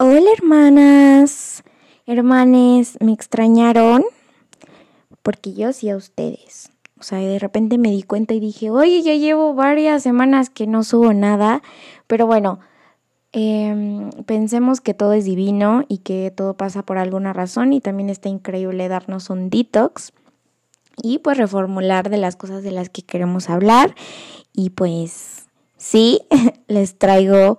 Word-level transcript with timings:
Hola 0.00 0.30
hermanas, 0.32 1.64
hermanes, 2.06 2.98
¿me 3.00 3.12
extrañaron? 3.12 4.04
Porque 5.24 5.54
yo 5.54 5.72
sí 5.72 5.90
a 5.90 5.96
ustedes. 5.96 6.70
O 7.00 7.02
sea, 7.02 7.18
de 7.18 7.40
repente 7.40 7.78
me 7.78 7.90
di 7.90 8.04
cuenta 8.04 8.32
y 8.32 8.38
dije, 8.38 8.70
oye, 8.70 9.02
ya 9.02 9.16
llevo 9.16 9.54
varias 9.54 10.04
semanas 10.04 10.50
que 10.50 10.68
no 10.68 10.84
subo 10.84 11.12
nada. 11.14 11.62
Pero 12.06 12.28
bueno, 12.28 12.60
em, 13.32 14.10
pensemos 14.24 14.80
que 14.80 14.94
todo 14.94 15.14
es 15.14 15.24
divino 15.24 15.84
y 15.88 15.98
que 15.98 16.30
todo 16.30 16.54
pasa 16.56 16.84
por 16.84 16.96
alguna 16.98 17.32
razón 17.32 17.72
y 17.72 17.80
también 17.80 18.08
está 18.08 18.28
increíble 18.28 18.86
darnos 18.86 19.30
un 19.30 19.50
detox 19.50 20.12
y 21.02 21.18
pues 21.18 21.38
reformular 21.38 22.08
de 22.08 22.18
las 22.18 22.36
cosas 22.36 22.62
de 22.62 22.70
las 22.70 22.88
que 22.88 23.02
queremos 23.02 23.50
hablar. 23.50 23.96
Y 24.52 24.70
pues 24.70 25.48
sí, 25.76 26.20
les 26.68 26.96
traigo 26.96 27.58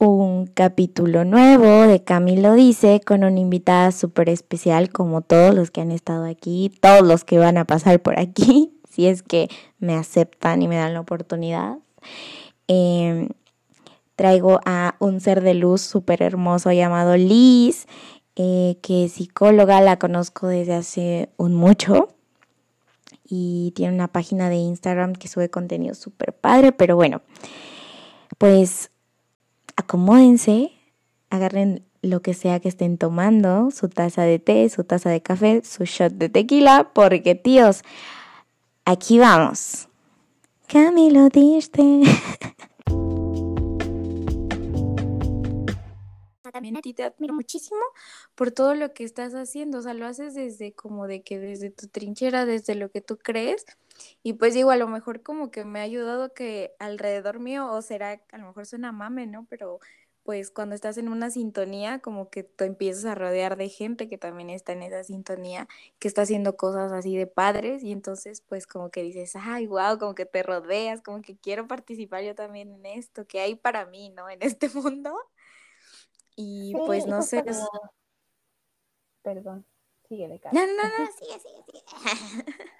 un 0.00 0.46
capítulo 0.46 1.26
nuevo 1.26 1.82
de 1.82 2.02
Camilo 2.02 2.54
Dice 2.54 3.02
con 3.04 3.22
una 3.22 3.38
invitada 3.38 3.92
súper 3.92 4.30
especial 4.30 4.88
como 4.88 5.20
todos 5.20 5.54
los 5.54 5.70
que 5.70 5.82
han 5.82 5.92
estado 5.92 6.24
aquí, 6.24 6.72
todos 6.80 7.02
los 7.02 7.24
que 7.24 7.38
van 7.38 7.58
a 7.58 7.66
pasar 7.66 8.00
por 8.00 8.18
aquí, 8.18 8.72
si 8.90 9.06
es 9.06 9.22
que 9.22 9.48
me 9.78 9.94
aceptan 9.94 10.62
y 10.62 10.68
me 10.68 10.76
dan 10.76 10.94
la 10.94 11.00
oportunidad. 11.00 11.76
Em, 12.66 13.28
traigo 14.16 14.60
a 14.64 14.96
un 15.00 15.20
ser 15.20 15.42
de 15.42 15.52
luz 15.52 15.82
súper 15.82 16.22
hermoso 16.22 16.72
llamado 16.72 17.18
Liz, 17.18 17.86
eh, 18.36 18.78
que 18.80 19.04
es 19.04 19.12
psicóloga, 19.12 19.82
la 19.82 19.98
conozco 19.98 20.46
desde 20.46 20.74
hace 20.74 21.28
un 21.36 21.52
mucho 21.52 22.08
y 23.28 23.72
tiene 23.76 23.94
una 23.94 24.08
página 24.08 24.48
de 24.48 24.56
Instagram 24.56 25.12
que 25.12 25.28
sube 25.28 25.50
contenido 25.50 25.94
súper 25.94 26.32
padre, 26.32 26.72
pero 26.72 26.96
bueno, 26.96 27.20
pues 28.38 28.90
acomódense, 29.80 30.72
agarren 31.30 31.84
lo 32.02 32.22
que 32.22 32.34
sea 32.34 32.60
que 32.60 32.68
estén 32.68 32.98
tomando, 32.98 33.70
su 33.70 33.88
taza 33.88 34.22
de 34.22 34.38
té, 34.38 34.68
su 34.68 34.84
taza 34.84 35.10
de 35.10 35.22
café, 35.22 35.62
su 35.64 35.84
shot 35.84 36.12
de 36.12 36.28
tequila, 36.28 36.90
porque 36.94 37.34
tíos, 37.34 37.82
aquí 38.84 39.18
vamos. 39.18 39.88
Camilo 40.66 41.28
diste. 41.28 41.82
También 46.52 46.76
a 46.76 46.80
ti 46.80 46.92
te 46.92 47.04
admiro 47.04 47.32
muchísimo 47.32 47.80
por 48.34 48.50
todo 48.50 48.74
lo 48.74 48.92
que 48.92 49.04
estás 49.04 49.34
haciendo, 49.34 49.78
o 49.78 49.82
sea, 49.82 49.94
lo 49.94 50.04
haces 50.04 50.34
desde 50.34 50.72
como 50.72 51.06
de 51.06 51.22
que 51.22 51.38
desde 51.38 51.70
tu 51.70 51.86
trinchera, 51.86 52.44
desde 52.44 52.74
lo 52.74 52.90
que 52.90 53.00
tú 53.00 53.16
crees, 53.16 53.64
y 54.22 54.34
pues 54.34 54.54
digo, 54.54 54.70
a 54.70 54.76
lo 54.76 54.88
mejor 54.88 55.22
como 55.22 55.50
que 55.50 55.64
me 55.64 55.80
ha 55.80 55.82
ayudado 55.82 56.32
que 56.34 56.74
alrededor 56.78 57.40
mío, 57.40 57.70
o 57.70 57.82
será, 57.82 58.20
a 58.32 58.38
lo 58.38 58.46
mejor 58.46 58.66
suena 58.66 58.92
mame, 58.92 59.26
¿no? 59.26 59.46
Pero 59.48 59.80
pues 60.22 60.50
cuando 60.50 60.74
estás 60.74 60.98
en 60.98 61.08
una 61.08 61.30
sintonía, 61.30 61.98
como 62.00 62.30
que 62.30 62.42
te 62.44 62.66
empiezas 62.66 63.04
a 63.06 63.14
rodear 63.14 63.56
de 63.56 63.68
gente 63.68 64.08
que 64.08 64.18
también 64.18 64.50
está 64.50 64.72
en 64.72 64.82
esa 64.82 65.02
sintonía, 65.02 65.66
que 65.98 66.08
está 66.08 66.22
haciendo 66.22 66.56
cosas 66.56 66.92
así 66.92 67.16
de 67.16 67.26
padres, 67.26 67.82
y 67.82 67.92
entonces 67.92 68.42
pues 68.42 68.66
como 68.66 68.90
que 68.90 69.02
dices, 69.02 69.34
ay, 69.36 69.66
wow, 69.66 69.98
como 69.98 70.14
que 70.14 70.26
te 70.26 70.42
rodeas, 70.42 71.00
como 71.00 71.22
que 71.22 71.36
quiero 71.36 71.66
participar 71.66 72.22
yo 72.22 72.34
también 72.34 72.72
en 72.72 72.86
esto, 72.86 73.26
que 73.26 73.40
hay 73.40 73.54
para 73.54 73.86
mí, 73.86 74.10
¿no? 74.10 74.28
En 74.28 74.42
este 74.42 74.68
mundo. 74.74 75.16
Y 76.36 76.74
pues 76.86 77.06
no 77.06 77.22
sé. 77.22 77.44
Perdón, 79.22 79.66
sigue 80.08 80.28
de 80.28 80.40
No, 80.52 80.66
no, 80.66 80.82
no, 80.82 81.06
sigue, 81.18 81.38
sigue, 81.40 81.64
sigue. 81.66 81.84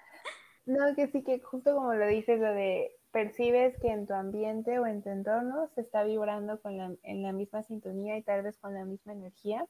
No, 0.65 0.95
que 0.95 1.07
sí, 1.07 1.23
que 1.23 1.39
justo 1.39 1.75
como 1.75 1.93
lo 1.93 2.07
dices, 2.07 2.39
lo 2.39 2.53
de 2.53 2.91
percibes 3.11 3.77
que 3.79 3.89
en 3.89 4.07
tu 4.07 4.13
ambiente 4.13 4.79
o 4.79 4.85
en 4.85 5.01
tu 5.01 5.09
entorno 5.09 5.67
se 5.75 5.81
está 5.81 6.03
vibrando 6.03 6.61
con 6.61 6.77
la, 6.77 6.95
en 7.03 7.23
la 7.23 7.33
misma 7.33 7.63
sintonía 7.63 8.17
y 8.17 8.23
tal 8.23 8.43
vez 8.43 8.57
con 8.57 8.73
la 8.73 8.85
misma 8.85 9.13
energía, 9.13 9.65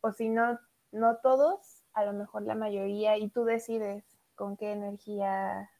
o 0.00 0.12
si 0.12 0.28
no, 0.28 0.58
no 0.92 1.16
todos, 1.18 1.84
a 1.92 2.04
lo 2.04 2.12
mejor 2.12 2.42
la 2.42 2.54
mayoría, 2.54 3.18
y 3.18 3.28
tú 3.30 3.44
decides 3.44 4.04
con 4.36 4.56
qué 4.56 4.72
energía 4.72 5.70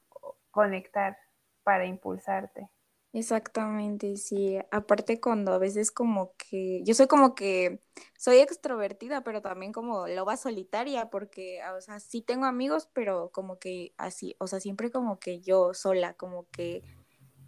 conectar 0.51 1.17
para 1.63 1.85
impulsarte. 1.85 2.69
Exactamente, 3.13 4.17
sí. 4.17 4.59
Aparte 4.71 5.19
cuando 5.19 5.51
a 5.53 5.57
veces 5.57 5.89
como 5.89 6.35
que, 6.37 6.83
yo 6.83 6.93
soy 6.93 7.07
como 7.07 7.33
que, 7.33 7.81
soy 8.19 8.37
extrovertida, 8.37 9.23
pero 9.23 9.41
también 9.41 9.71
como 9.73 10.07
loba 10.07 10.37
solitaria, 10.37 11.09
porque, 11.09 11.59
o 11.75 11.81
sea, 11.81 11.99
sí 11.99 12.21
tengo 12.21 12.45
amigos, 12.45 12.87
pero 12.93 13.31
como 13.31 13.57
que 13.57 13.93
así, 13.97 14.35
o 14.39 14.45
sea, 14.45 14.59
siempre 14.59 14.91
como 14.91 15.19
que 15.19 15.39
yo 15.41 15.73
sola, 15.73 16.13
como 16.13 16.47
que 16.51 16.83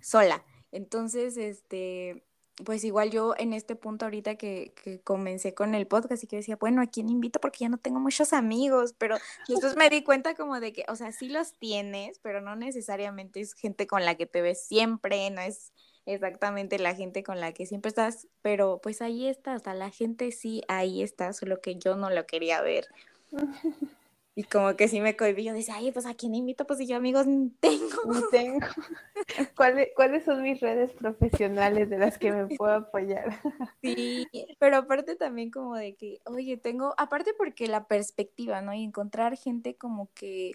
sola. 0.01 0.43
Entonces, 0.71 1.37
este, 1.37 2.25
pues 2.65 2.83
igual 2.83 3.11
yo 3.11 3.33
en 3.37 3.53
este 3.53 3.75
punto 3.75 4.05
ahorita 4.05 4.35
que, 4.35 4.73
que, 4.83 4.99
comencé 5.01 5.53
con 5.53 5.73
el 5.75 5.87
podcast 5.87 6.23
y 6.23 6.27
que 6.27 6.37
decía, 6.37 6.57
bueno, 6.57 6.81
¿a 6.81 6.87
quién 6.87 7.09
invito? 7.09 7.39
Porque 7.39 7.59
ya 7.59 7.69
no 7.69 7.77
tengo 7.77 7.99
muchos 7.99 8.33
amigos, 8.33 8.93
pero 8.97 9.17
después 9.47 9.75
me 9.75 9.89
di 9.89 10.03
cuenta 10.03 10.35
como 10.35 10.59
de 10.59 10.73
que, 10.73 10.85
o 10.87 10.95
sea, 10.95 11.11
sí 11.11 11.29
los 11.29 11.53
tienes, 11.53 12.19
pero 12.19 12.41
no 12.41 12.55
necesariamente 12.55 13.41
es 13.41 13.53
gente 13.53 13.87
con 13.87 14.05
la 14.05 14.15
que 14.15 14.25
te 14.25 14.41
ves 14.41 14.65
siempre, 14.65 15.29
no 15.31 15.41
es 15.41 15.73
exactamente 16.05 16.79
la 16.79 16.95
gente 16.95 17.23
con 17.23 17.39
la 17.39 17.53
que 17.53 17.65
siempre 17.65 17.89
estás, 17.89 18.27
pero 18.41 18.79
pues 18.81 19.01
ahí 19.01 19.27
está, 19.27 19.55
o 19.55 19.59
sea, 19.59 19.73
la 19.73 19.89
gente 19.89 20.31
sí, 20.31 20.63
ahí 20.67 21.01
está, 21.01 21.33
solo 21.33 21.61
que 21.61 21.75
yo 21.75 21.95
no 21.95 22.09
lo 22.09 22.25
quería 22.25 22.61
ver. 22.61 22.87
Y 24.33 24.43
como 24.43 24.77
que 24.77 24.87
sí 24.87 25.01
me 25.01 25.17
cohibí, 25.17 25.43
yo 25.43 25.53
decía, 25.53 25.75
ay, 25.75 25.91
pues 25.91 26.05
a 26.05 26.13
quién 26.13 26.33
invito, 26.33 26.65
pues 26.65 26.79
si 26.79 26.87
yo 26.87 26.95
amigos 26.95 27.25
tengo. 27.59 28.01
No 28.05 28.21
tengo. 28.29 28.65
¿Cuáles, 29.57 29.89
¿Cuáles 29.93 30.23
son 30.23 30.41
mis 30.41 30.61
redes 30.61 30.93
profesionales 30.93 31.89
de 31.89 31.97
las 31.97 32.17
que 32.17 32.31
me 32.31 32.47
puedo 32.57 32.73
apoyar? 32.73 33.41
Sí, 33.81 34.25
pero 34.57 34.77
aparte 34.77 35.17
también 35.17 35.51
como 35.51 35.75
de 35.75 35.95
que, 35.95 36.21
oye, 36.25 36.55
tengo, 36.55 36.93
aparte 36.97 37.33
porque 37.37 37.67
la 37.67 37.87
perspectiva, 37.87 38.61
¿no? 38.61 38.73
Y 38.73 38.83
encontrar 38.83 39.35
gente 39.35 39.75
como 39.75 40.09
que, 40.13 40.53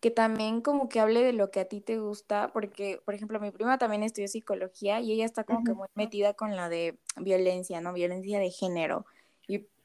que 0.00 0.10
también 0.10 0.62
como 0.62 0.88
que 0.88 1.00
hable 1.00 1.22
de 1.22 1.34
lo 1.34 1.50
que 1.50 1.60
a 1.60 1.68
ti 1.68 1.82
te 1.82 1.98
gusta, 1.98 2.52
porque, 2.54 3.02
por 3.04 3.14
ejemplo, 3.14 3.38
mi 3.38 3.50
prima 3.50 3.76
también 3.76 4.02
estudió 4.02 4.28
psicología 4.28 5.00
y 5.00 5.12
ella 5.12 5.26
está 5.26 5.44
como 5.44 5.62
que 5.62 5.74
muy 5.74 5.88
metida 5.94 6.32
con 6.32 6.56
la 6.56 6.70
de 6.70 6.98
violencia, 7.20 7.82
¿no? 7.82 7.92
Violencia 7.92 8.38
de 8.38 8.50
género. 8.50 9.04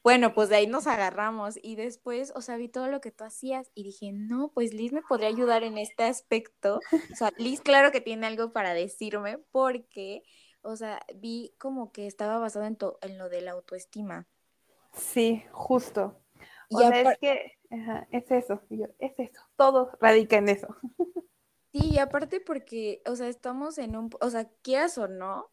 Bueno, 0.02 0.32
pues 0.32 0.48
de 0.48 0.56
ahí 0.56 0.66
nos 0.66 0.86
agarramos 0.86 1.58
y 1.62 1.76
después, 1.76 2.32
o 2.34 2.40
sea, 2.40 2.56
vi 2.56 2.68
todo 2.68 2.88
lo 2.88 3.00
que 3.00 3.10
tú 3.10 3.24
hacías 3.24 3.70
y 3.74 3.84
dije, 3.84 4.12
no, 4.12 4.50
pues 4.54 4.72
Liz 4.72 4.92
me 4.92 5.02
podría 5.02 5.28
ayudar 5.28 5.62
en 5.62 5.76
este 5.76 6.04
aspecto. 6.04 6.80
O 7.12 7.16
sea, 7.16 7.32
Liz 7.36 7.60
claro 7.60 7.92
que 7.92 8.00
tiene 8.00 8.26
algo 8.26 8.52
para 8.52 8.72
decirme 8.72 9.38
porque, 9.50 10.22
o 10.62 10.76
sea, 10.76 11.00
vi 11.16 11.54
como 11.58 11.92
que 11.92 12.06
estaba 12.06 12.38
basado 12.38 12.64
en, 12.64 12.78
en 13.02 13.18
lo 13.18 13.28
de 13.28 13.42
la 13.42 13.52
autoestima. 13.52 14.26
Sí, 14.94 15.44
justo. 15.52 16.18
O 16.72 16.78
sea, 16.78 17.00
es 17.00 17.18
que 17.18 17.52
es 18.10 18.30
eso, 18.30 18.62
es 18.98 19.12
eso, 19.18 19.42
todo 19.56 19.90
radica 20.00 20.36
en 20.36 20.48
eso. 20.48 20.68
Sí, 21.72 21.90
y 21.92 21.98
aparte 21.98 22.40
porque, 22.40 23.00
o 23.06 23.14
sea, 23.14 23.28
estamos 23.28 23.78
en 23.78 23.94
un, 23.94 24.10
o 24.20 24.30
sea, 24.30 24.50
quieras 24.60 24.98
o 24.98 25.06
no, 25.06 25.52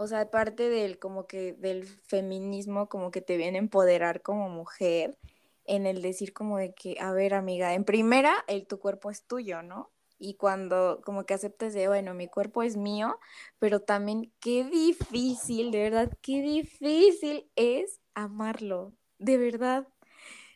o 0.00 0.06
sea, 0.06 0.30
parte 0.30 0.70
del 0.70 0.98
como 0.98 1.26
que 1.26 1.52
del 1.52 1.84
feminismo 1.84 2.88
como 2.88 3.10
que 3.10 3.20
te 3.20 3.36
viene 3.36 3.58
a 3.58 3.60
empoderar 3.60 4.22
como 4.22 4.48
mujer 4.48 5.18
en 5.66 5.84
el 5.84 6.00
decir 6.00 6.32
como 6.32 6.56
de 6.56 6.72
que, 6.72 6.96
a 7.00 7.12
ver, 7.12 7.34
amiga, 7.34 7.74
en 7.74 7.84
primera, 7.84 8.34
el 8.48 8.66
tu 8.66 8.78
cuerpo 8.78 9.10
es 9.10 9.26
tuyo, 9.26 9.62
¿no? 9.62 9.90
Y 10.18 10.36
cuando 10.36 11.02
como 11.04 11.26
que 11.26 11.34
aceptes 11.34 11.74
de, 11.74 11.86
bueno, 11.88 12.14
mi 12.14 12.28
cuerpo 12.28 12.62
es 12.62 12.78
mío, 12.78 13.18
pero 13.58 13.80
también 13.80 14.32
qué 14.40 14.64
difícil, 14.64 15.70
de 15.70 15.82
verdad, 15.82 16.10
qué 16.22 16.40
difícil 16.40 17.50
es 17.54 18.00
amarlo, 18.14 18.94
de 19.18 19.36
verdad. 19.36 19.86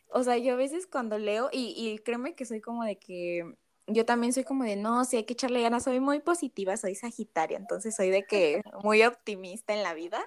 O 0.09 0.23
sea, 0.23 0.39
yo 0.39 0.53
a 0.53 0.57
veces 0.57 0.87
cuando 0.87 1.19
leo, 1.19 1.49
y, 1.51 1.75
y 1.77 1.99
créeme 1.99 2.33
que 2.33 2.45
soy 2.45 2.61
como 2.61 2.83
de 2.83 2.97
que 2.97 3.43
yo 3.87 4.05
también 4.05 4.33
soy 4.33 4.43
como 4.43 4.63
de, 4.63 4.75
no, 4.75 5.05
si 5.05 5.17
hay 5.17 5.23
que 5.25 5.33
echarle 5.33 5.61
ganas, 5.61 5.83
soy 5.83 5.99
muy 5.99 6.19
positiva, 6.19 6.75
soy 6.77 6.95
sagitaria, 6.95 7.57
entonces 7.57 7.95
soy 7.95 8.09
de 8.09 8.23
que 8.23 8.61
muy 8.83 9.03
optimista 9.03 9.73
en 9.73 9.83
la 9.83 9.93
vida, 9.93 10.23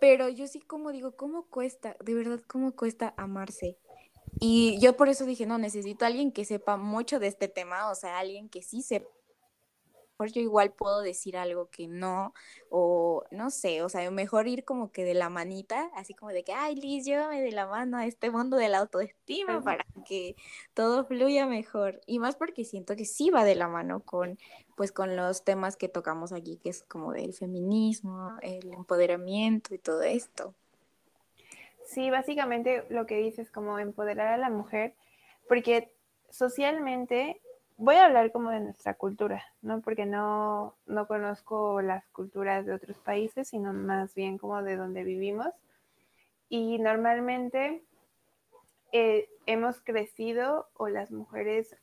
pero 0.00 0.28
yo 0.28 0.46
sí 0.46 0.60
como 0.60 0.92
digo, 0.92 1.16
¿cómo 1.16 1.46
cuesta? 1.46 1.96
De 2.04 2.14
verdad, 2.14 2.40
¿cómo 2.46 2.74
cuesta 2.74 3.14
amarse? 3.16 3.78
Y 4.38 4.78
yo 4.80 4.96
por 4.96 5.08
eso 5.08 5.26
dije, 5.26 5.46
no, 5.46 5.58
necesito 5.58 6.04
a 6.04 6.08
alguien 6.08 6.32
que 6.32 6.44
sepa 6.44 6.76
mucho 6.76 7.18
de 7.18 7.26
este 7.26 7.48
tema, 7.48 7.90
o 7.90 7.94
sea, 7.94 8.18
alguien 8.18 8.48
que 8.48 8.62
sí 8.62 8.82
sepa 8.82 9.08
yo 10.26 10.40
igual 10.40 10.72
puedo 10.72 11.00
decir 11.00 11.36
algo 11.36 11.68
que 11.70 11.88
no, 11.88 12.34
o 12.68 13.24
no 13.30 13.50
sé, 13.50 13.82
o 13.82 13.88
sea, 13.88 14.10
mejor 14.10 14.46
ir 14.46 14.64
como 14.64 14.92
que 14.92 15.04
de 15.04 15.14
la 15.14 15.28
manita, 15.28 15.90
así 15.94 16.14
como 16.14 16.30
de 16.32 16.44
que, 16.44 16.52
ay, 16.52 16.76
Liz, 16.76 17.04
llévame 17.04 17.40
de 17.42 17.52
la 17.52 17.66
mano 17.66 17.96
a 17.96 18.06
este 18.06 18.30
mundo 18.30 18.56
de 18.56 18.68
la 18.68 18.78
autoestima 18.78 19.60
para 19.62 19.84
que 20.06 20.36
todo 20.74 21.04
fluya 21.04 21.46
mejor. 21.46 22.00
Y 22.06 22.18
más 22.18 22.36
porque 22.36 22.64
siento 22.64 22.96
que 22.96 23.04
sí 23.04 23.30
va 23.30 23.44
de 23.44 23.54
la 23.54 23.68
mano 23.68 24.00
con, 24.00 24.38
pues, 24.76 24.92
con 24.92 25.16
los 25.16 25.44
temas 25.44 25.76
que 25.76 25.88
tocamos 25.88 26.32
aquí, 26.32 26.58
que 26.58 26.70
es 26.70 26.82
como 26.82 27.12
del 27.12 27.34
feminismo, 27.34 28.36
el 28.42 28.72
empoderamiento 28.72 29.74
y 29.74 29.78
todo 29.78 30.02
esto. 30.02 30.54
Sí, 31.84 32.10
básicamente 32.10 32.84
lo 32.88 33.06
que 33.06 33.16
dices 33.16 33.50
como 33.50 33.78
empoderar 33.78 34.28
a 34.28 34.36
la 34.36 34.50
mujer, 34.50 34.94
porque 35.48 35.92
socialmente 36.28 37.40
voy 37.80 37.96
a 37.96 38.04
hablar 38.04 38.30
como 38.30 38.50
de 38.50 38.60
nuestra 38.60 38.94
cultura, 38.94 39.42
¿no? 39.62 39.80
Porque 39.80 40.04
no, 40.04 40.76
no 40.86 41.06
conozco 41.06 41.80
las 41.80 42.06
culturas 42.10 42.66
de 42.66 42.74
otros 42.74 42.98
países, 42.98 43.48
sino 43.48 43.72
más 43.72 44.14
bien 44.14 44.36
como 44.36 44.62
de 44.62 44.76
donde 44.76 45.02
vivimos. 45.02 45.48
Y 46.50 46.78
normalmente 46.78 47.82
eh, 48.92 49.30
hemos 49.46 49.80
crecido, 49.80 50.68
o 50.74 50.88
las 50.88 51.10
mujeres, 51.10 51.74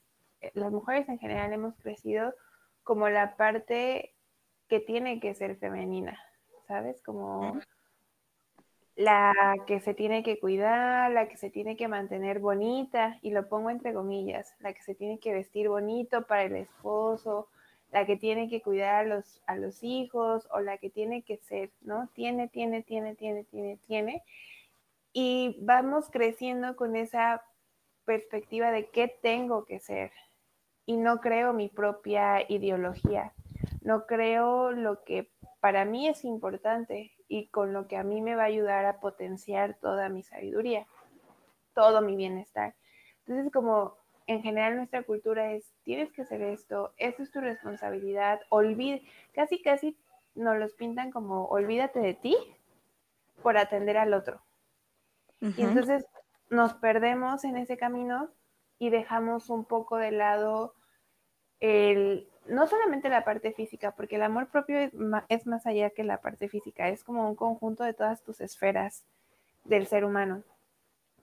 eh, 0.41 0.51
las 0.53 0.71
mujeres 0.71 1.09
en 1.09 1.17
general 1.17 1.51
hemos 1.51 1.75
crecido 1.77 2.35
como 2.83 3.09
la 3.09 3.35
parte 3.35 4.13
que 4.67 4.79
tiene 4.79 5.19
que 5.19 5.33
ser 5.33 5.57
femenina, 5.57 6.19
¿sabes? 6.67 7.01
Como 7.01 7.59
la 8.97 9.55
que 9.67 9.79
se 9.79 9.93
tiene 9.93 10.23
que 10.23 10.39
cuidar, 10.39 11.11
la 11.11 11.29
que 11.29 11.37
se 11.37 11.51
tiene 11.51 11.77
que 11.77 11.87
mantener 11.87 12.39
bonita, 12.39 13.19
y 13.21 13.29
lo 13.29 13.47
pongo 13.47 13.69
entre 13.69 13.93
comillas, 13.93 14.55
la 14.59 14.73
que 14.73 14.81
se 14.81 14.95
tiene 14.95 15.19
que 15.19 15.33
vestir 15.33 15.69
bonito 15.69 16.25
para 16.25 16.43
el 16.43 16.55
esposo, 16.55 17.47
la 17.91 18.07
que 18.07 18.17
tiene 18.17 18.49
que 18.49 18.63
cuidar 18.63 18.95
a 18.95 19.07
los, 19.07 19.43
a 19.45 19.55
los 19.55 19.83
hijos, 19.83 20.47
o 20.51 20.61
la 20.61 20.79
que 20.79 20.89
tiene 20.89 21.21
que 21.21 21.37
ser, 21.37 21.69
¿no? 21.81 22.09
Tiene, 22.15 22.47
tiene, 22.47 22.81
tiene, 22.81 23.13
tiene, 23.13 23.43
tiene, 23.43 23.77
tiene. 23.85 24.23
Y 25.13 25.57
vamos 25.61 26.09
creciendo 26.09 26.75
con 26.75 26.95
esa 26.95 27.43
perspectiva 28.03 28.71
de 28.71 28.89
qué 28.89 29.07
tengo 29.21 29.65
que 29.65 29.79
ser. 29.79 30.11
Y 30.87 30.97
no 30.97 31.21
creo 31.21 31.53
mi 31.53 31.69
propia 31.69 32.43
ideología, 32.49 33.33
no 33.81 34.07
creo 34.07 34.71
lo 34.71 35.03
que 35.03 35.29
para 35.59 35.85
mí 35.85 36.07
es 36.07 36.25
importante 36.25 37.11
y 37.27 37.47
con 37.47 37.73
lo 37.73 37.87
que 37.87 37.97
a 37.97 38.03
mí 38.03 38.21
me 38.21 38.35
va 38.35 38.43
a 38.43 38.47
ayudar 38.47 38.85
a 38.85 38.99
potenciar 38.99 39.75
toda 39.75 40.09
mi 40.09 40.23
sabiduría, 40.23 40.87
todo 41.73 42.01
mi 42.01 42.15
bienestar. 42.15 42.75
Entonces, 43.25 43.51
como 43.51 43.97
en 44.27 44.41
general 44.41 44.75
nuestra 44.75 45.03
cultura 45.03 45.51
es, 45.53 45.73
tienes 45.83 46.11
que 46.11 46.21
hacer 46.21 46.41
esto, 46.41 46.93
esto 46.97 47.23
es 47.23 47.31
tu 47.31 47.39
responsabilidad, 47.39 48.41
olvide, 48.49 49.03
casi 49.33 49.61
casi 49.61 49.97
nos 50.35 50.57
los 50.57 50.73
pintan 50.73 51.11
como, 51.11 51.45
olvídate 51.45 51.99
de 51.99 52.13
ti 52.13 52.37
por 53.41 53.57
atender 53.57 53.97
al 53.97 54.13
otro. 54.13 54.41
Y 55.39 55.61
entonces 55.61 56.05
nos 56.49 56.73
perdemos 56.73 57.43
en 57.43 57.57
ese 57.57 57.77
camino 57.77 58.29
y 58.79 58.89
dejamos 58.89 59.49
un 59.49 59.65
poco 59.65 59.97
de 59.97 60.11
lado 60.11 60.73
el, 61.59 62.27
no 62.49 62.67
solamente 62.67 63.09
la 63.09 63.23
parte 63.23 63.53
física, 63.53 63.91
porque 63.91 64.15
el 64.15 64.23
amor 64.23 64.47
propio 64.47 64.77
es 64.79 64.93
más, 65.45 65.65
allá 65.65 65.89
que 65.91 66.03
la 66.03 66.21
parte 66.21 66.49
física, 66.49 66.89
es 66.89 67.03
como 67.03 67.27
un 67.27 67.35
conjunto 67.35 67.83
de 67.83 67.93
todas 67.93 68.23
tus 68.23 68.41
esferas 68.41 69.03
del 69.63 69.87
ser 69.87 70.05
humano, 70.05 70.43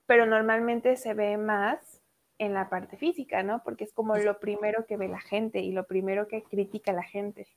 pero 0.05 0.25
normalmente 0.25 0.97
se 0.97 1.13
ve 1.13 1.37
más 1.37 2.01
en 2.37 2.53
la 2.53 2.69
parte 2.69 2.97
física, 2.97 3.43
¿no? 3.43 3.63
Porque 3.63 3.85
es 3.85 3.93
como 3.93 4.17
lo 4.17 4.39
primero 4.39 4.85
que 4.85 4.97
ve 4.97 5.07
la 5.07 5.21
gente 5.21 5.59
y 5.59 5.71
lo 5.71 5.85
primero 5.85 6.27
que 6.27 6.43
critica 6.43 6.91
la 6.91 7.03
gente. 7.03 7.47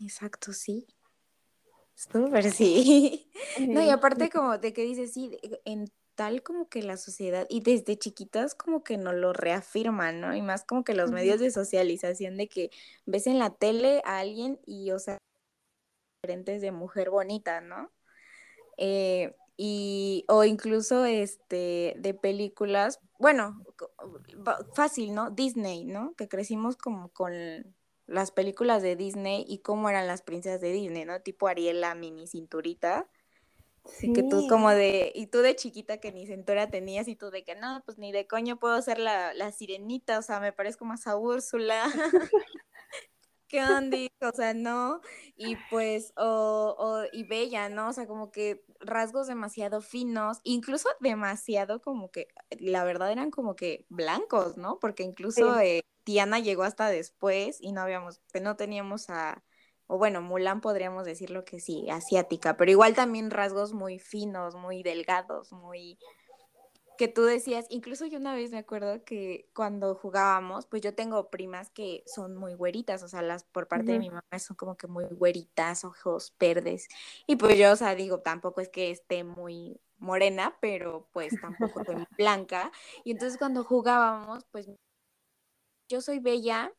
Exacto, 0.00 0.52
sí. 0.52 0.86
Súper, 1.94 2.50
sí. 2.50 3.30
No, 3.68 3.80
y 3.82 3.88
aparte 3.88 4.28
como 4.28 4.58
de 4.58 4.72
que 4.72 4.82
dices, 4.82 5.14
sí, 5.14 5.38
en 5.64 5.86
tal 6.16 6.42
como 6.42 6.68
que 6.68 6.82
la 6.82 6.96
sociedad 6.96 7.46
y 7.50 7.60
desde 7.60 7.98
chiquitas 7.98 8.54
como 8.54 8.82
que 8.82 8.98
nos 8.98 9.14
lo 9.14 9.32
reafirman, 9.32 10.20
¿no? 10.20 10.34
Y 10.34 10.42
más 10.42 10.64
como 10.64 10.82
que 10.84 10.94
los 10.94 11.12
medios 11.12 11.40
de 11.40 11.50
socialización 11.50 12.36
de 12.36 12.48
que 12.48 12.70
ves 13.06 13.26
en 13.26 13.38
la 13.38 13.50
tele 13.50 14.02
a 14.04 14.18
alguien 14.18 14.58
y, 14.66 14.90
o 14.90 14.98
sea, 14.98 15.18
diferentes 16.22 16.62
de 16.62 16.72
mujer 16.72 17.10
bonita, 17.10 17.60
¿no? 17.60 17.92
Eh, 18.78 19.36
y, 19.56 20.24
o 20.28 20.44
incluso 20.44 21.04
este, 21.04 21.94
de 21.98 22.14
películas, 22.14 23.00
bueno, 23.18 23.62
fácil, 24.74 25.14
¿no? 25.14 25.30
Disney, 25.30 25.84
¿no? 25.84 26.14
Que 26.16 26.28
crecimos 26.28 26.76
como 26.76 27.10
con 27.10 27.32
las 28.06 28.30
películas 28.30 28.82
de 28.82 28.96
Disney 28.96 29.44
y 29.48 29.58
cómo 29.58 29.88
eran 29.90 30.06
las 30.06 30.22
princesas 30.22 30.60
de 30.60 30.72
Disney, 30.72 31.04
¿no? 31.04 31.20
Tipo 31.20 31.48
Ariela, 31.48 31.94
mini 31.94 32.26
cinturita. 32.26 33.08
Sí. 33.86 34.12
Que 34.12 34.22
tú 34.22 34.46
como 34.48 34.70
de, 34.70 35.12
y 35.14 35.28
tú 35.28 35.38
de 35.38 35.56
chiquita 35.56 35.98
que 35.98 36.12
ni 36.12 36.26
cintura 36.26 36.70
tenías 36.70 37.08
y 37.08 37.16
tú 37.16 37.30
de 37.30 37.44
que 37.44 37.54
no, 37.54 37.82
pues 37.84 37.98
ni 37.98 38.12
de 38.12 38.26
coño 38.26 38.58
puedo 38.58 38.80
ser 38.82 38.98
la, 38.98 39.34
la 39.34 39.52
sirenita, 39.52 40.18
o 40.18 40.22
sea, 40.22 40.40
me 40.40 40.52
parezco 40.52 40.84
más 40.84 41.06
a 41.06 41.16
Úrsula. 41.16 41.84
¿Qué 43.48 43.62
onda? 43.62 43.96
O 44.20 44.32
sea, 44.34 44.54
no. 44.54 45.00
Y 45.36 45.56
pues, 45.70 46.12
o, 46.16 46.74
o, 46.78 47.04
y 47.12 47.24
bella, 47.24 47.68
¿no? 47.68 47.88
O 47.88 47.92
sea, 47.92 48.06
como 48.06 48.32
que 48.32 48.64
rasgos 48.80 49.28
demasiado 49.28 49.80
finos, 49.80 50.40
incluso 50.42 50.88
demasiado 51.00 51.80
como 51.80 52.10
que, 52.10 52.28
la 52.58 52.84
verdad 52.84 53.12
eran 53.12 53.30
como 53.30 53.54
que 53.54 53.86
blancos, 53.88 54.56
¿no? 54.56 54.78
Porque 54.80 55.04
incluso 55.04 55.60
eh, 55.60 55.82
Tiana 56.04 56.40
llegó 56.40 56.64
hasta 56.64 56.88
después 56.88 57.58
y 57.60 57.72
no 57.72 57.82
habíamos, 57.82 58.20
no 58.40 58.56
teníamos 58.56 59.10
a, 59.10 59.44
o 59.86 59.98
bueno, 59.98 60.22
Mulan 60.22 60.60
podríamos 60.60 61.04
decirlo 61.04 61.44
que 61.44 61.60
sí, 61.60 61.88
asiática, 61.90 62.56
pero 62.56 62.70
igual 62.70 62.94
también 62.94 63.30
rasgos 63.30 63.72
muy 63.72 63.98
finos, 63.98 64.54
muy 64.54 64.82
delgados, 64.82 65.52
muy 65.52 65.98
que 66.96 67.08
tú 67.08 67.22
decías, 67.24 67.66
incluso 67.68 68.06
yo 68.06 68.18
una 68.18 68.34
vez 68.34 68.50
me 68.50 68.58
acuerdo 68.58 69.04
que 69.04 69.48
cuando 69.54 69.94
jugábamos, 69.94 70.66
pues 70.66 70.82
yo 70.82 70.94
tengo 70.94 71.30
primas 71.30 71.70
que 71.70 72.02
son 72.06 72.36
muy 72.36 72.54
güeritas, 72.54 73.02
o 73.02 73.08
sea, 73.08 73.22
las 73.22 73.44
por 73.44 73.68
parte 73.68 73.92
de 73.92 73.98
mi 73.98 74.08
mamá 74.08 74.22
son 74.38 74.56
como 74.56 74.76
que 74.76 74.86
muy 74.86 75.04
güeritas, 75.04 75.84
ojos 75.84 76.34
verdes, 76.40 76.88
y 77.26 77.36
pues 77.36 77.58
yo, 77.58 77.72
o 77.72 77.76
sea, 77.76 77.94
digo, 77.94 78.20
tampoco 78.20 78.60
es 78.60 78.68
que 78.68 78.90
esté 78.90 79.24
muy 79.24 79.80
morena, 79.98 80.56
pero 80.60 81.08
pues 81.12 81.34
tampoco 81.40 81.84
soy 81.84 81.96
blanca, 82.18 82.72
y 83.04 83.12
entonces 83.12 83.38
cuando 83.38 83.62
jugábamos, 83.64 84.44
pues 84.50 84.68
yo 85.88 86.00
soy 86.00 86.18
bella, 86.18 86.72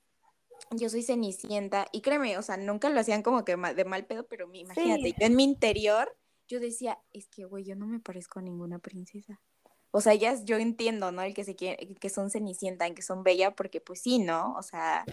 yo 0.71 0.89
soy 0.89 1.03
cenicienta 1.03 1.87
y 1.91 2.01
créeme, 2.01 2.37
o 2.37 2.41
sea, 2.41 2.57
nunca 2.57 2.89
lo 2.89 2.99
hacían 2.99 3.23
como 3.23 3.45
que 3.45 3.55
de 3.55 3.85
mal 3.85 4.05
pedo, 4.05 4.27
pero 4.27 4.49
imagínate, 4.53 5.13
yo 5.19 5.25
en 5.25 5.35
mi 5.35 5.43
interior, 5.43 6.15
yo 6.47 6.59
decía, 6.59 6.99
es 7.11 7.27
que, 7.27 7.45
güey, 7.45 7.63
yo 7.63 7.75
no 7.75 7.87
me 7.87 7.99
parezco 7.99 8.39
a 8.39 8.41
ninguna 8.41 8.79
princesa. 8.79 9.41
O 9.91 10.01
sea, 10.01 10.13
ellas, 10.13 10.45
yo 10.45 10.57
entiendo, 10.57 11.11
¿no? 11.11 11.21
El 11.21 11.33
que 11.33 11.43
se 11.43 11.55
quiere, 11.55 11.95
que 11.95 12.09
son 12.09 12.29
cenicienta, 12.29 12.89
que 12.93 13.01
son 13.01 13.23
bella, 13.23 13.55
porque 13.55 13.81
pues 13.81 14.01
sí, 14.01 14.19
¿no? 14.19 14.53
O 14.55 14.61
sea, 14.61 15.05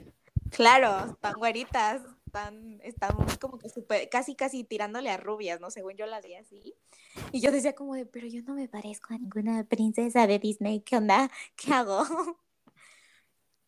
claro, 0.50 1.12
están 1.12 1.34
güeritas, 1.34 2.02
están, 2.26 2.80
están 2.82 3.16
como 3.40 3.58
que 3.58 3.68
super, 3.68 4.08
casi, 4.08 4.34
casi 4.34 4.64
tirándole 4.64 5.10
a 5.10 5.16
rubias, 5.16 5.60
¿no? 5.60 5.70
Según 5.70 5.94
yo 5.96 6.06
las 6.06 6.22
veía 6.22 6.40
así. 6.40 6.74
Y 7.32 7.40
yo 7.40 7.52
decía 7.52 7.74
como 7.74 7.94
de, 7.94 8.06
pero 8.06 8.26
yo 8.26 8.42
no 8.42 8.54
me 8.54 8.68
parezco 8.68 9.14
a 9.14 9.18
ninguna 9.18 9.64
princesa 9.64 10.26
de 10.26 10.38
Disney, 10.38 10.80
¿qué 10.80 10.96
onda? 10.96 11.30
¿Qué 11.56 11.72
hago? 11.72 12.02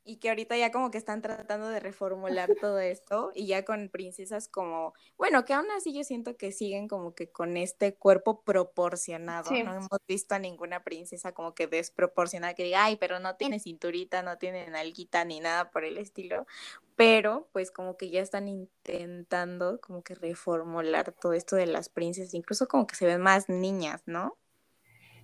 y 0.07 0.17
que 0.17 0.29
ahorita 0.29 0.57
ya 0.57 0.71
como 0.71 0.91
que 0.91 0.99
están 0.99 1.21
tratando 1.21 1.69
de 1.69 1.81
reformular 1.81 2.49
todo 2.61 2.79
esto 2.79 3.33
y 3.35 3.47
ya 3.47 3.65
con 3.65 3.89
princesas 3.89 4.49
como, 4.49 4.95
bueno, 5.19 5.45
que 5.45 5.53
aún 5.53 5.71
así 5.77 5.93
yo 5.93 6.05
siento 6.05 6.37
que 6.37 6.53
siguen 6.53 6.89
como 6.89 7.15
que 7.15 7.29
con 7.29 7.57
este 7.57 7.95
cuerpo 7.95 8.43
proporcionado, 8.43 9.51
no 9.51 9.75
hemos 9.75 9.99
visto 10.07 10.35
a 10.35 10.39
ninguna 10.39 10.85
princesa 10.85 11.33
como 11.33 11.55
que 11.55 11.67
desproporcionada 11.67 12.55
que 12.55 12.65
diga, 12.65 12.85
ay, 12.85 12.97
pero 12.97 13.19
no 13.19 13.37
tiene 13.37 13.59
cinturita, 13.59 14.23
no 14.23 14.39
tiene 14.39 14.69
nalguita 14.71 15.25
ni 15.25 15.41
nada 15.41 15.71
por 15.71 15.85
el 15.85 15.99
estilo, 15.99 16.47
pero 16.95 17.49
pues 17.53 17.71
como 17.71 17.97
que 17.97 18.11
ya 18.11 18.21
están 18.21 18.49
intentando 18.49 19.81
como 19.81 20.03
que 20.03 20.15
reformular 20.15 21.13
todo 21.13 21.33
esto 21.33 21.57
de 21.57 21.67
las 21.67 21.89
princesas, 21.89 22.33
incluso 22.35 22.69
como 22.69 22.87
que 22.87 22.95
se 22.95 23.07
ven 23.07 23.21
más 23.21 23.49
niñas, 23.49 24.03
¿no? 24.07 24.37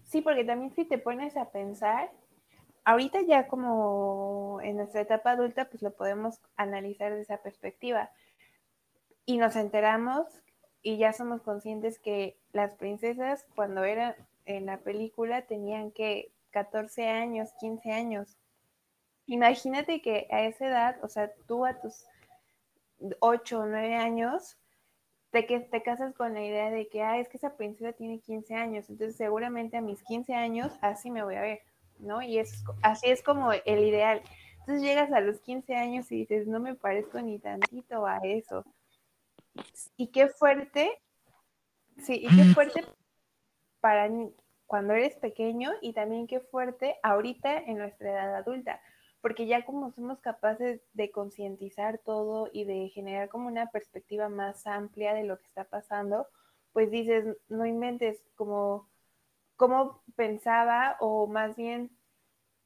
Sí, 0.05 0.21
porque 0.21 0.45
también 0.45 0.75
si 0.75 0.85
te 0.85 0.99
pones 0.99 1.37
a 1.37 1.51
pensar, 1.51 2.12
ahorita 2.85 3.23
ya 3.23 3.47
como 3.47 4.61
en 4.62 4.77
nuestra 4.77 5.01
etapa 5.01 5.33
adulta, 5.33 5.69
pues 5.69 5.83
lo 5.83 5.93
podemos 5.93 6.41
analizar 6.57 7.15
de 7.15 7.23
esa 7.23 7.39
perspectiva. 7.39 8.11
Y 9.25 9.39
nos 9.39 9.57
enteramos 9.57 10.27
y 10.83 10.97
ya 10.99 11.12
somos 11.12 11.43
conscientes 11.43 11.99
que 11.99 12.37
las 12.53 12.75
princesas 12.75 13.47
cuando 13.55 13.85
eran 13.85 14.15
en 14.47 14.67
la 14.67 14.79
película 14.79 15.43
tenían 15.43 15.93
que 15.93 16.33
14 16.51 17.09
años, 17.09 17.51
15 17.61 17.93
años. 17.93 18.37
Imagínate 19.27 20.03
que 20.03 20.27
a 20.31 20.43
esa 20.43 20.67
edad, 20.67 20.97
o 21.03 21.09
sea, 21.09 21.33
tú 21.47 21.65
a 21.65 21.81
tus 21.81 22.05
8 23.21 23.61
o 23.61 23.67
9 23.67 23.95
años, 23.95 24.59
te, 25.31 25.47
que 25.47 25.61
te 25.61 25.83
casas 25.83 26.15
con 26.15 26.35
la 26.35 26.45
idea 26.45 26.71
de 26.71 26.89
que, 26.89 27.03
ah, 27.03 27.19
es 27.19 27.29
que 27.29 27.39
esa 27.39 27.57
princesa 27.57 27.93
tiene 27.93 28.19
15 28.19 28.55
años, 28.55 28.91
entonces 28.91 29.17
seguramente 29.17 29.77
a 29.77 29.81
mis 29.81 30.03
15 30.03 30.35
años 30.35 30.73
así 30.83 31.11
me 31.11 31.23
voy 31.23 31.37
a 31.37 31.41
ver. 31.41 31.62
¿No? 32.02 32.23
Y 32.23 32.38
es, 32.38 32.64
así 32.82 33.09
es 33.09 33.23
como 33.23 33.52
el 33.52 33.78
ideal. 33.85 34.23
Entonces 34.61 34.82
llegas 34.82 35.11
a 35.12 35.21
los 35.21 35.40
15 35.40 35.75
años 35.75 36.12
y 36.12 36.18
dices, 36.18 36.47
no 36.47 36.61
me 36.61 36.75
parezco 36.75 37.21
ni 37.21 37.38
tantito 37.38 38.06
a 38.06 38.18
eso. 38.23 38.64
Y 39.97 40.09
qué 40.09 40.28
fuerte, 40.28 41.00
sí, 41.99 42.14
y 42.23 42.37
qué 42.37 42.44
fuerte 42.54 42.85
para 43.80 44.09
cuando 44.66 44.94
eres 44.94 45.16
pequeño 45.16 45.73
y 45.82 45.92
también 45.92 46.26
qué 46.26 46.40
fuerte 46.40 46.97
ahorita 47.02 47.59
en 47.59 47.76
nuestra 47.76 48.11
edad 48.11 48.37
adulta, 48.37 48.80
porque 49.21 49.47
ya 49.47 49.66
como 49.66 49.90
somos 49.90 50.21
capaces 50.21 50.80
de 50.94 51.11
concientizar 51.11 51.99
todo 51.99 52.49
y 52.52 52.64
de 52.64 52.88
generar 52.88 53.28
como 53.28 53.49
una 53.49 53.71
perspectiva 53.71 54.28
más 54.28 54.66
amplia 54.66 55.12
de 55.12 55.25
lo 55.25 55.38
que 55.38 55.44
está 55.44 55.64
pasando, 55.64 56.26
pues 56.73 56.90
dices, 56.90 57.37
no 57.49 57.66
inventes 57.66 58.25
como 58.35 58.88
cómo 59.62 60.02
pensaba 60.16 60.97
o 60.99 61.28
más 61.28 61.54
bien 61.54 61.97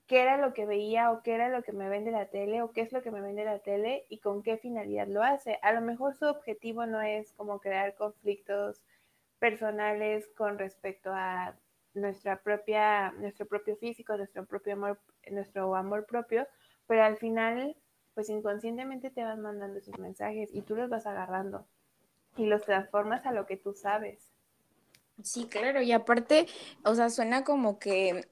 qué 0.06 0.22
era 0.22 0.38
lo 0.38 0.54
que 0.54 0.64
veía 0.64 1.10
o 1.10 1.22
qué 1.22 1.34
era 1.34 1.50
lo 1.50 1.62
que 1.62 1.72
me 1.72 1.90
vende 1.90 2.10
la 2.10 2.30
tele 2.30 2.62
o 2.62 2.72
qué 2.72 2.80
es 2.80 2.90
lo 2.90 3.02
que 3.02 3.10
me 3.10 3.20
vende 3.20 3.44
la 3.44 3.58
tele 3.58 4.06
y 4.08 4.16
con 4.20 4.42
qué 4.42 4.56
finalidad 4.56 5.06
lo 5.06 5.22
hace. 5.22 5.58
A 5.60 5.74
lo 5.74 5.82
mejor 5.82 6.14
su 6.14 6.24
objetivo 6.24 6.86
no 6.86 7.02
es 7.02 7.32
como 7.32 7.60
crear 7.60 7.94
conflictos 7.96 8.80
personales 9.38 10.26
con 10.38 10.58
respecto 10.58 11.10
a 11.12 11.54
nuestra 11.92 12.40
propia, 12.40 13.12
nuestro 13.18 13.44
propio 13.44 13.76
físico, 13.76 14.16
nuestro 14.16 14.46
propio 14.46 14.72
amor, 14.72 14.98
nuestro 15.30 15.76
amor 15.76 16.06
propio, 16.06 16.48
pero 16.86 17.04
al 17.04 17.18
final, 17.18 17.76
pues 18.14 18.30
inconscientemente 18.30 19.10
te 19.10 19.22
van 19.22 19.42
mandando 19.42 19.80
esos 19.80 19.98
mensajes 19.98 20.48
y 20.50 20.62
tú 20.62 20.74
los 20.76 20.88
vas 20.88 21.06
agarrando 21.06 21.66
y 22.38 22.46
los 22.46 22.64
transformas 22.64 23.26
a 23.26 23.32
lo 23.32 23.44
que 23.44 23.58
tú 23.58 23.74
sabes. 23.74 24.35
Sí, 25.22 25.46
claro, 25.46 25.82
y 25.82 25.92
aparte, 25.92 26.46
o 26.84 26.94
sea, 26.94 27.10
suena 27.10 27.44
como 27.44 27.78
que, 27.78 28.28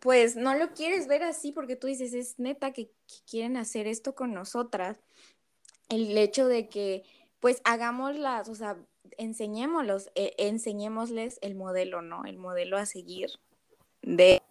pues 0.00 0.36
no 0.36 0.54
lo 0.54 0.72
quieres 0.72 1.08
ver 1.08 1.22
así 1.24 1.52
porque 1.52 1.76
tú 1.76 1.86
dices, 1.86 2.14
es 2.14 2.38
neta 2.38 2.72
que, 2.72 2.90
quieren 3.28 3.56
hacer 3.56 3.88
esto 3.88 4.14
con 4.14 4.32
nosotras. 4.32 4.98
El 5.88 6.16
hecho 6.16 6.46
de 6.46 6.68
que, 6.68 7.02
pues 7.40 7.60
hagámoslas, 7.64 8.48
o 8.48 8.54
sea, 8.54 8.78
enseñémoslos, 9.18 10.10
eh, 10.14 10.34
enseñémosles 10.38 11.38
el 11.42 11.56
modelo, 11.56 12.02
¿no? 12.02 12.24
El 12.24 12.38
modelo 12.38 12.76
a 12.78 12.86
seguir 12.86 13.30
de 14.02 14.42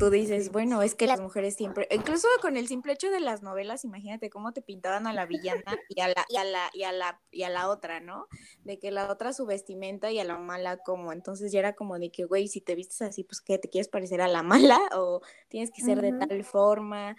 tú 0.00 0.08
dices, 0.08 0.50
bueno, 0.50 0.80
es 0.80 0.94
que 0.94 1.06
las 1.06 1.20
mujeres 1.20 1.54
siempre, 1.56 1.86
incluso 1.90 2.26
con 2.40 2.56
el 2.56 2.66
simple 2.66 2.94
hecho 2.94 3.10
de 3.10 3.20
las 3.20 3.42
novelas, 3.42 3.84
imagínate 3.84 4.30
cómo 4.30 4.52
te 4.52 4.62
pintaban 4.62 5.06
a 5.06 5.12
la 5.12 5.26
villana 5.26 5.78
y 5.90 6.00
a 6.00 6.08
la, 6.08 6.24
y 6.30 6.36
a 6.36 6.44
la, 6.44 6.70
y 6.72 6.84
a 6.84 6.92
la, 6.92 7.20
y 7.30 7.42
a 7.42 7.50
la 7.50 7.68
otra, 7.68 8.00
¿no? 8.00 8.26
De 8.64 8.78
que 8.78 8.90
la 8.90 9.12
otra 9.12 9.34
su 9.34 9.44
vestimenta 9.44 10.10
y 10.10 10.18
a 10.18 10.24
la 10.24 10.38
mala 10.38 10.78
como, 10.78 11.12
entonces 11.12 11.52
ya 11.52 11.58
era 11.58 11.74
como 11.74 11.98
de 11.98 12.10
que, 12.10 12.24
güey, 12.24 12.48
si 12.48 12.62
te 12.62 12.74
vistes 12.74 13.02
así, 13.02 13.24
pues 13.24 13.42
que 13.42 13.58
te 13.58 13.68
quieres 13.68 13.88
parecer 13.88 14.22
a 14.22 14.28
la 14.28 14.42
mala 14.42 14.80
o 14.96 15.20
tienes 15.48 15.70
que 15.70 15.82
ser 15.82 16.00
de 16.00 16.12
tal 16.12 16.44
forma. 16.44 17.14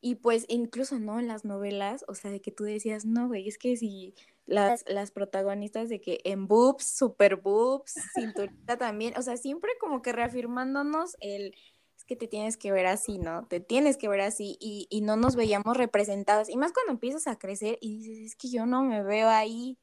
Y 0.00 0.16
pues 0.16 0.44
incluso, 0.48 0.98
¿no? 0.98 1.20
En 1.20 1.28
las 1.28 1.44
novelas, 1.44 2.04
o 2.08 2.14
sea, 2.16 2.32
de 2.32 2.40
que 2.40 2.50
tú 2.50 2.64
decías, 2.64 3.06
no, 3.06 3.28
güey, 3.28 3.46
es 3.46 3.58
que 3.58 3.76
si 3.76 4.12
las, 4.44 4.84
las 4.88 5.12
protagonistas 5.12 5.88
de 5.88 6.00
que 6.00 6.20
en 6.24 6.48
boobs, 6.48 6.84
super 6.84 7.36
boobs, 7.36 7.94
cinturita 8.12 8.76
también, 8.76 9.14
o 9.16 9.22
sea, 9.22 9.36
siempre 9.36 9.70
como 9.80 10.02
que 10.02 10.12
reafirmándonos 10.12 11.16
el 11.20 11.54
que 12.02 12.16
te 12.16 12.26
tienes 12.26 12.56
que 12.56 12.72
ver 12.72 12.86
así, 12.86 13.18
¿no? 13.18 13.46
Te 13.46 13.60
tienes 13.60 13.96
que 13.96 14.08
ver 14.08 14.20
así 14.20 14.56
y, 14.60 14.88
y 14.90 15.02
no 15.02 15.16
nos 15.16 15.36
veíamos 15.36 15.76
representadas. 15.76 16.48
Y 16.48 16.56
más 16.56 16.72
cuando 16.72 16.92
empiezas 16.92 17.28
a 17.28 17.38
crecer 17.38 17.78
y 17.80 17.98
dices, 17.98 18.18
es 18.18 18.36
que 18.36 18.48
yo 18.50 18.66
no 18.66 18.82
me 18.82 19.02
veo 19.02 19.28
ahí. 19.28 19.78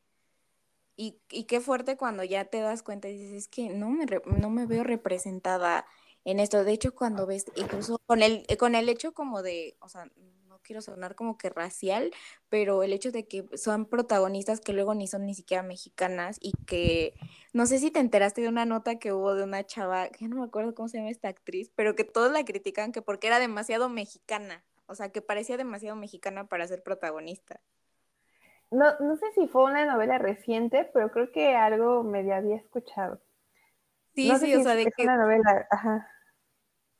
Y, 0.98 1.20
y 1.30 1.46
qué 1.46 1.62
fuerte 1.62 1.98
cuando 1.98 2.24
ya 2.24 2.46
te 2.46 2.60
das 2.60 2.84
cuenta 2.84 3.08
y 3.10 3.18
dices, 3.18 3.34
es 3.34 3.48
que 3.48 3.70
no 3.70 3.90
me, 3.90 4.06
no 4.38 4.50
me 4.50 4.66
veo 4.66 4.84
representada 4.84 5.86
en 6.26 6.40
esto. 6.40 6.64
De 6.64 6.74
hecho, 6.74 6.94
cuando 6.94 7.26
ves, 7.26 7.46
incluso 7.56 8.00
con 8.06 8.22
el, 8.22 8.46
con 8.60 8.76
el 8.76 8.90
hecho 8.90 9.14
como 9.14 9.42
de, 9.42 9.78
o 9.80 9.90
sea, 9.90 10.12
quiero 10.62 10.82
sonar 10.82 11.16
como 11.16 11.38
que 11.38 11.50
racial, 11.50 12.12
pero 12.50 12.84
el 12.84 12.94
hecho 12.94 13.12
de 13.12 13.28
que 13.28 13.46
son 13.58 13.86
protagonistas 13.86 14.62
que 14.62 14.74
luego 14.74 14.94
ni 14.96 15.08
son 15.08 15.26
ni 15.26 15.34
siquiera 15.34 15.64
mexicanas 15.64 16.38
y 16.42 16.54
que 16.66 17.14
no 17.54 17.66
sé 17.66 17.80
si 17.80 17.92
te 17.92 18.00
enteraste 18.00 18.42
de 18.42 18.50
una 18.50 18.66
nota 18.66 19.00
que 19.00 19.14
hubo 19.14 19.36
de 19.36 19.44
una 19.44 19.66
chava, 19.66 20.10
que 20.10 20.28
no 20.28 20.38
me 20.38 20.46
acuerdo 20.46 20.74
cómo 20.74 20.88
se 20.88 20.98
llama 20.98 21.10
esta 21.10 21.28
actriz, 21.28 21.72
pero 21.76 21.96
que 21.96 22.04
todos 22.04 22.32
la 22.32 22.46
critican 22.46 22.92
que 22.92 23.02
porque 23.02 23.28
era 23.28 23.40
demasiado 23.40 23.90
mexicana, 23.90 24.64
o 24.86 24.96
sea, 24.96 25.10
que 25.10 25.22
parecía 25.22 25.58
demasiado 25.58 25.96
mexicana 25.96 26.48
para 26.48 26.68
ser 26.68 26.84
protagonista. 26.84 27.60
No, 28.72 28.98
no 29.00 29.18
sé 29.18 29.26
si 29.36 29.48
fue 29.48 29.66
una 29.66 29.86
novela 29.86 30.18
reciente, 30.18 30.90
pero 30.94 31.12
creo 31.12 31.32
que 31.32 31.56
algo 31.56 32.04
me 32.04 32.20
había 32.34 32.56
escuchado. 32.56 33.22
Sí, 34.16 34.32
sí, 34.40 34.56
o 34.56 34.64
sea, 34.64 34.76
de 34.76 34.86
que... 34.86 35.04
Una 35.04 35.18
novela, 35.18 35.68
ajá. 35.70 36.10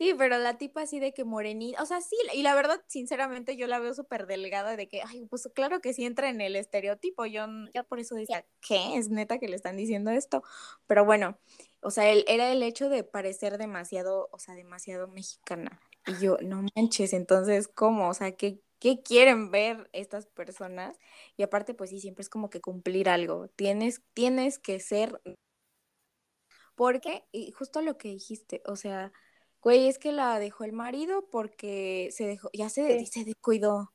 Sí, 0.02 0.16
pero 0.18 0.40
la 0.40 0.58
tipa 0.58 0.82
así 0.82 1.00
de 1.00 1.14
que 1.14 1.24
morenita, 1.24 1.84
o 1.84 1.86
sea, 1.86 2.02
sí, 2.02 2.16
y 2.34 2.42
la 2.42 2.56
verdad, 2.56 2.82
sinceramente, 2.88 3.56
yo 3.56 3.68
la 3.68 3.78
veo 3.78 3.94
súper 3.94 4.26
delgada 4.26 4.76
de 4.76 4.88
que, 4.88 5.04
ay, 5.06 5.28
pues 5.30 5.48
claro 5.54 5.80
que 5.80 5.94
sí 5.94 6.06
entra 6.06 6.28
en 6.30 6.42
el 6.42 6.56
estereotipo, 6.56 7.28
yo, 7.28 7.46
yo 7.72 7.84
por 7.84 8.00
eso 8.00 8.16
decía, 8.16 8.44
¿qué? 8.68 8.96
Es 8.98 9.10
neta 9.12 9.38
que 9.38 9.48
le 9.48 9.56
están 9.56 9.78
diciendo 9.78 10.10
esto, 10.10 10.42
pero 10.88 11.06
bueno, 11.06 11.38
o 11.82 11.92
sea, 11.92 12.10
él, 12.10 12.26
era 12.28 12.52
el 12.52 12.64
hecho 12.64 12.90
de 12.90 13.04
parecer 13.04 13.60
demasiado, 13.60 14.28
o 14.32 14.40
sea, 14.40 14.56
demasiado 14.56 15.08
mexicana, 15.08 15.80
y 16.08 16.16
yo, 16.20 16.38
no 16.42 16.66
manches, 16.76 17.14
entonces, 17.14 17.68
¿cómo? 17.68 18.10
O 18.10 18.16
sea, 18.16 18.32
¿qué, 18.32 18.60
qué 18.80 19.04
quieren 19.04 19.52
ver 19.52 19.88
estas 19.94 20.26
personas? 20.26 20.98
Y 21.38 21.44
aparte, 21.44 21.76
pues 21.76 21.92
sí, 21.92 22.00
siempre 22.00 22.24
es 22.24 22.30
como 22.30 22.50
que 22.50 22.60
cumplir 22.60 23.08
algo, 23.08 23.50
tienes, 23.50 24.02
tienes 24.16 24.58
que 24.58 24.80
ser, 24.80 25.22
porque, 26.74 27.24
y 27.32 27.52
justo 27.52 27.84
lo 27.84 28.00
que 28.00 28.08
dijiste, 28.08 28.64
o 28.66 28.76
sea, 28.76 29.12
Güey, 29.62 29.88
es 29.88 30.00
que 30.00 30.12
la 30.12 30.40
dejó 30.40 30.64
el 30.64 30.74
marido 30.74 31.28
porque 31.30 32.10
se 32.12 32.26
dejó, 32.26 32.50
ya 32.54 32.70
se, 32.70 33.06
se 33.06 33.24
descuidó. 33.24 33.94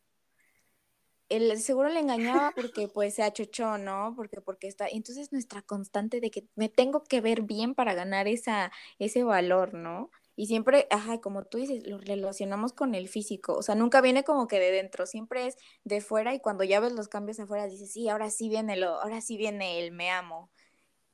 El 1.28 1.58
seguro 1.61 1.88
le 1.88 1.99
engañaba 1.99 2.52
porque 2.54 2.87
pues 2.87 3.14
se 3.14 3.23
achochó, 3.25 3.78
¿no? 3.78 4.12
Porque 4.16 4.40
porque 4.40 4.68
está, 4.68 4.87
entonces 4.87 5.32
nuestra 5.32 5.61
constante 5.62 6.20
de 6.20 6.30
que 6.30 6.46
me 6.54 6.68
tengo 6.68 7.02
que 7.02 7.20
ver 7.20 7.42
bien 7.42 7.75
para 7.75 7.94
ganar 7.94 8.28
esa 8.28 8.70
ese 9.00 9.25
valor, 9.25 9.75
¿no? 9.75 10.11
Y 10.37 10.46
siempre, 10.46 10.87
ajá, 10.90 11.20
como 11.20 11.44
tú 11.44 11.58
dices, 11.58 11.85
lo 11.87 11.99
relacionamos 11.99 12.73
con 12.75 12.94
el 12.94 13.08
físico, 13.08 13.54
o 13.56 13.62
sea, 13.62 13.75
nunca 13.75 14.00
viene 14.02 14.23
como 14.23 14.46
que 14.46 14.61
de 14.61 14.70
dentro, 14.70 15.06
siempre 15.06 15.46
es 15.49 15.56
de 15.82 16.00
fuera 16.00 16.32
y 16.35 16.40
cuando 16.40 16.62
ya 16.62 16.78
ves 16.78 16.92
los 16.92 17.08
cambios 17.08 17.40
afuera 17.40 17.66
dices, 17.66 17.90
"Sí, 17.92 18.08
ahora 18.08 18.30
sí 18.30 18.49
viene 18.49 18.76
lo, 18.76 19.00
ahora 19.00 19.20
sí 19.20 19.37
viene 19.37 19.80
el 19.80 19.90
me 19.92 20.11
amo." 20.11 20.50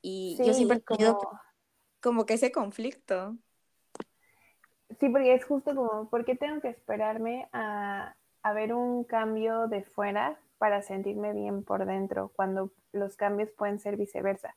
Y 0.01 0.41
yo 0.43 0.53
siempre 0.53 0.77
he 0.79 0.81
tenido 0.97 1.17
como 2.01 2.25
que 2.25 2.35
ese 2.35 2.51
conflicto. 2.51 3.37
Sí, 4.99 5.09
porque 5.09 5.33
es 5.33 5.45
justo 5.45 5.75
como, 5.75 6.09
¿por 6.09 6.25
qué 6.25 6.35
tengo 6.35 6.61
que 6.61 6.69
esperarme 6.69 7.47
a, 7.53 8.15
ver 8.53 8.73
un 8.73 9.05
cambio 9.05 9.67
de 9.67 9.83
fuera 9.83 10.37
para 10.57 10.81
sentirme 10.81 11.31
bien 11.33 11.63
por 11.63 11.85
dentro 11.85 12.31
cuando 12.35 12.71
los 12.91 13.15
cambios 13.15 13.49
pueden 13.51 13.79
ser 13.79 13.95
viceversa? 13.97 14.55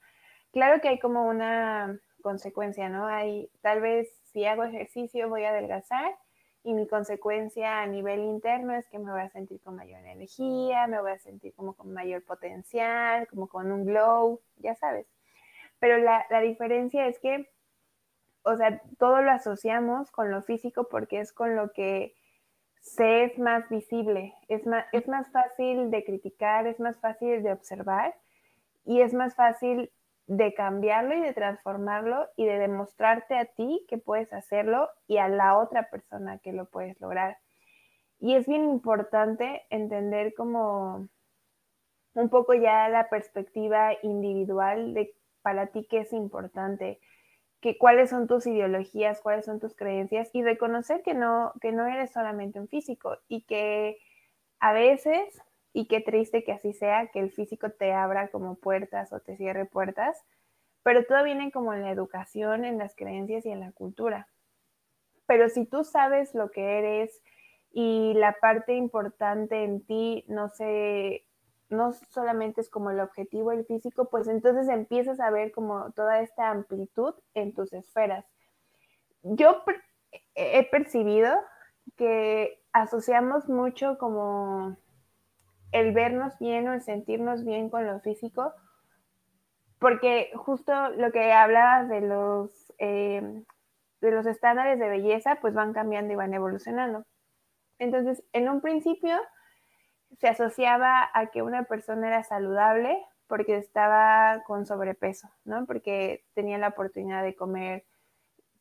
Claro 0.52 0.80
que 0.80 0.88
hay 0.88 0.98
como 0.98 1.26
una 1.26 2.00
consecuencia, 2.22 2.88
¿no? 2.88 3.06
Hay, 3.06 3.50
tal 3.62 3.80
vez 3.80 4.08
si 4.32 4.44
hago 4.44 4.64
ejercicio 4.64 5.28
voy 5.28 5.44
a 5.44 5.50
adelgazar 5.50 6.16
y 6.64 6.74
mi 6.74 6.88
consecuencia 6.88 7.82
a 7.82 7.86
nivel 7.86 8.20
interno 8.20 8.74
es 8.74 8.88
que 8.88 8.98
me 8.98 9.12
voy 9.12 9.20
a 9.20 9.30
sentir 9.30 9.60
con 9.60 9.76
mayor 9.76 10.04
energía, 10.04 10.88
me 10.88 11.00
voy 11.00 11.12
a 11.12 11.18
sentir 11.18 11.54
como 11.54 11.74
con 11.74 11.92
mayor 11.92 12.24
potencial, 12.24 13.28
como 13.28 13.46
con 13.46 13.70
un 13.70 13.84
glow, 13.84 14.40
ya 14.56 14.74
sabes. 14.74 15.06
Pero 15.78 15.98
la, 15.98 16.26
la 16.30 16.40
diferencia 16.40 17.06
es 17.06 17.18
que 17.20 17.48
o 18.46 18.56
sea, 18.56 18.80
todo 18.98 19.22
lo 19.22 19.32
asociamos 19.32 20.12
con 20.12 20.30
lo 20.30 20.40
físico 20.40 20.88
porque 20.88 21.18
es 21.18 21.32
con 21.32 21.56
lo 21.56 21.72
que 21.72 22.14
se 22.80 23.24
es 23.24 23.38
más 23.38 23.68
visible, 23.68 24.34
es 24.46 24.64
más, 24.66 24.86
es 24.92 25.08
más 25.08 25.28
fácil 25.32 25.90
de 25.90 26.04
criticar, 26.04 26.68
es 26.68 26.78
más 26.78 26.96
fácil 27.00 27.42
de 27.42 27.52
observar 27.52 28.14
y 28.84 29.00
es 29.00 29.12
más 29.12 29.34
fácil 29.34 29.90
de 30.28 30.54
cambiarlo 30.54 31.16
y 31.16 31.20
de 31.20 31.32
transformarlo 31.32 32.28
y 32.36 32.46
de 32.46 32.58
demostrarte 32.58 33.36
a 33.36 33.46
ti 33.46 33.84
que 33.88 33.98
puedes 33.98 34.32
hacerlo 34.32 34.88
y 35.08 35.18
a 35.18 35.28
la 35.28 35.58
otra 35.58 35.90
persona 35.90 36.38
que 36.38 36.52
lo 36.52 36.66
puedes 36.66 37.00
lograr. 37.00 37.38
Y 38.20 38.36
es 38.36 38.46
bien 38.46 38.64
importante 38.64 39.64
entender 39.70 40.34
como 40.34 41.08
un 42.14 42.28
poco 42.28 42.54
ya 42.54 42.88
la 42.88 43.08
perspectiva 43.08 43.90
individual 44.02 44.94
de 44.94 45.12
para 45.42 45.66
ti 45.66 45.86
qué 45.90 46.00
es 46.00 46.12
importante 46.12 47.00
que 47.60 47.78
cuáles 47.78 48.10
son 48.10 48.26
tus 48.26 48.46
ideologías, 48.46 49.20
cuáles 49.20 49.44
son 49.44 49.60
tus 49.60 49.75
creencias 49.75 50.30
y 50.32 50.42
reconocer 50.42 51.02
que 51.02 51.14
no, 51.14 51.52
que 51.60 51.72
no 51.72 51.86
eres 51.86 52.12
solamente 52.12 52.60
un 52.60 52.68
físico 52.68 53.18
y 53.28 53.42
que 53.42 53.98
a 54.60 54.72
veces, 54.72 55.42
y 55.72 55.86
qué 55.86 56.00
triste 56.00 56.44
que 56.44 56.52
así 56.52 56.72
sea, 56.72 57.08
que 57.08 57.20
el 57.20 57.30
físico 57.30 57.70
te 57.70 57.92
abra 57.92 58.28
como 58.28 58.54
puertas 58.54 59.12
o 59.12 59.20
te 59.20 59.36
cierre 59.36 59.66
puertas, 59.66 60.25
pero 60.82 61.04
todo 61.04 61.25
viene 61.25 61.50
como 61.50 61.75
en 61.75 61.82
la 61.82 61.90
educación, 61.90 62.64
en 62.64 62.78
las 62.78 62.94
creencias 62.94 63.44
y 63.44 63.50
en 63.50 63.60
la 63.60 63.72
cultura. 63.72 64.28
Pero 65.26 65.48
si 65.48 65.66
tú 65.66 65.84
sabes 65.84 66.34
lo 66.34 66.50
que 66.50 66.78
eres 66.78 67.22
y 67.72 68.14
la 68.14 68.36
parte 68.40 68.75
importante 68.75 69.64
en 69.64 69.84
ti 69.84 70.25
no 70.28 70.48
se 70.48 71.25
no 71.68 71.92
solamente 71.92 72.61
es 72.61 72.70
como 72.70 72.90
el 72.90 73.00
objetivo 73.00 73.52
el 73.52 73.64
físico, 73.64 74.08
pues 74.08 74.28
entonces 74.28 74.68
empiezas 74.68 75.20
a 75.20 75.30
ver 75.30 75.52
como 75.52 75.90
toda 75.92 76.20
esta 76.20 76.50
amplitud 76.50 77.14
en 77.35 77.54
tus 77.54 77.73
esferas. 77.73 78.25
Yo 79.23 79.62
he 80.35 80.68
percibido 80.70 81.35
que 81.96 82.62
asociamos 82.73 83.49
mucho 83.49 83.99
como 83.99 84.76
el 85.73 85.92
vernos 85.92 86.38
bien 86.38 86.68
o 86.68 86.75
el 86.75 86.82
sentirnos 86.82 87.44
bien 87.44 87.68
con 87.68 87.87
lo 87.87 88.00
físico, 88.00 88.52
porque 89.78 90.30
justo 90.35 90.90
lo 90.90 91.11
que 91.12 91.32
hablabas 91.32 91.88
de 91.88 92.00
los, 92.00 92.73
eh, 92.78 93.42
de 94.00 94.11
los 94.11 94.26
estándares 94.26 94.78
de 94.78 94.88
belleza, 94.88 95.38
pues 95.40 95.54
van 95.54 95.73
cambiando 95.73 96.12
y 96.12 96.16
van 96.16 96.35
evolucionando. 96.35 97.04
Entonces, 97.78 98.23
en 98.32 98.49
un 98.49 98.61
principio, 98.61 99.18
se 100.18 100.28
asociaba 100.28 101.10
a 101.12 101.26
que 101.26 101.42
una 101.42 101.64
persona 101.64 102.08
era 102.08 102.22
saludable 102.22 103.04
porque 103.26 103.56
estaba 103.56 104.42
con 104.44 104.66
sobrepeso, 104.66 105.28
¿no? 105.44 105.66
Porque 105.66 106.25
tenía 106.34 106.58
la 106.58 106.68
oportunidad 106.68 107.22
de 107.22 107.34
comer 107.34 107.84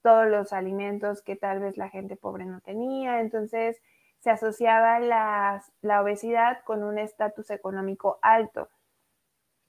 todos 0.01 0.27
los 0.27 0.53
alimentos 0.53 1.21
que 1.21 1.35
tal 1.35 1.59
vez 1.59 1.77
la 1.77 1.89
gente 1.89 2.15
pobre 2.15 2.45
no 2.45 2.61
tenía. 2.61 3.21
Entonces 3.21 3.81
se 4.19 4.31
asociaba 4.31 4.99
la, 4.99 5.63
la 5.81 6.01
obesidad 6.01 6.63
con 6.63 6.83
un 6.83 6.97
estatus 6.97 7.49
económico 7.51 8.19
alto. 8.21 8.69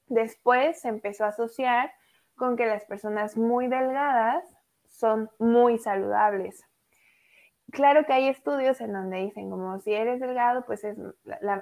Después 0.09 0.81
se 0.81 0.89
empezó 0.89 1.25
a 1.25 1.29
asociar 1.29 1.93
con 2.37 2.57
que 2.57 2.67
las 2.67 2.85
personas 2.85 3.37
muy 3.37 3.67
delgadas 3.67 4.45
son 4.87 5.31
muy 5.39 5.79
saludables. 5.79 6.65
Claro 7.73 8.05
que 8.07 8.13
hay 8.13 8.29
estudios 8.29 8.81
en 8.81 8.93
donde 8.93 9.19
dicen 9.19 9.51
como 9.51 9.81
si 9.81 9.93
eres 9.93 10.21
delgado, 10.21 10.65
pues 10.67 10.85
es, 10.85 10.97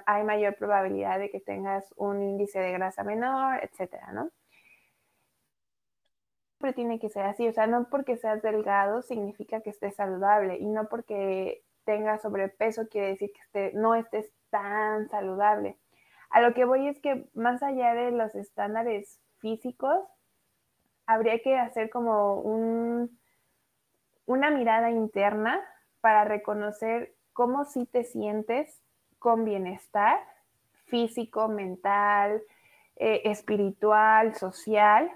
hay 0.05 0.23
mayor 0.23 0.55
probabilidad 0.55 1.19
de 1.19 1.31
que 1.31 1.39
tengas 1.39 1.93
un 1.97 2.21
índice 2.21 2.59
de 2.59 2.71
grasa 2.71 3.03
menor, 3.03 3.59
etcétera, 3.63 4.11
¿no? 4.13 4.29
Siempre 6.57 6.73
tiene 6.73 6.99
que 6.99 7.09
ser 7.09 7.25
así, 7.25 7.47
o 7.47 7.53
sea, 7.53 7.67
no 7.67 7.89
porque 7.89 8.17
seas 8.17 8.41
delgado 8.41 9.01
significa 9.01 9.61
que 9.61 9.71
estés 9.71 9.95
saludable 9.95 10.57
y 10.57 10.67
no 10.67 10.87
porque 10.89 11.63
tengas 11.85 12.21
sobrepeso 12.21 12.87
quiere 12.87 13.09
decir 13.09 13.31
que 13.51 13.71
no 13.73 13.95
estés 13.95 14.31
tan 14.51 15.09
saludable. 15.09 15.77
A 16.29 16.39
lo 16.41 16.53
que 16.53 16.65
voy 16.65 16.87
es 16.87 16.99
que 16.99 17.27
más 17.33 17.63
allá 17.63 17.93
de 17.93 18.11
los 18.11 18.35
estándares 18.35 19.19
físicos, 19.39 20.03
habría 21.07 21.39
que 21.39 21.57
hacer 21.57 21.89
como 21.89 22.35
un, 22.41 23.19
una 24.25 24.49
mirada 24.49 24.89
interna 24.91 25.61
para 26.05 26.23
reconocer 26.23 27.15
cómo 27.33 27.65
sí 27.65 27.87
te 27.87 28.03
sientes 28.03 28.79
con 29.17 29.43
bienestar 29.43 30.19
físico, 30.85 31.47
mental, 31.47 32.43
eh, 32.95 33.23
espiritual, 33.25 34.35
social, 34.35 35.09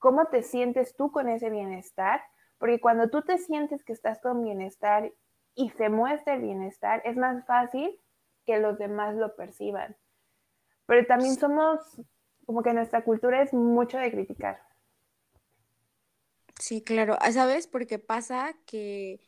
cómo 0.00 0.26
te 0.26 0.42
sientes 0.42 0.96
tú 0.96 1.12
con 1.12 1.28
ese 1.28 1.48
bienestar, 1.48 2.24
porque 2.58 2.80
cuando 2.80 3.08
tú 3.08 3.22
te 3.22 3.38
sientes 3.38 3.84
que 3.84 3.92
estás 3.92 4.20
con 4.20 4.42
bienestar 4.42 5.12
y 5.54 5.70
se 5.70 5.88
muestra 5.90 6.34
el 6.34 6.42
bienestar, 6.42 7.00
es 7.04 7.16
más 7.16 7.46
fácil 7.46 7.96
que 8.44 8.58
los 8.58 8.76
demás 8.78 9.14
lo 9.14 9.36
perciban. 9.36 9.96
Pero 10.86 11.06
también 11.06 11.36
somos, 11.36 11.78
como 12.46 12.64
que 12.64 12.72
nuestra 12.72 13.04
cultura 13.04 13.42
es 13.42 13.52
mucho 13.54 13.98
de 13.98 14.10
criticar. 14.10 14.60
Sí, 16.58 16.82
claro. 16.82 17.16
Ah, 17.20 17.30
¿Sabes? 17.30 17.68
Porque 17.68 18.00
pasa 18.00 18.56
que 18.66 19.20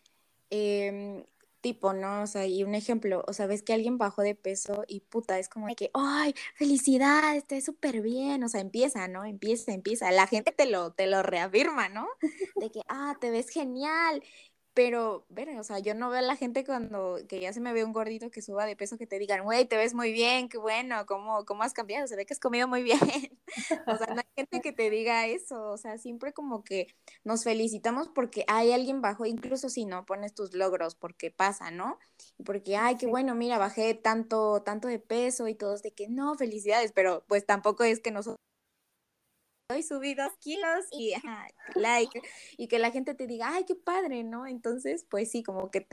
Em, 0.50 1.24
tipo, 1.60 1.92
¿no? 1.92 2.22
O 2.22 2.26
sea, 2.26 2.46
y 2.46 2.62
un 2.62 2.74
ejemplo, 2.74 3.24
o 3.26 3.32
sea, 3.32 3.46
ves 3.46 3.62
que 3.62 3.72
alguien 3.72 3.98
bajó 3.98 4.22
de 4.22 4.34
peso 4.36 4.84
y 4.86 5.00
puta, 5.00 5.38
es 5.38 5.48
como 5.48 5.66
de 5.66 5.74
que, 5.74 5.90
¡ay, 5.94 6.34
felicidad! 6.54 7.34
Está 7.36 7.60
súper 7.60 8.02
bien, 8.02 8.44
o 8.44 8.48
sea, 8.48 8.60
empieza, 8.60 9.08
¿no? 9.08 9.24
Empieza, 9.24 9.72
empieza. 9.72 10.10
La 10.12 10.26
gente 10.28 10.52
te 10.52 10.66
lo, 10.66 10.92
te 10.92 11.06
lo 11.08 11.22
reafirma, 11.22 11.88
¿no? 11.88 12.06
De 12.60 12.70
que, 12.70 12.80
ah, 12.88 13.16
te 13.20 13.30
ves 13.30 13.50
genial. 13.50 14.22
Pero, 14.76 15.24
ver, 15.30 15.48
o 15.58 15.64
sea, 15.64 15.78
yo 15.78 15.94
no 15.94 16.10
veo 16.10 16.18
a 16.18 16.22
la 16.22 16.36
gente 16.36 16.62
cuando, 16.62 17.18
que 17.30 17.40
ya 17.40 17.50
se 17.54 17.60
me 17.60 17.72
ve 17.72 17.82
un 17.82 17.94
gordito 17.94 18.30
que 18.30 18.42
suba 18.42 18.66
de 18.66 18.76
peso, 18.76 18.98
que 18.98 19.06
te 19.06 19.18
digan, 19.18 19.42
güey, 19.42 19.64
te 19.64 19.78
ves 19.78 19.94
muy 19.94 20.12
bien, 20.12 20.50
qué 20.50 20.58
bueno, 20.58 21.06
¿cómo, 21.06 21.46
cómo 21.46 21.62
has 21.62 21.72
cambiado? 21.72 22.06
Se 22.06 22.14
ve 22.14 22.26
que 22.26 22.34
has 22.34 22.40
comido 22.40 22.68
muy 22.68 22.82
bien. 22.82 23.00
o 23.86 23.96
sea, 23.96 24.08
no 24.08 24.20
hay 24.20 24.26
gente 24.36 24.60
que 24.60 24.72
te 24.72 24.90
diga 24.90 25.26
eso, 25.28 25.70
o 25.70 25.78
sea, 25.78 25.96
siempre 25.96 26.34
como 26.34 26.62
que 26.62 26.88
nos 27.24 27.42
felicitamos 27.42 28.08
porque 28.08 28.44
hay 28.48 28.72
alguien 28.72 29.00
bajo, 29.00 29.24
incluso 29.24 29.70
si 29.70 29.86
no 29.86 30.04
pones 30.04 30.34
tus 30.34 30.52
logros, 30.52 30.94
porque 30.94 31.30
pasa, 31.30 31.70
¿no? 31.70 31.98
Porque, 32.44 32.76
ay, 32.76 32.96
qué 32.98 33.06
bueno, 33.06 33.34
mira, 33.34 33.56
bajé 33.56 33.94
tanto, 33.94 34.60
tanto 34.62 34.88
de 34.88 34.98
peso 34.98 35.48
y 35.48 35.54
todos 35.54 35.80
de 35.80 35.92
que 35.92 36.08
no, 36.08 36.34
felicidades, 36.34 36.92
pero 36.92 37.24
pues 37.28 37.46
tampoco 37.46 37.82
es 37.82 38.00
que 38.00 38.10
nosotros 38.10 38.36
hoy 39.68 39.82
subí 39.82 40.14
dos 40.14 40.32
kilos 40.40 40.86
y 40.92 41.14
like, 41.74 42.20
y 42.56 42.68
que 42.68 42.78
la 42.78 42.90
gente 42.90 43.14
te 43.14 43.26
diga, 43.26 43.48
ay, 43.54 43.64
qué 43.64 43.74
padre, 43.74 44.24
¿no? 44.24 44.46
Entonces, 44.46 45.04
pues 45.08 45.30
sí, 45.30 45.42
como 45.42 45.70
que 45.70 45.86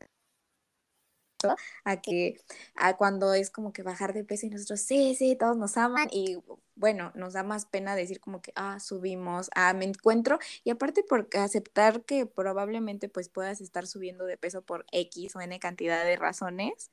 a 1.84 2.00
que 2.00 2.36
a 2.74 2.96
cuando 2.96 3.34
es 3.34 3.50
como 3.50 3.72
que 3.72 3.82
bajar 3.82 4.12
de 4.14 4.24
peso 4.24 4.46
y 4.46 4.50
nosotros 4.50 4.80
sí, 4.80 5.14
sí, 5.14 5.36
todos 5.36 5.56
nos 5.56 5.76
aman 5.76 6.08
y 6.10 6.38
bueno, 6.76 7.12
nos 7.14 7.34
da 7.34 7.42
más 7.42 7.66
pena 7.66 7.94
decir 7.96 8.20
como 8.20 8.40
que, 8.42 8.52
ah, 8.56 8.80
subimos, 8.80 9.50
ah, 9.54 9.74
me 9.74 9.84
encuentro 9.84 10.38
y 10.64 10.70
aparte 10.70 11.02
por 11.04 11.28
aceptar 11.38 12.04
que 12.04 12.26
probablemente 12.26 13.08
pues 13.08 13.28
puedas 13.28 13.60
estar 13.60 13.86
subiendo 13.86 14.24
de 14.24 14.36
peso 14.38 14.62
por 14.62 14.86
X 14.92 15.36
o 15.36 15.40
N 15.40 15.58
cantidad 15.60 16.04
de 16.04 16.16
razones, 16.16 16.90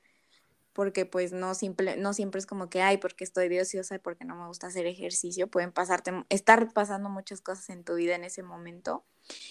porque 0.73 1.05
pues 1.05 1.33
no, 1.33 1.53
simple, 1.53 1.97
no 1.97 2.13
siempre 2.13 2.39
es 2.39 2.45
como 2.45 2.69
que, 2.69 2.81
ay, 2.81 2.97
porque 2.97 3.23
estoy 3.23 3.49
de 3.49 3.61
ociosa 3.61 3.95
y 3.95 3.99
porque 3.99 4.25
no 4.25 4.35
me 4.35 4.47
gusta 4.47 4.67
hacer 4.67 4.85
ejercicio, 4.85 5.47
pueden 5.47 5.71
pasarte, 5.71 6.11
estar 6.29 6.71
pasando 6.73 7.09
muchas 7.09 7.41
cosas 7.41 7.69
en 7.69 7.83
tu 7.83 7.95
vida 7.95 8.15
en 8.15 8.23
ese 8.23 8.43
momento. 8.43 9.03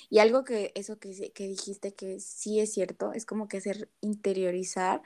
Y 0.09 0.19
algo 0.19 0.45
que, 0.45 0.73
eso 0.75 0.99
que, 0.99 1.33
que 1.33 1.47
dijiste 1.47 1.95
que 1.95 2.21
sí 2.21 2.61
es 2.61 2.73
cierto, 2.73 3.13
es 3.13 3.27
como 3.27 3.49
que 3.49 3.59
hacer 3.59 3.91
interiorizar 4.01 5.03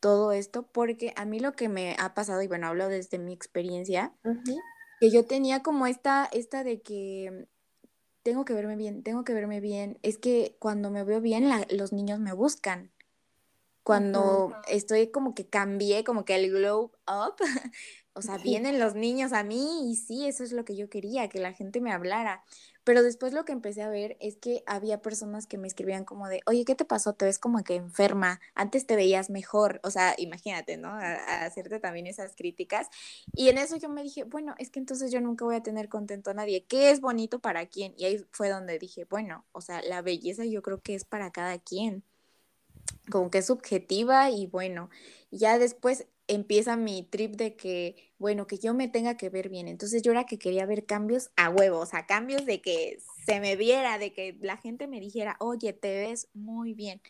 todo 0.00 0.32
esto, 0.32 0.68
porque 0.70 1.12
a 1.16 1.24
mí 1.24 1.40
lo 1.40 1.52
que 1.52 1.68
me 1.68 1.96
ha 1.98 2.14
pasado, 2.14 2.40
y 2.42 2.46
bueno, 2.46 2.68
hablo 2.68 2.88
desde 2.88 3.18
mi 3.18 3.32
experiencia, 3.32 4.14
que 5.00 5.10
yo 5.10 5.24
tenía 5.24 5.62
como 5.62 5.86
esta, 5.86 6.28
esta 6.32 6.62
de 6.62 6.80
que 6.82 7.48
tengo 8.22 8.44
que 8.44 8.54
verme 8.54 8.76
bien, 8.76 9.02
tengo 9.02 9.24
que 9.24 9.34
verme 9.34 9.60
bien, 9.60 9.98
es 10.02 10.18
que 10.18 10.56
cuando 10.60 10.90
me 10.90 11.02
veo 11.02 11.20
bien, 11.20 11.50
los 11.70 11.92
niños 11.92 12.20
me 12.20 12.32
buscan 12.32 12.92
cuando 13.88 14.54
estoy 14.68 15.06
como 15.06 15.34
que 15.34 15.46
cambié, 15.46 16.04
como 16.04 16.26
que 16.26 16.34
el 16.34 16.50
glow 16.50 16.92
up, 17.06 17.36
o 18.12 18.20
sea, 18.20 18.36
vienen 18.36 18.78
los 18.78 18.94
niños 18.94 19.32
a 19.32 19.42
mí 19.44 19.90
y 19.90 19.96
sí, 19.96 20.26
eso 20.26 20.44
es 20.44 20.52
lo 20.52 20.66
que 20.66 20.76
yo 20.76 20.90
quería, 20.90 21.30
que 21.30 21.38
la 21.38 21.54
gente 21.54 21.80
me 21.80 21.90
hablara. 21.90 22.44
Pero 22.84 23.02
después 23.02 23.32
lo 23.32 23.46
que 23.46 23.52
empecé 23.52 23.80
a 23.80 23.88
ver 23.88 24.18
es 24.20 24.36
que 24.36 24.62
había 24.66 25.00
personas 25.00 25.46
que 25.46 25.56
me 25.56 25.66
escribían 25.66 26.04
como 26.04 26.28
de, 26.28 26.42
oye, 26.44 26.66
¿qué 26.66 26.74
te 26.74 26.84
pasó? 26.84 27.14
Te 27.14 27.24
ves 27.24 27.38
como 27.38 27.64
que 27.64 27.76
enferma, 27.76 28.42
antes 28.54 28.84
te 28.86 28.94
veías 28.94 29.30
mejor, 29.30 29.80
o 29.82 29.90
sea, 29.90 30.14
imagínate, 30.18 30.76
¿no? 30.76 30.88
A, 30.88 31.46
hacerte 31.46 31.80
también 31.80 32.06
esas 32.06 32.36
críticas. 32.36 32.88
Y 33.32 33.48
en 33.48 33.56
eso 33.56 33.76
yo 33.76 33.88
me 33.88 34.02
dije, 34.02 34.24
bueno, 34.24 34.54
es 34.58 34.68
que 34.68 34.80
entonces 34.80 35.10
yo 35.10 35.22
nunca 35.22 35.46
voy 35.46 35.56
a 35.56 35.62
tener 35.62 35.88
contento 35.88 36.30
a 36.30 36.34
nadie. 36.34 36.66
¿Qué 36.68 36.90
es 36.90 37.00
bonito 37.00 37.38
para 37.38 37.64
quién? 37.64 37.94
Y 37.96 38.04
ahí 38.04 38.22
fue 38.32 38.50
donde 38.50 38.78
dije, 38.78 39.06
bueno, 39.06 39.46
o 39.52 39.62
sea, 39.62 39.80
la 39.80 40.02
belleza 40.02 40.44
yo 40.44 40.60
creo 40.60 40.82
que 40.82 40.94
es 40.94 41.06
para 41.06 41.30
cada 41.30 41.58
quien 41.58 42.04
como 43.10 43.30
que 43.30 43.38
es 43.38 43.46
subjetiva 43.46 44.30
y 44.30 44.46
bueno, 44.46 44.90
ya 45.30 45.58
después 45.58 46.06
empieza 46.26 46.76
mi 46.76 47.02
trip 47.02 47.36
de 47.36 47.56
que, 47.56 48.12
bueno, 48.18 48.46
que 48.46 48.58
yo 48.58 48.74
me 48.74 48.88
tenga 48.88 49.16
que 49.16 49.30
ver 49.30 49.48
bien. 49.48 49.66
Entonces 49.66 50.02
yo 50.02 50.12
era 50.12 50.26
que 50.26 50.38
quería 50.38 50.66
ver 50.66 50.86
cambios 50.86 51.30
a 51.36 51.48
huevos, 51.50 51.88
o 51.88 51.90
sea, 51.90 52.06
cambios 52.06 52.44
de 52.44 52.60
que 52.60 52.98
se 53.26 53.40
me 53.40 53.56
viera, 53.56 53.98
de 53.98 54.12
que 54.12 54.36
la 54.40 54.56
gente 54.58 54.86
me 54.86 55.00
dijera, 55.00 55.36
oye, 55.40 55.72
te 55.72 55.92
ves 56.06 56.28
muy 56.34 56.74
bien. 56.74 57.00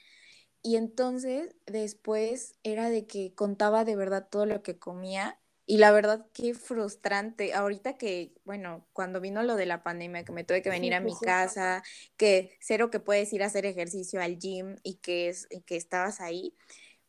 Y 0.63 0.77
entonces 0.77 1.55
después 1.67 2.57
era 2.63 2.91
de 2.91 3.07
que 3.07 3.35
contaba 3.35 3.85
de 3.85 3.97
verdad 3.97 4.29
todo 4.31 4.47
lo 4.47 4.63
que 4.63 4.79
comía 4.79 5.39
y 5.71 5.77
la 5.77 5.93
verdad, 5.93 6.27
qué 6.33 6.55
frustrante. 6.55 7.53
Ahorita 7.53 7.99
que, 7.99 8.33
bueno, 8.47 8.89
cuando 8.95 9.21
vino 9.21 9.43
lo 9.43 9.55
de 9.55 9.67
la 9.67 9.83
pandemia, 9.83 10.25
que 10.25 10.33
me 10.33 10.43
tuve 10.43 10.63
que 10.63 10.71
venir 10.71 10.95
a 10.95 11.01
mi 11.01 11.13
casa, 11.21 11.83
que 12.17 12.57
cero 12.59 12.89
que 12.89 13.01
puedes 13.01 13.31
ir 13.35 13.43
a 13.43 13.47
hacer 13.47 13.67
ejercicio 13.67 14.23
al 14.23 14.39
gym 14.39 14.77
y 14.83 14.95
que, 14.95 15.29
es, 15.29 15.47
que 15.67 15.77
estabas 15.77 16.23
ahí, 16.23 16.55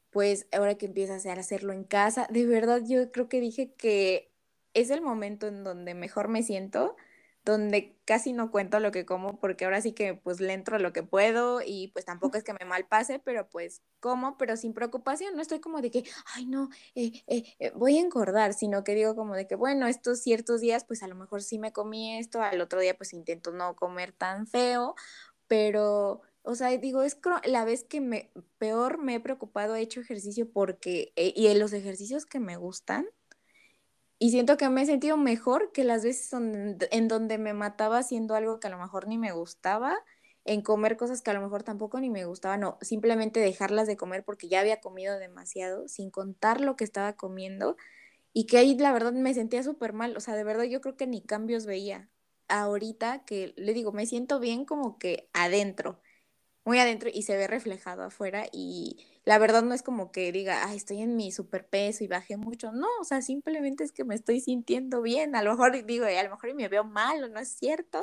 pues 0.10 0.46
ahora 0.52 0.76
que 0.76 0.88
empiezas 0.88 1.26
a 1.26 1.32
hacerlo 1.32 1.72
en 1.72 1.86
casa, 1.86 2.28
de 2.30 2.46
verdad 2.46 2.82
yo 2.86 3.14
creo 3.14 3.30
que 3.30 3.40
dije 3.40 3.74
que 3.76 4.30
es 4.74 4.90
el 4.90 5.02
momento 5.02 5.48
en 5.48 5.64
donde 5.64 5.94
mejor 5.94 6.28
me 6.28 6.44
siento 6.44 6.98
donde 7.46 7.98
casi 8.06 8.34
no 8.34 8.52
cuento 8.52 8.80
lo 8.80 8.92
que 8.92 9.06
como 9.06 9.40
porque 9.40 9.66
ahora 9.66 9.82
sí 9.82 9.94
que 9.94 10.14
pues 10.14 10.40
le 10.40 10.54
entro 10.54 10.78
lo 10.80 10.94
que 10.94 11.04
puedo 11.04 11.62
y 11.66 11.90
pues 11.90 12.06
tampoco 12.06 12.38
es 12.38 12.44
que 12.44 12.54
me 12.54 12.66
malpase, 12.66 13.20
pero 13.20 13.50
pues 13.50 13.82
como, 14.00 14.38
pero 14.38 14.58
sin 14.58 14.74
preocupación, 14.74 15.36
no 15.36 15.42
estoy 15.42 15.60
como 15.60 15.82
de 15.82 15.92
que, 15.92 16.04
ay 16.36 16.46
no, 16.46 16.70
eh, 16.96 17.24
eh, 17.28 17.44
eh, 17.60 17.72
voy 17.76 17.98
a 17.98 18.02
engordar, 18.02 18.54
sino 18.54 18.84
que 18.84 18.96
digo 18.96 19.16
como 19.16 19.36
de 19.36 19.48
que 19.48 19.56
bueno, 19.56 19.88
estos 19.88 20.22
ciertos 20.22 20.62
días 20.62 20.84
pues 20.86 21.04
a 21.04 21.08
lo 21.08 21.16
mejor 21.16 21.42
sí 21.42 21.60
me 21.60 21.74
comí 21.74 22.18
esto, 22.18 22.42
al 22.42 22.62
otro 22.62 22.80
día 22.80 22.98
pues 22.98 23.14
intento 23.14 23.52
no 23.52 23.76
comer 23.76 24.12
tan 24.14 24.48
feo, 24.48 24.96
pero... 25.48 26.22
O 26.42 26.56
sea, 26.56 26.70
digo, 26.70 27.04
es 27.04 27.18
la 27.46 27.66
vez 27.66 27.84
que 27.84 28.02
me 28.02 28.32
peor 28.58 28.98
me 28.98 29.16
he 29.16 29.20
preocupado, 29.20 29.76
he 29.76 29.82
hecho 29.82 30.00
ejercicio 30.00 30.50
porque, 30.50 31.12
y 31.16 31.48
en 31.48 31.60
los 31.60 31.74
ejercicios 31.74 32.26
que 32.26 32.40
me 32.40 32.56
gustan, 32.56 33.06
y 34.20 34.32
siento 34.32 34.58
que 34.58 34.70
me 34.70 34.82
he 34.82 34.86
sentido 34.86 35.18
mejor 35.18 35.72
que 35.72 35.86
las 35.86 36.04
veces 36.04 36.32
en 36.34 37.08
donde 37.08 37.38
me 37.38 37.54
mataba 37.54 38.00
haciendo 38.00 38.36
algo 38.36 38.60
que 38.60 38.68
a 38.68 38.70
lo 38.70 38.78
mejor 38.78 39.08
ni 39.08 39.18
me 39.18 39.32
gustaba, 39.32 39.98
en 40.46 40.62
comer 40.62 40.98
cosas 40.98 41.22
que 41.22 41.32
a 41.32 41.34
lo 41.34 41.42
mejor 41.42 41.64
tampoco 41.64 42.00
ni 42.00 42.10
me 42.10 42.26
gustaban, 42.26 42.62
no, 42.62 42.78
simplemente 42.82 43.40
dejarlas 43.40 43.88
de 43.88 43.98
comer 43.98 44.24
porque 44.26 44.50
ya 44.50 44.60
había 44.60 44.82
comido 44.82 45.18
demasiado, 45.20 45.88
sin 45.88 46.12
contar 46.12 46.60
lo 46.60 46.76
que 46.76 46.84
estaba 46.84 47.14
comiendo, 47.14 47.78
y 48.34 48.46
que 48.46 48.58
ahí 48.58 48.78
la 48.78 48.92
verdad 48.94 49.14
me 49.14 49.34
sentía 49.34 49.64
súper 49.64 49.94
mal, 49.94 50.16
o 50.18 50.20
sea, 50.20 50.36
de 50.36 50.44
verdad 50.44 50.66
yo 50.66 50.82
creo 50.82 50.98
que 50.98 51.08
ni 51.08 51.22
cambios 51.22 51.66
veía. 51.66 52.10
Ahorita 52.48 53.26
que 53.26 53.54
le 53.58 53.74
digo, 53.74 53.92
me 53.92 54.06
siento 54.06 54.40
bien 54.40 54.66
como 54.66 54.98
que 55.00 55.30
adentro, 55.34 56.02
muy 56.66 56.80
adentro 56.80 57.10
y 57.14 57.24
se 57.24 57.38
ve 57.38 57.48
reflejado 57.48 58.04
afuera 58.04 58.46
y 58.52 59.19
la 59.30 59.38
verdad 59.38 59.62
no 59.62 59.76
es 59.76 59.84
como 59.84 60.12
que 60.12 60.32
diga, 60.32 60.66
ay, 60.66 60.78
estoy 60.78 61.04
en 61.04 61.16
mi 61.16 61.32
superpeso 61.32 62.04
y 62.04 62.08
bajé 62.08 62.36
mucho. 62.36 62.72
No, 62.72 62.88
o 63.00 63.04
sea, 63.04 63.22
simplemente 63.22 63.84
es 63.84 63.92
que 63.92 64.04
me 64.04 64.16
estoy 64.16 64.40
sintiendo 64.40 65.04
bien. 65.04 65.36
A 65.36 65.44
lo 65.44 65.52
mejor 65.52 65.86
digo, 65.86 66.08
a 66.08 66.24
lo 66.24 66.32
mejor 66.32 66.56
me 66.56 66.68
veo 66.68 66.84
mal 66.84 67.24
o 67.24 67.28
no 67.28 67.40
es 67.40 67.50
cierto, 67.50 68.00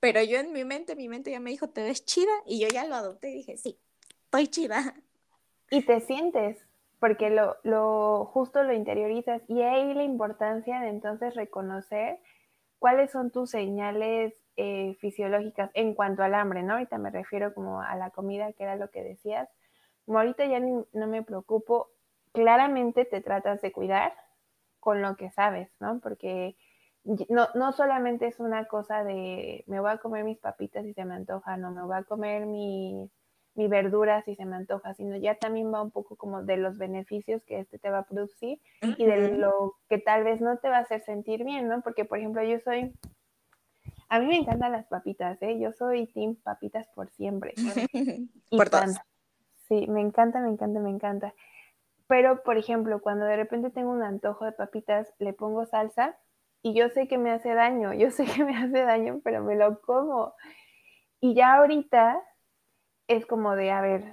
pero 0.00 0.22
yo 0.22 0.38
en 0.38 0.52
mi 0.52 0.66
mente, 0.66 0.94
mi 0.94 1.08
mente 1.08 1.30
ya 1.30 1.40
me 1.40 1.48
dijo, 1.48 1.70
te 1.70 1.82
ves 1.82 2.04
chida 2.04 2.30
y 2.44 2.60
yo 2.60 2.68
ya 2.68 2.86
lo 2.86 2.94
adopté 2.94 3.30
y 3.30 3.36
dije, 3.36 3.56
sí, 3.56 3.78
estoy 4.24 4.48
chida. 4.48 4.94
Y 5.70 5.80
te 5.80 6.00
sientes, 6.02 6.58
porque 7.00 7.30
lo, 7.30 7.56
lo 7.62 8.26
justo 8.26 8.62
lo 8.62 8.74
interiorizas 8.74 9.40
y 9.48 9.62
ahí 9.62 9.94
la 9.94 10.04
importancia 10.04 10.78
de 10.80 10.90
entonces 10.90 11.34
reconocer 11.34 12.20
cuáles 12.78 13.10
son 13.12 13.30
tus 13.30 13.48
señales 13.48 14.34
eh, 14.58 14.94
fisiológicas 15.00 15.70
en 15.72 15.94
cuanto 15.94 16.22
al 16.22 16.34
hambre, 16.34 16.62
¿no? 16.62 16.74
Ahorita 16.74 16.98
me 16.98 17.10
refiero 17.10 17.54
como 17.54 17.80
a 17.80 17.96
la 17.96 18.10
comida, 18.10 18.52
que 18.52 18.64
era 18.64 18.76
lo 18.76 18.90
que 18.90 19.02
decías. 19.02 19.48
Como 20.06 20.18
ahorita 20.18 20.46
ya 20.46 20.60
no 20.60 21.06
me 21.06 21.22
preocupo, 21.22 21.90
claramente 22.32 23.04
te 23.04 23.20
tratas 23.20 23.60
de 23.60 23.72
cuidar 23.72 24.12
con 24.80 25.02
lo 25.02 25.16
que 25.16 25.30
sabes, 25.30 25.68
¿no? 25.80 26.00
Porque 26.00 26.56
no, 27.28 27.48
no 27.54 27.72
solamente 27.72 28.26
es 28.26 28.40
una 28.40 28.66
cosa 28.66 29.04
de 29.04 29.64
me 29.66 29.80
voy 29.80 29.90
a 29.90 29.98
comer 29.98 30.24
mis 30.24 30.38
papitas 30.38 30.84
si 30.84 30.92
se 30.92 31.04
me 31.04 31.14
antoja, 31.14 31.56
no, 31.56 31.70
me 31.70 31.82
voy 31.82 31.96
a 31.96 32.02
comer 32.02 32.46
mi, 32.46 33.10
mi 33.54 33.68
verdura 33.68 34.22
si 34.22 34.34
se 34.34 34.44
me 34.44 34.56
antoja, 34.56 34.94
sino 34.94 35.16
ya 35.16 35.36
también 35.36 35.72
va 35.72 35.82
un 35.82 35.90
poco 35.90 36.16
como 36.16 36.42
de 36.42 36.56
los 36.56 36.78
beneficios 36.78 37.42
que 37.44 37.60
este 37.60 37.78
te 37.78 37.90
va 37.90 37.98
a 37.98 38.06
producir 38.06 38.60
y 38.82 39.06
de 39.06 39.36
lo 39.36 39.74
que 39.88 39.98
tal 39.98 40.24
vez 40.24 40.40
no 40.40 40.58
te 40.58 40.68
va 40.68 40.78
a 40.78 40.80
hacer 40.80 41.00
sentir 41.00 41.44
bien, 41.44 41.68
¿no? 41.68 41.80
Porque, 41.80 42.04
por 42.04 42.18
ejemplo, 42.18 42.42
yo 42.42 42.58
soy, 42.60 42.92
a 44.08 44.20
mí 44.20 44.26
me 44.26 44.36
encantan 44.36 44.72
las 44.72 44.86
papitas, 44.86 45.40
¿eh? 45.42 45.58
Yo 45.58 45.72
soy 45.72 46.06
team 46.08 46.36
papitas 46.36 46.86
por 46.94 47.10
siempre. 47.10 47.54
por 48.50 48.68
todas. 48.68 49.00
Sí, 49.68 49.86
me 49.88 50.00
encanta, 50.00 50.40
me 50.40 50.48
encanta, 50.48 50.80
me 50.80 50.90
encanta. 50.90 51.34
Pero, 52.08 52.42
por 52.44 52.58
ejemplo, 52.58 53.00
cuando 53.02 53.26
de 53.26 53.36
repente 53.36 53.70
tengo 53.70 53.90
un 53.92 54.02
antojo 54.02 54.44
de 54.44 54.52
papitas, 54.52 55.12
le 55.18 55.32
pongo 55.32 55.66
salsa 55.66 56.18
y 56.62 56.74
yo 56.74 56.88
sé 56.90 57.08
que 57.08 57.18
me 57.18 57.32
hace 57.32 57.54
daño, 57.54 57.92
yo 57.94 58.10
sé 58.10 58.26
que 58.26 58.44
me 58.44 58.56
hace 58.56 58.82
daño, 58.84 59.20
pero 59.24 59.42
me 59.42 59.56
lo 59.56 59.80
como. 59.82 60.34
Y 61.20 61.34
ya 61.34 61.56
ahorita 61.56 62.22
es 63.08 63.26
como 63.26 63.56
de, 63.56 63.70
a 63.72 63.80
ver, 63.82 64.04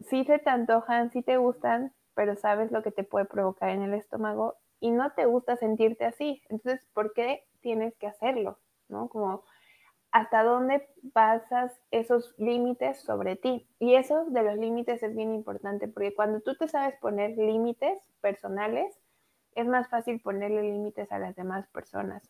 sí 0.00 0.24
se 0.24 0.38
te 0.38 0.50
antojan, 0.50 1.10
sí 1.12 1.22
te 1.22 1.36
gustan, 1.38 1.94
pero 2.14 2.36
sabes 2.36 2.72
lo 2.72 2.82
que 2.82 2.92
te 2.92 3.04
puede 3.04 3.26
provocar 3.26 3.70
en 3.70 3.82
el 3.82 3.94
estómago 3.94 4.56
y 4.80 4.90
no 4.90 5.12
te 5.12 5.26
gusta 5.26 5.56
sentirte 5.56 6.04
así. 6.04 6.42
Entonces, 6.50 6.86
¿por 6.94 7.12
qué 7.14 7.44
tienes 7.60 7.96
que 7.98 8.06
hacerlo? 8.08 8.58
¿No? 8.88 9.08
Como 9.08 9.44
hasta 10.12 10.44
dónde 10.44 10.86
pasas 11.14 11.72
esos 11.90 12.34
límites 12.38 13.00
sobre 13.00 13.34
ti. 13.36 13.66
Y 13.78 13.94
eso 13.94 14.26
de 14.26 14.42
los 14.42 14.58
límites 14.58 15.02
es 15.02 15.16
bien 15.16 15.34
importante, 15.34 15.88
porque 15.88 16.14
cuando 16.14 16.40
tú 16.40 16.54
te 16.54 16.68
sabes 16.68 16.94
poner 17.00 17.36
límites 17.36 17.98
personales, 18.20 18.94
es 19.54 19.66
más 19.66 19.88
fácil 19.88 20.20
ponerle 20.20 20.62
límites 20.62 21.10
a 21.12 21.18
las 21.18 21.34
demás 21.34 21.66
personas. 21.68 22.22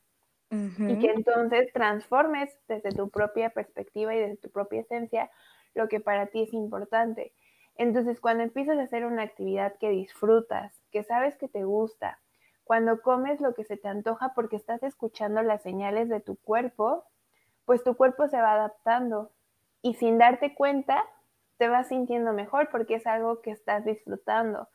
Y 0.51 0.99
que 0.99 1.11
entonces 1.11 1.73
transformes 1.73 2.55
desde 2.69 2.91
tu 2.91 3.09
propia 3.09 3.49
perspectiva 3.51 4.15
y 4.15 4.19
desde 4.19 4.37
tu 4.37 4.51
propia 4.51 4.83
esencia 4.83 5.31
lo 5.75 5.89
que 5.89 5.99
para 5.99 6.27
ti 6.27 6.43
es 6.43 6.53
importante. 6.53 7.33
Entonces, 7.77 8.21
cuando 8.21 8.43
empiezas 8.43 8.77
a 8.79 8.83
hacer 8.83 9.07
una 9.07 9.23
actividad 9.23 9.75
que 9.79 9.89
disfrutas, 9.89 10.79
que 10.91 11.05
sabes 11.05 11.37
que 11.39 11.49
te 11.49 11.65
gusta, 11.65 12.21
cuando 12.65 13.01
comes 13.01 13.41
lo 13.41 13.55
que 13.55 13.65
se 13.65 13.79
te 13.79 13.89
antoja 13.89 14.35
porque 14.35 14.57
estás 14.57 14.83
escuchando 14.83 15.43
las 15.43 15.63
señales 15.63 16.11
de 16.11 16.21
tu 16.21 16.37
cuerpo, 16.37 17.05
pues 17.65 17.83
tu 17.85 17.97
cuerpo 17.97 18.29
se 18.29 18.41
va 18.41 18.53
adaptando 18.53 19.31
y 19.83 19.95
sin 19.95 20.19
darte 20.19 20.55
cuenta 20.55 21.05
te 21.59 21.69
vas 21.69 21.89
sintiendo 21.89 22.33
mejor 22.33 22.69
porque 22.71 22.95
es 22.97 23.07
algo 23.07 23.41
que 23.41 23.51
estás 23.51 23.85
disfrutando. 23.85 24.69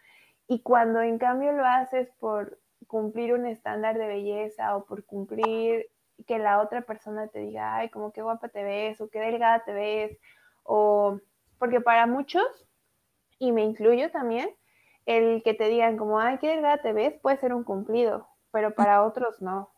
Y 0.47 0.61
cuando 0.61 1.01
en 1.01 1.17
cambio 1.17 1.51
lo 1.51 1.65
haces 1.65 2.09
por 2.19 2.59
cumplir 2.87 3.33
un 3.33 3.45
estándar 3.45 3.97
de 3.97 4.07
belleza 4.07 4.75
o 4.77 4.85
por 4.85 5.03
cumplir 5.05 5.87
que 6.25 6.39
la 6.39 6.61
otra 6.61 6.81
persona 6.81 7.27
te 7.27 7.39
diga, 7.39 7.75
ay, 7.75 7.89
como 7.89 8.11
qué 8.11 8.21
guapa 8.21 8.47
te 8.49 8.63
ves 8.63 8.99
o 9.01 9.09
qué 9.09 9.19
delgada 9.19 9.63
te 9.65 9.73
ves, 9.73 10.17
o 10.63 11.19
porque 11.59 11.81
para 11.81 12.07
muchos, 12.07 12.45
y 13.39 13.51
me 13.51 13.63
incluyo 13.63 14.09
también, 14.11 14.49
el 15.05 15.43
que 15.43 15.53
te 15.53 15.69
digan 15.69 15.97
como, 15.97 16.19
ay, 16.19 16.37
qué 16.39 16.47
delgada 16.47 16.81
te 16.81 16.93
ves, 16.93 17.13
puede 17.21 17.37
ser 17.37 17.53
un 17.53 17.63
cumplido, 17.63 18.27
pero 18.51 18.73
para 18.73 19.03
otros 19.03 19.41
no. 19.41 19.69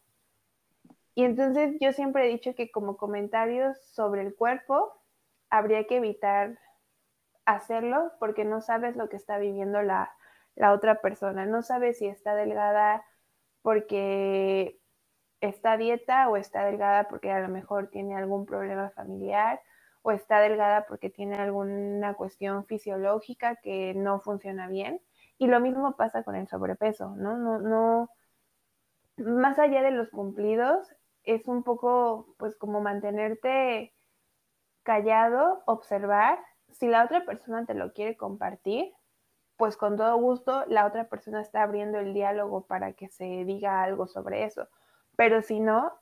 Y 1.16 1.24
entonces 1.24 1.76
yo 1.80 1.92
siempre 1.92 2.26
he 2.26 2.30
dicho 2.30 2.56
que 2.56 2.72
como 2.72 2.98
comentarios 2.98 3.78
sobre 3.92 4.22
el 4.22 4.36
cuerpo, 4.36 4.94
habría 5.50 5.86
que 5.86 5.98
evitar 5.98 6.60
hacerlo 7.46 8.12
porque 8.20 8.46
no 8.46 8.62
sabes 8.62 8.96
lo 8.96 9.10
que 9.10 9.16
está 9.16 9.38
viviendo 9.38 9.82
la, 9.82 10.14
la 10.56 10.74
otra 10.74 11.02
persona. 11.02 11.46
No 11.46 11.62
sabe 11.64 11.94
si 11.94 12.08
está 12.08 12.36
delgada 12.36 13.04
porque 13.62 14.80
está 15.42 15.78
dieta 15.78 16.30
o 16.30 16.38
está 16.38 16.66
delgada 16.66 17.08
porque 17.08 17.32
a 17.32 17.40
lo 17.40 17.50
mejor 17.50 17.90
tiene 17.90 18.16
algún 18.16 18.46
problema 18.46 18.90
familiar 18.92 19.62
o 20.02 20.12
está 20.12 20.40
delgada 20.40 20.86
porque 20.88 21.10
tiene 21.10 21.36
alguna 21.36 22.14
cuestión 22.16 22.66
fisiológica 22.66 23.56
que 23.58 23.94
no 23.96 24.20
funciona 24.20 24.68
bien. 24.68 25.02
Y 25.38 25.48
lo 25.48 25.60
mismo 25.60 25.96
pasa 25.96 26.24
con 26.24 26.36
el 26.36 26.48
sobrepeso, 26.48 27.16
¿no? 27.16 27.38
No, 27.38 27.60
no, 27.60 28.10
más 29.18 29.60
allá 29.60 29.82
de 29.82 29.92
los 29.92 30.10
cumplidos, 30.10 30.94
es 31.34 31.48
un 31.48 31.64
poco 31.64 32.34
pues 32.38 32.56
como 32.56 32.82
mantenerte 32.82 33.94
callado, 34.84 35.62
observar. 35.66 36.40
Si 36.72 36.88
la 36.88 37.06
otra 37.06 37.26
persona 37.26 37.66
te 37.66 37.76
lo 37.76 37.94
quiere 37.94 38.18
compartir, 38.18 38.92
pues 39.58 39.78
con 39.78 39.98
todo 39.98 40.18
gusto 40.18 40.64
la 40.68 40.86
otra 40.86 41.10
persona 41.10 41.42
está 41.42 41.64
abriendo 41.64 42.00
el 42.00 42.14
diálogo 42.14 42.66
para 42.66 42.94
que 42.94 43.10
se 43.10 43.46
diga 43.46 43.84
algo 43.84 44.08
sobre 44.08 44.46
eso. 44.46 44.68
Pero 45.16 45.42
si 45.42 45.60
no, 45.60 45.94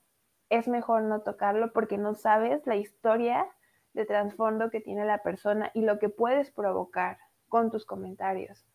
es 0.50 0.68
mejor 0.68 1.02
no 1.04 1.22
tocarlo 1.22 1.74
porque 1.74 1.98
no 1.98 2.16
sabes 2.16 2.66
la 2.66 2.78
historia 2.78 3.48
de 3.94 4.06
trasfondo 4.06 4.70
que 4.70 4.80
tiene 4.80 5.06
la 5.06 5.24
persona 5.24 5.72
y 5.74 5.82
lo 5.82 6.00
que 6.00 6.10
puedes 6.10 6.52
provocar 6.52 7.18
con 7.50 7.72
tus 7.72 7.86
comentarios. 7.86 8.66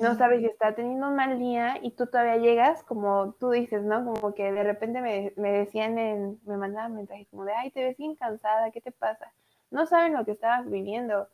No 0.00 0.16
sabes 0.16 0.40
si 0.40 0.46
está 0.46 0.74
teniendo 0.74 1.08
un 1.08 1.16
mal 1.16 1.38
día 1.38 1.78
y 1.82 1.92
tú 1.92 2.06
todavía 2.06 2.36
llegas, 2.36 2.82
como 2.84 3.34
tú 3.34 3.50
dices, 3.50 3.82
¿no? 3.82 4.04
Como 4.04 4.34
que 4.34 4.50
de 4.52 4.62
repente 4.62 5.00
me, 5.00 5.32
me 5.36 5.52
decían, 5.52 5.98
en, 5.98 6.40
me 6.44 6.56
mandaban 6.56 6.94
mensajes 6.94 7.28
como 7.28 7.44
de, 7.44 7.52
ay, 7.52 7.70
te 7.70 7.84
ves 7.84 7.96
bien 7.96 8.16
cansada, 8.16 8.70
¿qué 8.70 8.80
te 8.80 8.92
pasa? 8.92 9.32
No 9.70 9.86
saben 9.86 10.14
lo 10.14 10.24
que 10.24 10.32
estabas 10.32 10.68
viviendo. 10.68 11.28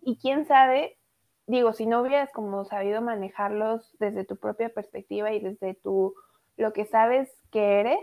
Y 0.00 0.16
quién 0.18 0.46
sabe 0.46 0.98
digo, 1.46 1.72
si 1.72 1.86
no 1.86 2.00
hubieras 2.00 2.30
como 2.32 2.64
sabido 2.64 3.02
manejarlos 3.02 3.94
desde 3.98 4.24
tu 4.24 4.36
propia 4.36 4.72
perspectiva 4.72 5.32
y 5.32 5.40
desde 5.40 5.74
tu, 5.74 6.14
lo 6.56 6.72
que 6.72 6.84
sabes 6.84 7.30
que 7.50 7.80
eres, 7.80 8.00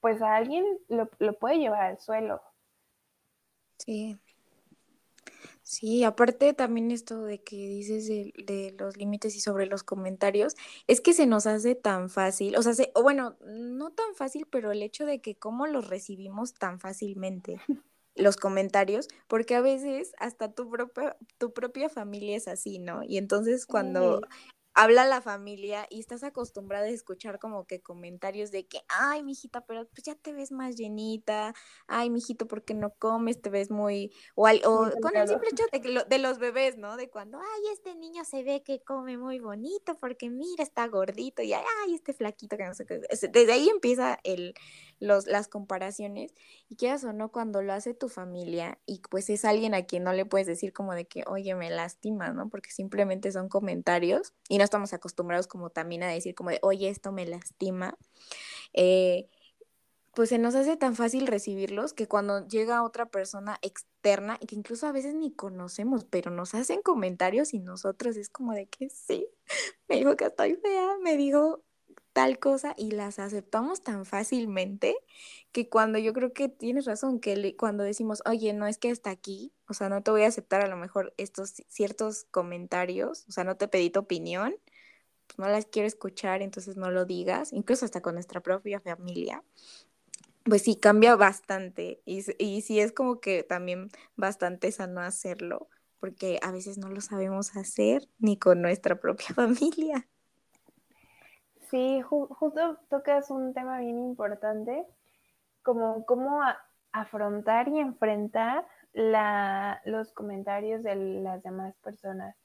pues 0.00 0.20
a 0.22 0.36
alguien 0.36 0.64
lo, 0.88 1.08
puede 1.38 1.58
llevar 1.58 1.82
al 1.82 1.98
suelo. 1.98 2.42
Sí. 3.78 4.18
Sí, 5.64 6.04
aparte 6.04 6.52
también 6.52 6.90
esto 6.90 7.22
de 7.22 7.42
que 7.42 7.56
dices 7.56 8.06
de, 8.06 8.74
los 8.78 8.98
límites 8.98 9.34
y 9.34 9.40
sobre 9.40 9.64
los 9.64 9.82
comentarios, 9.82 10.54
es 10.86 11.00
que 11.00 11.14
se 11.14 11.26
nos 11.26 11.46
hace 11.46 11.74
tan 11.74 12.10
fácil, 12.10 12.54
o 12.56 12.62
sea, 12.62 12.74
o 12.94 13.02
bueno, 13.02 13.36
no 13.46 13.90
tan 13.90 14.14
fácil, 14.14 14.46
pero 14.50 14.72
el 14.72 14.82
hecho 14.82 15.06
de 15.06 15.22
que 15.22 15.36
cómo 15.36 15.66
los 15.66 15.88
recibimos 15.88 16.52
tan 16.52 16.80
fácilmente. 16.80 17.60
los 18.16 18.36
comentarios, 18.36 19.08
porque 19.26 19.56
a 19.56 19.60
veces 19.60 20.12
hasta 20.18 20.52
tu 20.52 20.70
propia, 20.70 21.16
tu 21.38 21.52
propia 21.52 21.88
familia 21.88 22.36
es 22.36 22.46
así, 22.46 22.78
¿no? 22.78 23.02
Y 23.02 23.18
entonces 23.18 23.66
cuando 23.66 24.20
habla 24.74 25.04
la 25.04 25.20
familia 25.20 25.86
y 25.88 26.00
estás 26.00 26.24
acostumbrada 26.24 26.86
a 26.86 26.90
escuchar 26.90 27.38
como 27.38 27.66
que 27.66 27.80
comentarios 27.80 28.50
de 28.50 28.66
que, 28.66 28.80
ay, 28.88 29.22
mijita, 29.22 29.64
pero 29.66 29.86
pues 29.86 30.02
ya 30.02 30.16
te 30.16 30.32
ves 30.32 30.50
más 30.50 30.76
llenita, 30.76 31.54
ay, 31.86 32.10
mijito, 32.10 32.46
¿por 32.46 32.64
qué 32.64 32.74
no 32.74 32.90
comes? 32.94 33.40
Te 33.40 33.50
ves 33.50 33.70
muy, 33.70 34.12
o, 34.34 34.48
o 34.48 34.90
con 35.00 35.16
el 35.16 35.28
simple 35.28 35.48
hecho 35.52 35.64
de, 35.72 36.04
de, 36.08 36.18
los 36.18 36.38
bebés, 36.38 36.76
¿no? 36.76 36.96
De 36.96 37.08
cuando, 37.08 37.38
ay, 37.38 37.62
este 37.72 37.94
niño 37.94 38.24
se 38.24 38.42
ve 38.42 38.62
que 38.64 38.82
come 38.82 39.16
muy 39.16 39.38
bonito 39.38 39.96
porque 39.96 40.28
mira, 40.28 40.64
está 40.64 40.86
gordito 40.88 41.42
y 41.42 41.52
ay, 41.52 41.94
este 41.94 42.12
flaquito 42.12 42.56
que 42.56 42.64
no 42.64 42.74
sé 42.74 42.84
qué. 42.84 43.00
Desde 43.10 43.52
ahí 43.52 43.68
empieza 43.68 44.18
el, 44.24 44.54
los, 44.98 45.26
las 45.26 45.46
comparaciones 45.46 46.34
y 46.68 46.76
quieras 46.76 47.04
o 47.04 47.12
no, 47.12 47.30
cuando 47.30 47.62
lo 47.62 47.72
hace 47.72 47.94
tu 47.94 48.08
familia 48.08 48.78
y 48.86 49.00
pues 49.08 49.30
es 49.30 49.44
alguien 49.44 49.74
a 49.74 49.84
quien 49.84 50.02
no 50.02 50.12
le 50.12 50.26
puedes 50.26 50.48
decir 50.48 50.72
como 50.72 50.94
de 50.94 51.06
que, 51.06 51.22
oye, 51.26 51.54
me 51.54 51.70
lastima, 51.70 52.32
¿no? 52.32 52.48
Porque 52.48 52.70
simplemente 52.70 53.30
son 53.30 53.48
comentarios 53.48 54.32
y 54.48 54.58
no 54.58 54.63
estamos 54.64 54.92
acostumbrados 54.92 55.46
como 55.46 55.70
también 55.70 56.02
a 56.02 56.08
decir 56.08 56.34
como 56.34 56.50
de, 56.50 56.58
oye, 56.62 56.88
esto 56.88 57.12
me 57.12 57.26
lastima, 57.26 57.96
eh, 58.72 59.28
pues 60.14 60.28
se 60.28 60.38
nos 60.38 60.54
hace 60.54 60.76
tan 60.76 60.94
fácil 60.94 61.26
recibirlos 61.26 61.92
que 61.92 62.06
cuando 62.06 62.46
llega 62.46 62.84
otra 62.84 63.06
persona 63.06 63.58
externa 63.62 64.38
y 64.40 64.46
que 64.46 64.54
incluso 64.54 64.86
a 64.86 64.92
veces 64.92 65.14
ni 65.14 65.34
conocemos, 65.34 66.04
pero 66.04 66.30
nos 66.30 66.54
hacen 66.54 66.82
comentarios 66.82 67.52
y 67.52 67.58
nosotros 67.58 68.16
es 68.16 68.28
como 68.28 68.52
de 68.52 68.66
que 68.66 68.88
sí, 68.90 69.28
me 69.88 69.96
dijo 69.96 70.16
que 70.16 70.26
estoy 70.26 70.54
fea, 70.54 70.98
me 71.02 71.16
dijo 71.16 71.63
tal 72.14 72.38
cosa 72.38 72.74
y 72.78 72.92
las 72.92 73.18
aceptamos 73.18 73.82
tan 73.82 74.06
fácilmente 74.06 74.96
que 75.52 75.68
cuando 75.68 75.98
yo 75.98 76.14
creo 76.14 76.32
que 76.32 76.48
tienes 76.48 76.86
razón, 76.86 77.20
que 77.20 77.56
cuando 77.56 77.84
decimos, 77.84 78.22
oye, 78.24 78.54
no 78.54 78.66
es 78.66 78.78
que 78.78 78.90
hasta 78.90 79.10
aquí, 79.10 79.52
o 79.68 79.74
sea, 79.74 79.88
no 79.90 80.02
te 80.02 80.12
voy 80.12 80.22
a 80.22 80.28
aceptar 80.28 80.62
a 80.62 80.68
lo 80.68 80.76
mejor 80.76 81.12
estos 81.18 81.62
ciertos 81.68 82.24
comentarios, 82.30 83.26
o 83.28 83.32
sea, 83.32 83.44
no 83.44 83.56
te 83.56 83.68
pedí 83.68 83.90
tu 83.90 84.00
opinión, 84.00 84.54
pues 85.26 85.38
no 85.38 85.48
las 85.48 85.66
quiero 85.66 85.88
escuchar, 85.88 86.40
entonces 86.40 86.76
no 86.76 86.90
lo 86.90 87.04
digas, 87.04 87.52
incluso 87.52 87.84
hasta 87.84 88.00
con 88.00 88.14
nuestra 88.14 88.40
propia 88.40 88.80
familia, 88.80 89.42
pues 90.44 90.62
sí, 90.62 90.76
cambia 90.76 91.16
bastante 91.16 92.00
y, 92.04 92.24
y 92.38 92.60
sí 92.62 92.78
es 92.80 92.92
como 92.92 93.20
que 93.20 93.42
también 93.42 93.90
bastante 94.16 94.70
sano 94.72 95.00
hacerlo, 95.00 95.68
porque 95.98 96.38
a 96.42 96.52
veces 96.52 96.78
no 96.78 96.90
lo 96.90 97.00
sabemos 97.00 97.56
hacer 97.56 98.08
ni 98.18 98.38
con 98.38 98.62
nuestra 98.62 99.00
propia 99.00 99.28
familia. 99.34 100.06
Sí, 101.74 102.02
justo 102.02 102.78
tocas 102.88 103.30
un 103.30 103.52
tema 103.52 103.80
bien 103.80 103.98
importante 103.98 104.86
como 105.64 106.06
cómo 106.06 106.40
afrontar 106.92 107.66
y 107.66 107.80
enfrentar 107.80 108.64
la, 108.92 109.82
los 109.84 110.12
comentarios 110.12 110.84
de 110.84 110.94
las 110.94 111.42
demás 111.42 111.74
personas. 111.78 112.36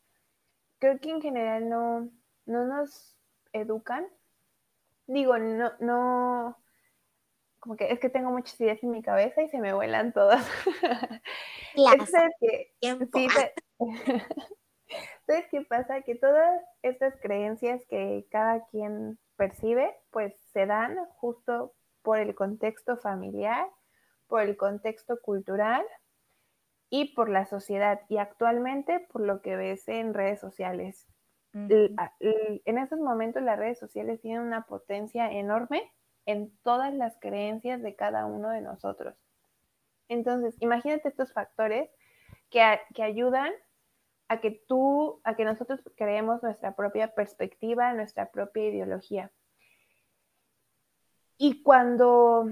Creo 0.79 0.99
que 0.99 1.11
en 1.11 1.21
general 1.21 1.69
no, 1.69 2.09
no 2.47 2.65
nos 2.65 3.19
educan. 3.53 4.07
Digo, 5.05 5.37
no, 5.37 5.73
no, 5.79 6.57
como 7.59 7.75
que 7.75 7.91
es 7.91 7.99
que 7.99 8.09
tengo 8.09 8.31
muchas 8.31 8.59
ideas 8.59 8.81
en 8.81 8.89
mi 8.89 9.03
cabeza 9.03 9.43
y 9.43 9.49
se 9.49 9.59
me 9.59 9.73
vuelan 9.73 10.11
todas. 10.11 10.43
¿Sabes 12.07 12.33
qué? 12.39 12.73
¿Sabes 15.29 15.45
qué 15.51 15.61
pasa? 15.61 16.01
Que 16.01 16.15
todas 16.15 16.59
estas 16.81 17.15
creencias 17.21 17.85
que 17.85 18.25
cada 18.31 18.65
quien 18.69 19.19
percibe, 19.35 19.95
pues 20.09 20.33
se 20.53 20.65
dan 20.65 20.97
justo 21.17 21.75
por 22.01 22.17
el 22.17 22.33
contexto 22.33 22.97
familiar, 22.97 23.67
por 24.25 24.41
el 24.41 24.57
contexto 24.57 25.21
cultural 25.21 25.85
y 26.89 27.13
por 27.13 27.29
la 27.29 27.45
sociedad 27.45 28.01
y 28.09 28.17
actualmente 28.17 29.05
por 29.11 29.21
lo 29.21 29.43
que 29.43 29.55
ves 29.55 29.87
en 29.87 30.15
redes 30.15 30.39
sociales. 30.39 31.07
En 31.53 32.77
estos 32.79 32.99
momentos 32.99 33.43
las 33.43 33.59
redes 33.59 33.77
sociales 33.77 34.19
tienen 34.21 34.41
una 34.41 34.63
potencia 34.63 35.31
enorme 35.31 35.93
en 36.25 36.57
todas 36.63 36.91
las 36.91 37.19
creencias 37.19 37.83
de 37.83 37.95
cada 37.95 38.25
uno 38.25 38.49
de 38.49 38.61
nosotros. 38.61 39.15
Entonces, 40.07 40.55
imagínate 40.59 41.07
estos 41.07 41.31
factores 41.33 41.87
que, 42.49 42.79
que 42.95 43.03
ayudan 43.03 43.53
a 44.29 44.39
que 44.39 44.51
tú, 44.51 45.19
a 45.23 45.35
que 45.35 45.43
nosotros 45.43 45.81
creemos 45.95 46.41
nuestra 46.43 46.75
propia 46.75 47.13
perspectiva, 47.13 47.93
nuestra 47.93 48.31
propia 48.31 48.69
ideología. 48.69 49.31
Y 51.37 51.63
cuando 51.63 52.45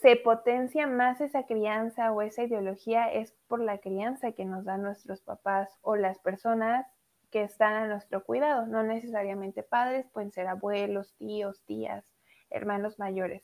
se 0.00 0.16
potencia 0.16 0.86
más 0.86 1.20
esa 1.20 1.44
crianza 1.44 2.12
o 2.12 2.22
esa 2.22 2.44
ideología 2.44 3.12
es 3.12 3.32
por 3.48 3.60
la 3.60 3.78
crianza 3.78 4.32
que 4.32 4.44
nos 4.44 4.64
dan 4.64 4.82
nuestros 4.82 5.20
papás 5.22 5.76
o 5.82 5.96
las 5.96 6.18
personas 6.20 6.86
que 7.30 7.42
están 7.42 7.74
a 7.74 7.86
nuestro 7.86 8.22
cuidado, 8.24 8.66
no 8.66 8.82
necesariamente 8.84 9.62
padres, 9.62 10.06
pueden 10.12 10.30
ser 10.30 10.46
abuelos, 10.46 11.14
tíos, 11.18 11.62
tías, 11.64 12.04
hermanos 12.48 12.98
mayores. 12.98 13.42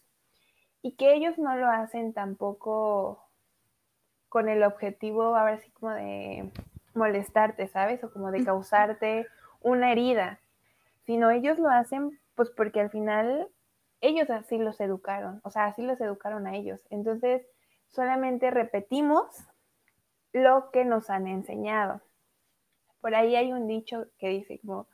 Y 0.80 0.96
que 0.96 1.14
ellos 1.14 1.38
no 1.38 1.56
lo 1.56 1.66
hacen 1.66 2.12
tampoco 2.12 3.24
con 4.28 4.48
el 4.48 4.62
objetivo, 4.62 5.34
ahora 5.36 5.58
sí 5.58 5.70
como 5.72 5.92
de 5.92 6.52
molestarte, 6.94 7.68
¿sabes? 7.68 8.02
O 8.04 8.12
como 8.12 8.30
de 8.30 8.44
causarte 8.44 9.26
una 9.60 9.92
herida, 9.92 10.40
sino 11.04 11.30
ellos 11.30 11.58
lo 11.58 11.68
hacen 11.70 12.18
pues 12.34 12.50
porque 12.50 12.80
al 12.80 12.90
final 12.90 13.48
ellos 14.00 14.28
así 14.30 14.58
los 14.58 14.80
educaron, 14.80 15.40
o 15.44 15.50
sea, 15.50 15.66
así 15.66 15.82
los 15.82 16.00
educaron 16.00 16.46
a 16.46 16.56
ellos. 16.56 16.80
Entonces, 16.90 17.46
solamente 17.88 18.50
repetimos 18.50 19.26
lo 20.32 20.70
que 20.72 20.84
nos 20.84 21.10
han 21.10 21.26
enseñado. 21.26 22.02
Por 23.00 23.14
ahí 23.14 23.36
hay 23.36 23.52
un 23.52 23.66
dicho 23.66 24.06
que 24.18 24.28
dice 24.28 24.60
como, 24.60 24.88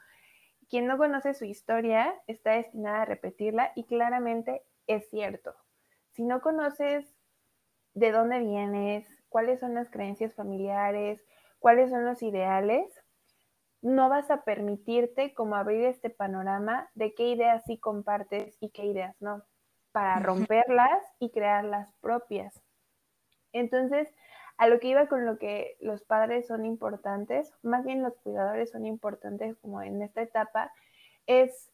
quien 0.69 0.87
no 0.87 0.99
conoce 0.99 1.35
su 1.35 1.45
historia 1.45 2.15
está 2.27 2.53
destinada 2.53 3.03
a 3.03 3.05
repetirla 3.07 3.73
y 3.75 3.85
claramente 3.85 4.63
es 4.87 5.09
cierto. 5.11 5.55
Si 6.13 6.23
no 6.23 6.41
conoces 6.41 7.13
de 7.95 8.13
dónde 8.13 8.39
vienes, 8.39 9.09
cuáles 9.29 9.61
son 9.61 9.75
las 9.75 9.91
creencias 9.91 10.35
familiares, 10.35 11.25
cuáles 11.61 11.91
son 11.91 12.05
los 12.05 12.23
ideales, 12.23 12.87
no 13.83 14.09
vas 14.09 14.31
a 14.31 14.43
permitirte 14.43 15.33
como 15.33 15.55
abrir 15.55 15.85
este 15.85 16.11
panorama 16.11 16.91
de 16.95 17.15
qué 17.15 17.29
ideas 17.29 17.63
sí 17.65 17.79
compartes 17.79 18.57
y 18.61 18.71
qué 18.71 18.87
ideas 18.87 19.17
no, 19.21 19.45
para 19.93 20.19
romperlas 20.19 21.03
y 21.19 21.31
crear 21.31 21.65
las 21.65 21.93
propias. 22.01 22.61
Entonces, 23.53 24.13
a 24.59 24.67
lo 24.67 24.81
que 24.81 24.89
iba 24.89 25.07
con 25.07 25.25
lo 25.25 25.39
que 25.39 25.77
los 25.81 26.03
padres 26.03 26.47
son 26.47 26.67
importantes, 26.67 27.53
más 27.63 27.85
bien 27.85 28.03
los 28.03 28.15
cuidadores 28.19 28.71
son 28.71 28.85
importantes 28.85 29.57
como 29.59 29.81
en 29.83 30.03
esta 30.03 30.21
etapa, 30.21 30.73
es 31.27 31.71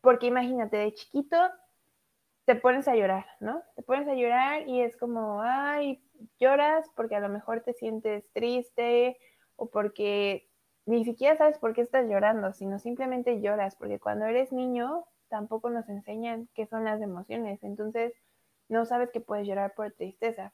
porque 0.00 0.26
imagínate, 0.26 0.76
de 0.76 0.94
chiquito 0.94 1.36
te 2.44 2.56
pones 2.56 2.88
a 2.88 2.96
llorar, 2.96 3.26
¿no? 3.40 3.62
Te 3.76 3.82
pones 3.82 4.08
a 4.08 4.14
llorar 4.14 4.68
y 4.68 4.80
es 4.80 4.96
como, 4.96 5.42
ay, 5.42 6.02
lloras 6.38 6.90
porque 6.96 7.16
a 7.16 7.20
lo 7.20 7.28
mejor 7.28 7.62
te 7.62 7.72
sientes 7.72 8.24
triste 8.32 9.18
o 9.56 9.70
porque 9.70 10.48
ni 10.86 11.04
siquiera 11.04 11.36
sabes 11.36 11.58
por 11.58 11.74
qué 11.74 11.82
estás 11.82 12.08
llorando, 12.08 12.52
sino 12.52 12.78
simplemente 12.78 13.40
lloras, 13.40 13.76
porque 13.76 14.00
cuando 14.00 14.26
eres 14.26 14.52
niño 14.52 15.04
tampoco 15.28 15.70
nos 15.70 15.88
enseñan 15.88 16.48
qué 16.54 16.66
son 16.66 16.84
las 16.84 17.00
emociones, 17.00 17.62
entonces 17.62 18.12
no 18.68 18.84
sabes 18.86 19.10
que 19.10 19.20
puedes 19.20 19.46
llorar 19.46 19.74
por 19.74 19.92
tristeza. 19.92 20.52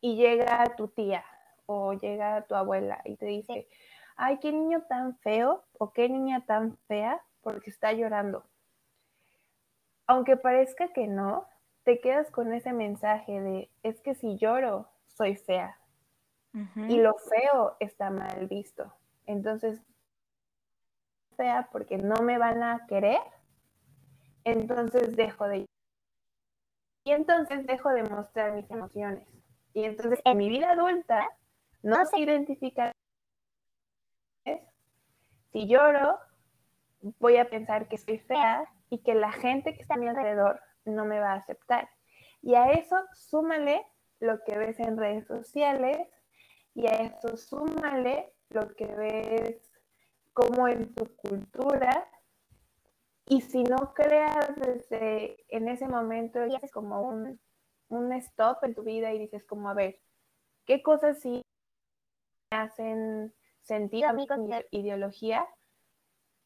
Y 0.00 0.16
llega 0.16 0.76
tu 0.76 0.88
tía 0.88 1.24
o 1.66 1.92
llega 1.94 2.46
tu 2.46 2.54
abuela 2.54 3.00
y 3.04 3.16
te 3.16 3.26
dice, 3.26 3.68
ay, 4.16 4.38
qué 4.38 4.52
niño 4.52 4.82
tan 4.88 5.16
feo 5.18 5.64
o 5.78 5.92
qué 5.92 6.08
niña 6.08 6.44
tan 6.46 6.76
fea 6.88 7.20
porque 7.40 7.70
está 7.70 7.92
llorando. 7.92 8.44
Aunque 10.06 10.36
parezca 10.36 10.92
que 10.92 11.06
no, 11.06 11.46
te 11.84 12.00
quedas 12.00 12.30
con 12.30 12.52
ese 12.52 12.72
mensaje 12.72 13.40
de, 13.40 13.70
es 13.82 14.00
que 14.00 14.14
si 14.14 14.36
lloro, 14.36 14.88
soy 15.06 15.36
fea. 15.36 15.78
Y 16.76 16.98
lo 16.98 17.14
feo 17.14 17.76
está 17.80 18.10
mal 18.10 18.46
visto. 18.46 18.92
Entonces, 19.24 19.80
sea 21.36 21.68
porque 21.72 21.96
no 21.96 22.16
me 22.16 22.36
van 22.36 22.62
a 22.62 22.86
querer, 22.86 23.22
entonces 24.44 25.16
dejo 25.16 25.48
de... 25.48 25.64
Y 27.04 27.12
entonces 27.12 27.66
dejo 27.66 27.88
de 27.90 28.02
mostrar 28.02 28.52
mis 28.52 28.70
emociones. 28.70 29.26
Y 29.72 29.84
entonces 29.84 30.20
en 30.24 30.36
mi 30.36 30.50
vida 30.50 30.72
adulta 30.72 31.26
no 31.82 32.04
se 32.06 32.20
identifica. 32.20 32.92
Si 35.52 35.66
lloro, 35.66 36.18
voy 37.18 37.36
a 37.38 37.48
pensar 37.48 37.88
que 37.88 37.98
soy 37.98 38.18
fea 38.18 38.70
y 38.92 38.98
que 38.98 39.14
la 39.14 39.32
gente 39.32 39.72
que 39.72 39.80
está 39.80 39.94
a 39.94 39.96
mi 39.96 40.06
alrededor 40.06 40.60
no 40.84 41.06
me 41.06 41.18
va 41.18 41.32
a 41.32 41.36
aceptar. 41.36 41.88
Y 42.42 42.56
a 42.56 42.72
eso 42.72 42.94
súmale 43.14 43.86
lo 44.20 44.44
que 44.44 44.58
ves 44.58 44.78
en 44.80 44.98
redes 44.98 45.26
sociales 45.26 46.06
y 46.74 46.86
a 46.88 46.96
eso 46.96 47.38
súmale 47.38 48.34
lo 48.50 48.68
que 48.74 48.84
ves 48.84 49.70
como 50.34 50.68
en 50.68 50.94
tu 50.94 51.06
cultura. 51.16 52.06
Y 53.24 53.40
si 53.40 53.64
no 53.64 53.94
creas 53.94 54.54
desde 54.56 55.38
en 55.48 55.68
ese 55.68 55.88
momento, 55.88 56.44
y 56.44 56.54
haces 56.54 56.70
como 56.70 57.00
un, 57.00 57.40
un 57.88 58.12
stop 58.12 58.62
en 58.62 58.74
tu 58.74 58.82
vida 58.82 59.14
y 59.14 59.20
dices 59.20 59.42
como, 59.46 59.70
a 59.70 59.74
ver, 59.74 60.00
¿qué 60.66 60.82
cosas 60.82 61.18
sí 61.18 61.40
me 62.50 62.58
hacen 62.58 63.34
sentido 63.62 64.10
a 64.10 64.12
mí 64.12 64.26
con 64.26 64.42
mi 64.42 64.50
ideología? 64.70 65.46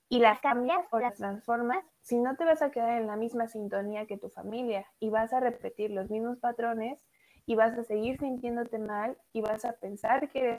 Y 0.09 0.21
las 0.21 0.41
cambias 0.41 0.87
o 0.93 1.01
las 1.01 1.17
transformas, 1.17 1.85
si 2.01 2.19
no 2.19 2.37
te 2.37 2.45
vas 2.45 2.63
a 2.63 2.71
quedar 2.71 3.01
en 3.01 3.09
la 3.09 3.17
misma 3.17 3.49
sintonía 3.49 4.07
que 4.07 4.19
tu 4.19 4.29
familia 4.29 4.87
y 5.01 5.11
vas 5.11 5.33
a 5.33 5.41
repetir 5.41 5.91
los 5.91 6.09
mismos 6.11 6.39
patrones 6.39 7.05
y 7.45 7.57
vas 7.57 7.77
a 7.77 7.85
seguir 7.85 8.19
sintiéndote 8.19 8.79
mal 8.79 9.19
y 9.33 9.41
vas 9.41 9.65
a 9.65 9.73
pensar 9.73 10.29
que 10.31 10.39
eres 10.39 10.59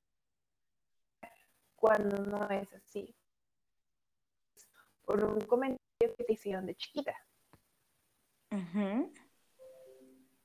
cuando 1.75 2.17
no 2.25 2.49
es 2.49 2.73
así. 2.73 3.15
Por 5.05 5.23
un 5.23 5.39
comentario 5.41 5.79
que 6.17 6.23
te 6.25 6.33
hicieron 6.33 6.65
de 6.65 6.75
chiquita. 6.75 7.15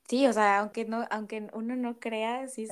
Sí, 0.08 0.26
o 0.26 0.32
sea, 0.32 0.60
aunque 0.60 0.84
no, 0.84 1.06
aunque 1.10 1.48
uno 1.54 1.74
no 1.74 1.98
crea, 1.98 2.46
sí, 2.48 2.68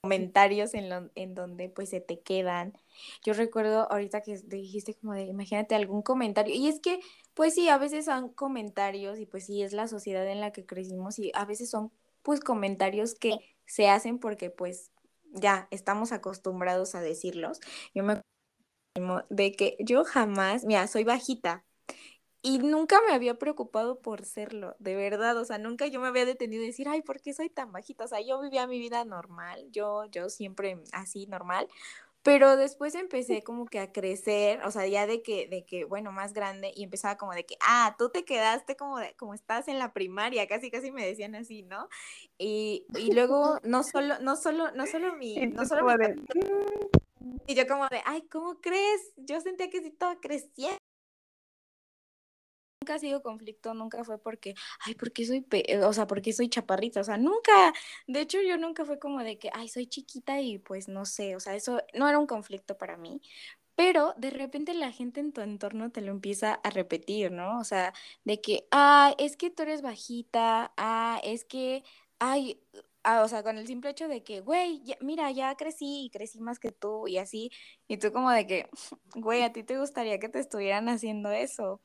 comentarios 0.00 0.74
en, 0.74 1.10
en 1.14 1.34
donde 1.34 1.68
pues 1.68 1.90
se 1.90 2.00
te 2.00 2.20
quedan. 2.20 2.72
Yo 3.24 3.32
recuerdo 3.34 3.90
ahorita 3.90 4.22
que 4.22 4.38
dijiste 4.46 4.94
como 4.94 5.14
de, 5.14 5.22
imagínate 5.24 5.74
algún 5.74 6.02
comentario, 6.02 6.54
y 6.54 6.68
es 6.68 6.80
que 6.80 7.00
pues 7.34 7.54
sí, 7.54 7.68
a 7.68 7.78
veces 7.78 8.06
son 8.06 8.30
comentarios 8.30 9.18
y 9.18 9.26
pues 9.26 9.46
sí 9.46 9.62
es 9.62 9.72
la 9.72 9.88
sociedad 9.88 10.26
en 10.28 10.40
la 10.40 10.52
que 10.52 10.66
crecimos 10.66 11.18
y 11.18 11.30
a 11.34 11.44
veces 11.44 11.70
son 11.70 11.92
pues 12.22 12.40
comentarios 12.40 13.14
que 13.14 13.38
se 13.66 13.88
hacen 13.88 14.18
porque 14.18 14.50
pues 14.50 14.90
ya 15.32 15.68
estamos 15.70 16.12
acostumbrados 16.12 16.94
a 16.94 17.00
decirlos. 17.00 17.60
Yo 17.94 18.02
me 18.04 18.20
de 19.30 19.52
que 19.52 19.76
yo 19.80 20.04
jamás, 20.04 20.64
mira, 20.64 20.86
soy 20.88 21.04
bajita 21.04 21.64
y 22.42 22.58
nunca 22.58 23.00
me 23.06 23.14
había 23.14 23.38
preocupado 23.38 24.00
por 24.00 24.24
serlo, 24.24 24.76
de 24.78 24.94
verdad, 24.94 25.36
o 25.36 25.44
sea, 25.44 25.58
nunca 25.58 25.86
yo 25.86 26.00
me 26.00 26.08
había 26.08 26.24
detenido 26.24 26.62
a 26.62 26.66
decir, 26.66 26.88
ay, 26.88 27.02
¿por 27.02 27.20
qué 27.20 27.34
soy 27.34 27.50
tan 27.50 27.72
bajita? 27.72 28.04
O 28.04 28.08
sea, 28.08 28.20
yo 28.20 28.40
vivía 28.40 28.66
mi 28.66 28.78
vida 28.78 29.04
normal, 29.04 29.66
yo, 29.72 30.04
yo 30.06 30.28
siempre 30.28 30.78
así 30.92 31.26
normal, 31.26 31.68
pero 32.22 32.56
después 32.56 32.94
empecé 32.94 33.42
como 33.42 33.66
que 33.66 33.80
a 33.80 33.92
crecer, 33.92 34.60
o 34.64 34.70
sea, 34.70 34.86
ya 34.86 35.06
de 35.06 35.22
que, 35.22 35.48
de 35.48 35.64
que, 35.64 35.84
bueno, 35.84 36.12
más 36.12 36.32
grande, 36.32 36.72
y 36.76 36.84
empezaba 36.84 37.16
como 37.16 37.32
de 37.32 37.44
que, 37.44 37.56
ah, 37.60 37.96
tú 37.98 38.10
te 38.10 38.24
quedaste 38.24 38.76
como 38.76 38.98
de, 38.98 39.14
como 39.16 39.34
estás 39.34 39.66
en 39.66 39.78
la 39.78 39.92
primaria, 39.92 40.46
casi, 40.46 40.70
casi 40.70 40.92
me 40.92 41.04
decían 41.04 41.34
así, 41.34 41.62
¿no? 41.62 41.88
Y, 42.36 42.86
y 42.96 43.12
luego, 43.12 43.58
no 43.64 43.82
solo, 43.82 44.18
no 44.20 44.36
solo, 44.36 44.70
no 44.72 44.86
solo 44.86 45.16
mi, 45.16 45.46
no 45.46 45.64
solo 45.64 45.84
mi, 45.86 45.96
y 47.46 47.54
yo 47.54 47.66
como 47.66 47.88
de, 47.88 48.00
ay, 48.04 48.22
¿cómo 48.30 48.60
crees? 48.60 49.12
Yo 49.16 49.40
sentía 49.40 49.70
que 49.70 49.80
sí 49.80 49.88
estaba 49.88 50.20
creciendo 50.20 50.78
nunca 52.88 52.94
ha 52.94 52.98
sido 52.98 53.22
conflicto, 53.22 53.74
nunca 53.74 54.02
fue 54.04 54.18
porque, 54.18 54.54
ay, 54.86 54.94
porque 54.94 55.26
soy, 55.26 55.44
o 55.84 55.92
sea, 55.92 56.06
porque 56.06 56.32
soy 56.32 56.48
chaparrita, 56.48 57.00
o 57.00 57.04
sea, 57.04 57.18
nunca, 57.18 57.72
de 58.06 58.20
hecho 58.20 58.40
yo 58.42 58.56
nunca 58.56 58.84
fue 58.84 58.98
como 58.98 59.22
de 59.22 59.38
que, 59.38 59.50
ay, 59.52 59.68
soy 59.68 59.86
chiquita 59.86 60.40
y 60.40 60.58
pues 60.58 60.88
no 60.88 61.04
sé, 61.04 61.36
o 61.36 61.40
sea, 61.40 61.54
eso 61.54 61.82
no 61.94 62.08
era 62.08 62.18
un 62.18 62.26
conflicto 62.26 62.78
para 62.78 62.96
mí, 62.96 63.20
pero 63.76 64.14
de 64.16 64.30
repente 64.30 64.74
la 64.74 64.90
gente 64.92 65.20
en 65.20 65.32
tu 65.32 65.40
entorno 65.42 65.90
te 65.92 66.00
lo 66.00 66.10
empieza 66.12 66.54
a 66.54 66.70
repetir, 66.70 67.30
¿no? 67.32 67.58
O 67.60 67.64
sea, 67.64 67.92
de 68.24 68.40
que, 68.40 68.66
ah, 68.72 69.14
es 69.18 69.36
que 69.36 69.50
tú 69.50 69.62
eres 69.64 69.82
bajita, 69.82 70.72
ah, 70.76 71.20
es 71.24 71.44
que, 71.44 71.84
ay, 72.18 72.60
ah, 73.04 73.22
o 73.22 73.28
sea, 73.28 73.42
con 73.42 73.58
el 73.58 73.66
simple 73.66 73.90
hecho 73.90 74.08
de 74.08 74.22
que, 74.22 74.40
güey, 74.40 74.82
mira, 75.00 75.30
ya 75.30 75.54
crecí 75.56 76.04
y 76.06 76.10
crecí 76.10 76.40
más 76.40 76.58
que 76.58 76.72
tú 76.72 77.08
y 77.08 77.18
así, 77.18 77.50
y 77.88 77.98
tú 77.98 78.12
como 78.12 78.30
de 78.30 78.46
que, 78.46 78.68
güey, 79.14 79.42
a 79.42 79.52
ti 79.52 79.62
te 79.64 79.78
gustaría 79.78 80.18
que 80.18 80.28
te 80.28 80.40
estuvieran 80.40 80.88
haciendo 80.88 81.30
eso. 81.30 81.80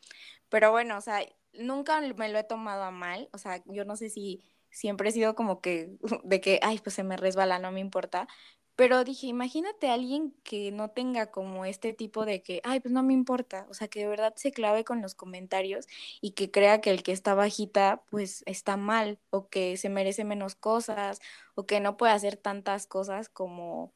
Pero 0.50 0.72
bueno, 0.72 0.98
o 0.98 1.02
sea, 1.02 1.22
nunca 1.54 2.02
me 2.02 2.30
lo 2.30 2.40
he 2.40 2.44
tomado 2.44 2.84
a 2.84 2.92
mal, 2.92 3.30
o 3.34 3.38
sea, 3.38 3.64
yo 3.66 3.86
no 3.86 3.96
sé 3.96 4.10
si 4.10 4.44
siempre 4.70 5.10
he 5.10 5.12
sido 5.12 5.36
como 5.36 5.62
que, 5.62 5.98
de 6.24 6.42
que, 6.42 6.60
ay, 6.64 6.80
pues 6.80 6.96
se 6.96 7.04
me 7.04 7.18
resbala, 7.18 7.60
no 7.60 7.72
me 7.72 7.80
importa, 7.80 8.28
pero 8.76 9.04
dije, 9.04 9.28
imagínate 9.28 9.88
a 9.90 9.94
alguien 9.94 10.34
que 10.44 10.72
no 10.72 10.90
tenga 10.92 11.32
como 11.32 11.66
este 11.66 11.94
tipo 11.94 12.26
de 12.26 12.42
que, 12.42 12.62
ay, 12.64 12.80
pues 12.80 12.92
no 12.94 13.04
me 13.04 13.14
importa, 13.14 13.68
o 13.70 13.74
sea, 13.74 13.88
que 13.88 14.00
de 14.02 14.08
verdad 14.08 14.34
se 14.36 14.52
clave 14.52 14.84
con 14.84 15.02
los 15.02 15.16
comentarios 15.16 15.88
y 16.22 16.32
que 16.32 16.52
crea 16.52 16.82
que 16.82 16.90
el 16.90 17.04
que 17.04 17.12
está 17.12 17.36
bajita, 17.36 18.04
pues 18.10 18.44
está 18.48 18.78
mal, 18.78 19.20
o 19.30 19.48
que 19.50 19.78
se 19.78 19.90
merece 19.90 20.24
menos 20.26 20.56
cosas, 20.56 21.20
o 21.56 21.66
que 21.66 21.80
no 21.80 21.98
puede 21.98 22.14
hacer 22.14 22.38
tantas 22.38 22.88
cosas 22.88 23.30
como 23.30 23.94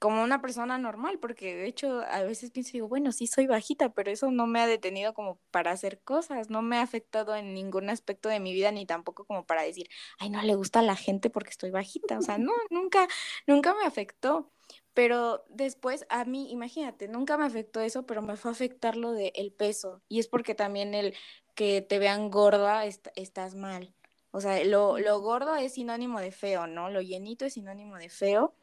como 0.00 0.22
una 0.22 0.40
persona 0.40 0.78
normal, 0.78 1.18
porque 1.20 1.54
de 1.54 1.66
hecho 1.66 2.00
a 2.08 2.22
veces 2.22 2.50
pienso, 2.50 2.72
digo, 2.72 2.88
bueno, 2.88 3.12
sí 3.12 3.26
soy 3.26 3.46
bajita, 3.46 3.92
pero 3.92 4.10
eso 4.10 4.30
no 4.30 4.46
me 4.46 4.58
ha 4.60 4.66
detenido 4.66 5.12
como 5.12 5.38
para 5.50 5.72
hacer 5.72 6.00
cosas, 6.00 6.48
no 6.48 6.62
me 6.62 6.78
ha 6.78 6.82
afectado 6.82 7.36
en 7.36 7.52
ningún 7.52 7.90
aspecto 7.90 8.30
de 8.30 8.40
mi 8.40 8.54
vida, 8.54 8.72
ni 8.72 8.86
tampoco 8.86 9.26
como 9.26 9.44
para 9.44 9.62
decir, 9.62 9.90
ay, 10.18 10.30
no 10.30 10.40
le 10.40 10.54
gusta 10.54 10.78
a 10.80 10.82
la 10.82 10.96
gente 10.96 11.28
porque 11.28 11.50
estoy 11.50 11.70
bajita, 11.70 12.18
o 12.18 12.22
sea, 12.22 12.38
no, 12.38 12.52
nunca, 12.70 13.06
nunca 13.46 13.74
me 13.74 13.84
afectó. 13.84 14.50
Pero 14.94 15.44
después 15.50 16.06
a 16.08 16.24
mí, 16.24 16.50
imagínate, 16.50 17.06
nunca 17.06 17.36
me 17.36 17.44
afectó 17.44 17.80
eso, 17.80 18.06
pero 18.06 18.22
me 18.22 18.36
fue 18.36 18.50
a 18.50 18.54
afectar 18.54 18.96
lo 18.96 19.12
del 19.12 19.32
el 19.34 19.52
peso. 19.52 20.02
Y 20.08 20.18
es 20.18 20.28
porque 20.28 20.54
también 20.54 20.94
el 20.94 21.14
que 21.54 21.82
te 21.82 21.98
vean 21.98 22.30
gorda, 22.30 22.84
estás 22.86 23.54
mal. 23.54 23.94
O 24.30 24.40
sea, 24.40 24.64
lo, 24.64 24.98
lo 24.98 25.20
gordo 25.20 25.56
es 25.56 25.74
sinónimo 25.74 26.20
de 26.20 26.32
feo, 26.32 26.66
¿no? 26.66 26.88
Lo 26.90 27.02
llenito 27.02 27.44
es 27.44 27.54
sinónimo 27.54 27.96
de 27.96 28.08
feo 28.08 28.54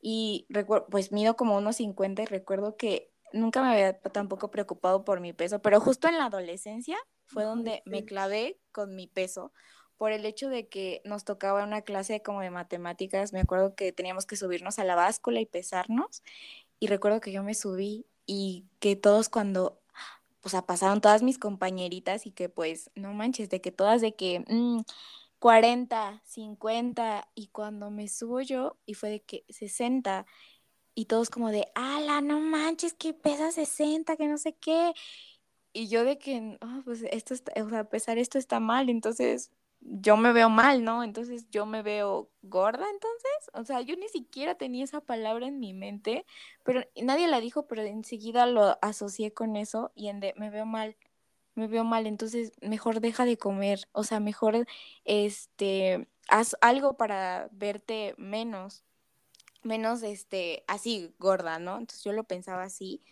y 0.00 0.46
pues 0.90 1.12
mido 1.12 1.36
como 1.36 1.56
unos 1.56 1.76
50 1.76 2.22
y 2.22 2.26
recuerdo 2.26 2.76
que 2.76 3.12
nunca 3.32 3.62
me 3.62 3.72
había 3.72 3.98
tampoco 4.00 4.50
preocupado 4.50 5.04
por 5.04 5.20
mi 5.20 5.32
peso, 5.32 5.60
pero 5.60 5.80
justo 5.80 6.08
en 6.08 6.18
la 6.18 6.26
adolescencia 6.26 6.96
fue 7.26 7.44
donde 7.44 7.82
me 7.84 8.04
clavé 8.04 8.58
con 8.72 8.94
mi 8.94 9.06
peso 9.06 9.52
por 9.96 10.12
el 10.12 10.24
hecho 10.24 10.48
de 10.48 10.68
que 10.68 11.02
nos 11.04 11.24
tocaba 11.24 11.64
una 11.64 11.82
clase 11.82 12.22
como 12.22 12.40
de 12.40 12.50
matemáticas, 12.50 13.32
me 13.32 13.40
acuerdo 13.40 13.74
que 13.74 13.92
teníamos 13.92 14.26
que 14.26 14.36
subirnos 14.36 14.78
a 14.78 14.84
la 14.84 14.94
báscula 14.94 15.40
y 15.40 15.46
pesarnos 15.46 16.22
y 16.78 16.86
recuerdo 16.86 17.20
que 17.20 17.32
yo 17.32 17.42
me 17.42 17.54
subí 17.54 18.06
y 18.24 18.64
que 18.78 18.94
todos 18.94 19.28
cuando 19.28 19.80
o 20.42 20.48
sea, 20.48 20.62
pasaron 20.62 21.00
todas 21.00 21.22
mis 21.22 21.38
compañeritas 21.38 22.26
y 22.26 22.30
que 22.30 22.48
pues, 22.48 22.90
no 22.94 23.12
manches, 23.12 23.50
de 23.50 23.60
que 23.60 23.72
todas 23.72 24.00
de 24.00 24.14
que, 24.14 24.44
mm, 24.48 24.80
40, 25.38 26.22
50 26.24 27.28
y 27.34 27.48
cuando 27.48 27.90
me 27.90 28.08
subo 28.08 28.40
yo 28.40 28.76
y 28.86 28.94
fue 28.94 29.10
de 29.10 29.20
que 29.22 29.44
60 29.48 30.26
y 30.94 31.04
todos 31.06 31.30
como 31.30 31.50
de, 31.50 31.68
ala, 31.74 32.20
no 32.20 32.40
manches, 32.40 32.92
que 32.92 33.14
pesa 33.14 33.52
60, 33.52 34.16
que 34.16 34.26
no 34.26 34.36
sé 34.36 34.54
qué. 34.54 34.94
Y 35.72 35.88
yo 35.88 36.04
de 36.04 36.18
que, 36.18 36.58
oh, 36.60 36.82
pues 36.84 37.04
esto 37.10 37.34
está, 37.34 37.52
o 37.62 37.68
sea, 37.70 37.84
pesar 37.88 38.18
esto 38.18 38.38
está 38.38 38.58
mal, 38.58 38.88
entonces 38.90 39.52
yo 39.80 40.16
me 40.16 40.32
veo 40.32 40.50
mal, 40.50 40.82
¿no? 40.84 41.04
Entonces 41.04 41.46
yo 41.50 41.66
me 41.66 41.82
veo 41.82 42.30
gorda, 42.42 42.84
entonces, 42.90 43.50
o 43.52 43.64
sea, 43.64 43.80
yo 43.82 43.96
ni 43.96 44.08
siquiera 44.08 44.56
tenía 44.56 44.84
esa 44.84 45.00
palabra 45.00 45.46
en 45.46 45.60
mi 45.60 45.72
mente, 45.72 46.26
pero 46.64 46.82
nadie 47.00 47.28
la 47.28 47.40
dijo, 47.40 47.66
pero 47.68 47.82
enseguida 47.82 48.46
lo 48.46 48.76
asocié 48.82 49.32
con 49.32 49.56
eso 49.56 49.92
y 49.94 50.08
en 50.08 50.20
de, 50.20 50.34
me 50.36 50.50
veo 50.50 50.66
mal 50.66 50.96
me 51.58 51.66
veo 51.66 51.84
mal, 51.84 52.06
entonces 52.06 52.52
mejor 52.62 53.00
deja 53.00 53.24
de 53.24 53.36
comer, 53.36 53.80
o 53.92 54.04
sea, 54.04 54.20
mejor 54.20 54.66
este 55.04 56.08
haz 56.28 56.56
algo 56.60 56.96
para 56.96 57.48
verte 57.52 58.14
menos, 58.16 58.84
menos 59.62 60.02
este 60.02 60.64
así 60.68 61.14
gorda, 61.18 61.58
¿no? 61.58 61.78
Entonces 61.78 62.04
yo 62.04 62.12
lo 62.12 62.24
pensaba 62.24 62.62
así, 62.62 63.02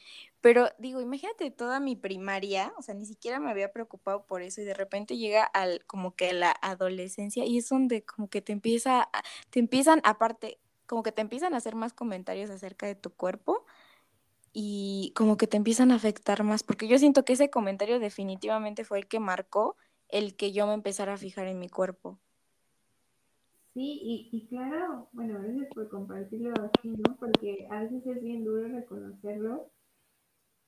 pero 0.41 0.69
digo, 0.79 1.01
imagínate 1.01 1.51
toda 1.51 1.81
mi 1.81 1.97
primaria, 1.97 2.73
o 2.79 2.83
sea, 2.83 2.95
ni 2.95 3.05
siquiera 3.07 3.41
me 3.41 3.51
había 3.51 3.73
preocupado 3.73 4.27
por 4.27 4.43
eso 4.43 4.61
y 4.61 4.65
de 4.65 4.75
repente 4.75 5.17
llega 5.17 5.45
al 5.45 5.85
como 5.87 6.15
que 6.15 6.33
la 6.33 6.55
adolescencia 6.63 7.45
y 7.45 7.59
es 7.59 7.69
donde 7.69 8.05
como 8.05 8.29
que 8.31 8.43
te 8.43 8.53
empieza 8.53 9.09
te 9.51 9.59
empiezan 9.59 10.01
aparte 10.05 10.59
como 10.87 11.03
que 11.03 11.13
te 11.13 11.21
empiezan 11.21 11.55
a 11.55 11.57
hacer 11.57 11.75
más 11.75 11.93
comentarios 11.93 12.51
acerca 12.51 12.87
de 12.87 12.95
tu 12.95 13.11
cuerpo 13.11 13.67
y 14.59 15.12
como 15.14 15.37
que 15.37 15.47
te 15.47 15.59
empiezan 15.59 15.90
a 15.90 15.97
afectar 15.97 16.42
más, 16.42 16.62
porque 16.62 16.88
yo 16.88 16.97
siento 16.97 17.27
que 17.27 17.35
ese 17.35 17.51
comentario 17.51 18.01
definitivamente 18.01 18.85
fue 18.85 19.01
el 19.01 19.07
que 19.07 19.21
marcó 19.21 19.77
el 20.09 20.35
que 20.35 20.53
yo 20.53 20.66
me 20.66 20.73
empezara 20.73 21.12
a 21.12 21.19
fijar 21.19 21.47
en 21.47 21.59
mi 21.59 21.69
cuerpo. 21.69 22.19
Sí, 23.75 24.01
y, 24.03 24.31
y 24.33 24.47
claro, 24.47 25.11
bueno, 25.12 25.38
gracias 25.42 25.66
por 25.75 25.90
compartirlo 25.90 26.55
así, 26.55 26.88
¿no? 26.88 27.16
Porque 27.16 27.69
a 27.71 27.83
veces 27.83 28.07
es 28.07 28.23
bien 28.23 28.45
duro 28.45 28.66
reconocerlo. 28.66 29.69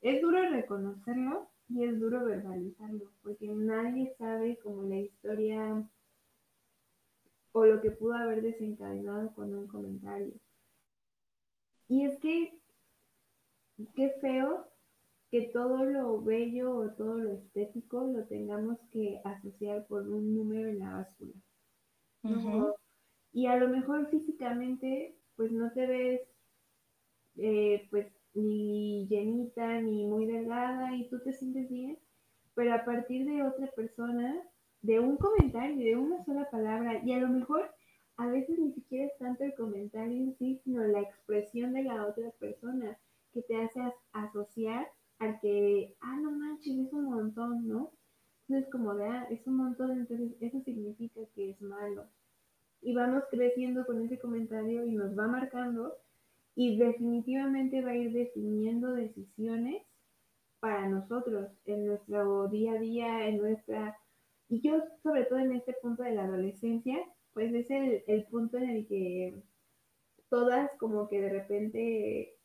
Es 0.03 0.21
duro 0.21 0.43
reconocerlo 0.51 1.49
y 1.71 1.85
es 1.85 1.99
duro 1.99 2.27
verbalizarlo, 2.27 3.11
porque 3.23 3.49
nadie 3.49 4.15
sabe 4.19 4.59
como 4.59 4.83
la 4.83 4.97
historia 4.97 5.89
o 7.53 7.65
lo 7.65 7.81
que 7.81 7.93
pudo 7.93 8.13
haber 8.13 8.43
desencadenado 8.43 9.33
con 9.33 9.55
un 9.55 9.67
comentario. 9.67 10.35
Y 11.89 12.05
es 12.05 12.19
que 12.19 12.53
qué 13.95 14.11
feo 14.21 14.67
que 15.31 15.43
todo 15.53 15.85
lo 15.85 16.21
bello 16.23 16.75
o 16.75 16.91
todo 16.91 17.19
lo 17.19 17.33
estético 17.33 18.05
lo 18.05 18.25
tengamos 18.25 18.79
que 18.93 19.21
asociar 19.25 19.87
por 19.87 20.09
un 20.09 20.35
número 20.35 20.69
en 20.69 20.79
la 20.79 20.93
báscula. 20.95 21.33
Y 23.33 23.47
a 23.47 23.57
lo 23.57 23.69
mejor 23.69 24.09
físicamente, 24.09 25.17
pues 25.37 25.53
no 25.53 25.71
te 25.73 25.87
ves, 25.87 26.21
eh, 27.37 27.87
pues 27.91 28.07
ni 28.35 29.07
llenita 29.09 29.81
ni 29.81 30.07
muy 30.07 30.27
delgada 30.27 30.95
y 30.97 31.09
tú 31.09 31.21
te 31.21 31.33
sientes 31.33 31.69
bien, 31.69 31.99
pero 32.55 32.75
a 32.75 32.85
partir 32.85 33.27
de 33.27 33.43
otra 33.43 33.67
persona, 33.69 34.43
de 34.81 34.99
un 34.99 35.17
comentario, 35.17 35.85
de 35.85 35.97
una 35.97 36.25
sola 36.25 36.49
palabra, 36.51 37.03
y 37.05 37.13
a 37.13 37.19
lo 37.19 37.29
mejor 37.29 37.71
a 38.17 38.27
veces 38.27 38.59
ni 38.59 38.73
siquiera 38.73 39.07
es 39.07 39.19
tanto 39.19 39.45
el 39.45 39.55
comentario 39.55 40.17
en 40.17 40.37
sí, 40.39 40.61
sino 40.65 40.83
la 40.85 41.01
expresión 41.01 41.73
de 41.73 41.85
la 41.85 42.07
otra 42.07 42.31
persona 42.39 42.99
que 43.33 43.43
te 43.43 43.57
hace 43.57 43.81
asociar 44.13 44.89
al 45.19 45.41
que, 45.41 45.95
ah, 46.01 46.17
no 46.21 46.31
manches, 46.31 46.79
es 46.79 46.93
un 46.93 47.05
montón, 47.07 47.67
¿no? 47.67 47.93
Entonces, 48.49 48.71
como 48.71 48.95
de, 48.95 49.05
ah, 49.05 49.27
es 49.31 49.47
un 49.47 49.57
montón, 49.57 49.93
entonces 49.93 50.33
eso 50.41 50.61
significa 50.61 51.21
que 51.35 51.51
es 51.51 51.61
malo. 51.61 52.07
Y 52.81 52.95
vamos 52.95 53.25
creciendo 53.31 53.85
con 53.85 54.03
ese 54.03 54.19
comentario 54.19 54.87
y 54.87 54.93
nos 54.93 55.19
va 55.19 55.27
marcando 55.27 55.97
y 56.55 56.79
definitivamente 56.79 57.83
va 57.83 57.91
a 57.91 57.97
ir 57.97 58.13
definiendo 58.13 58.93
decisiones 58.93 59.83
para 60.61 60.89
nosotros 60.89 61.51
en 61.67 61.87
nuestro 61.87 62.49
día 62.49 62.73
a 62.73 62.79
día, 62.79 63.29
en 63.29 63.39
nuestra... 63.39 63.99
Y 64.49 64.61
yo, 64.61 64.83
sobre 65.03 65.25
todo 65.25 65.39
en 65.39 65.53
este 65.53 65.75
punto 65.83 66.03
de 66.03 66.15
la 66.15 66.25
adolescencia, 66.25 66.99
pues 67.33 67.53
es 67.53 67.71
el, 67.71 68.03
el 68.07 68.25
punto 68.25 68.57
en 68.57 68.71
el 68.71 68.87
que 68.87 69.43
todas 70.31 70.71
como 70.79 71.09
que 71.09 71.21
de 71.21 71.29
repente 71.29 72.38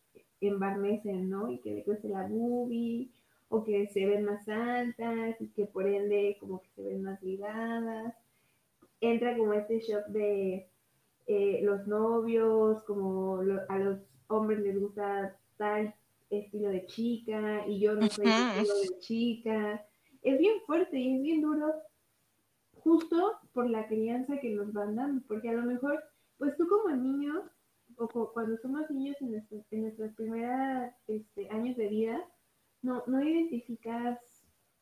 embarnecen, 0.47 1.29
¿no? 1.29 1.51
Y 1.51 1.60
que 1.60 1.73
le 1.73 1.84
cueste 1.84 2.10
la 2.10 2.27
boobie, 2.27 3.10
o 3.49 3.63
que 3.63 3.88
se 3.88 4.06
ven 4.06 4.25
más 4.25 4.48
altas, 4.48 5.39
y 5.39 5.48
que 5.50 5.65
por 5.65 5.87
ende 5.87 6.37
como 6.39 6.62
que 6.62 6.69
se 6.75 6.83
ven 6.83 7.04
más 7.04 7.21
ligadas. 7.21 8.15
Entra 9.00 9.37
como 9.37 9.54
este 9.54 9.79
shock 9.79 10.06
de 10.08 10.67
eh, 11.27 11.60
los 11.63 11.87
novios, 11.87 12.83
como 12.83 13.39
a 13.69 13.77
los 13.77 14.00
hombres 14.27 14.60
les 14.60 14.79
gusta 14.79 15.37
tal 15.58 15.94
estilo 16.29 16.69
de 16.69 16.85
chica, 16.87 17.67
y 17.67 17.79
yo 17.79 17.96
no 17.96 18.10
soy 18.10 18.25
estilo 18.27 18.79
de 18.79 19.00
chica. 19.00 19.85
Es 20.21 20.39
bien 20.39 20.62
fuerte 20.65 20.98
y 20.98 21.15
es 21.15 21.21
bien 21.21 21.41
duro, 21.41 21.73
justo 22.83 23.33
por 23.54 23.69
la 23.69 23.87
crianza 23.87 24.39
que 24.39 24.50
nos 24.50 24.73
van 24.73 24.96
dando, 24.96 25.21
porque 25.27 25.50
a 25.50 25.54
lo 25.54 25.63
mejor, 25.63 26.04
pues 26.37 26.56
tú 26.58 26.67
como 26.67 26.96
niño 26.96 27.44
o 27.98 28.31
cuando 28.33 28.58
somos 28.58 28.89
niños 28.89 29.17
en, 29.21 29.31
nuestros 29.31 29.65
primeros 30.15 30.91
este, 31.08 31.50
años 31.50 31.77
de 31.77 31.87
vida, 31.87 32.23
no, 32.81 33.04
no 33.08 33.23
identificas 33.23 34.19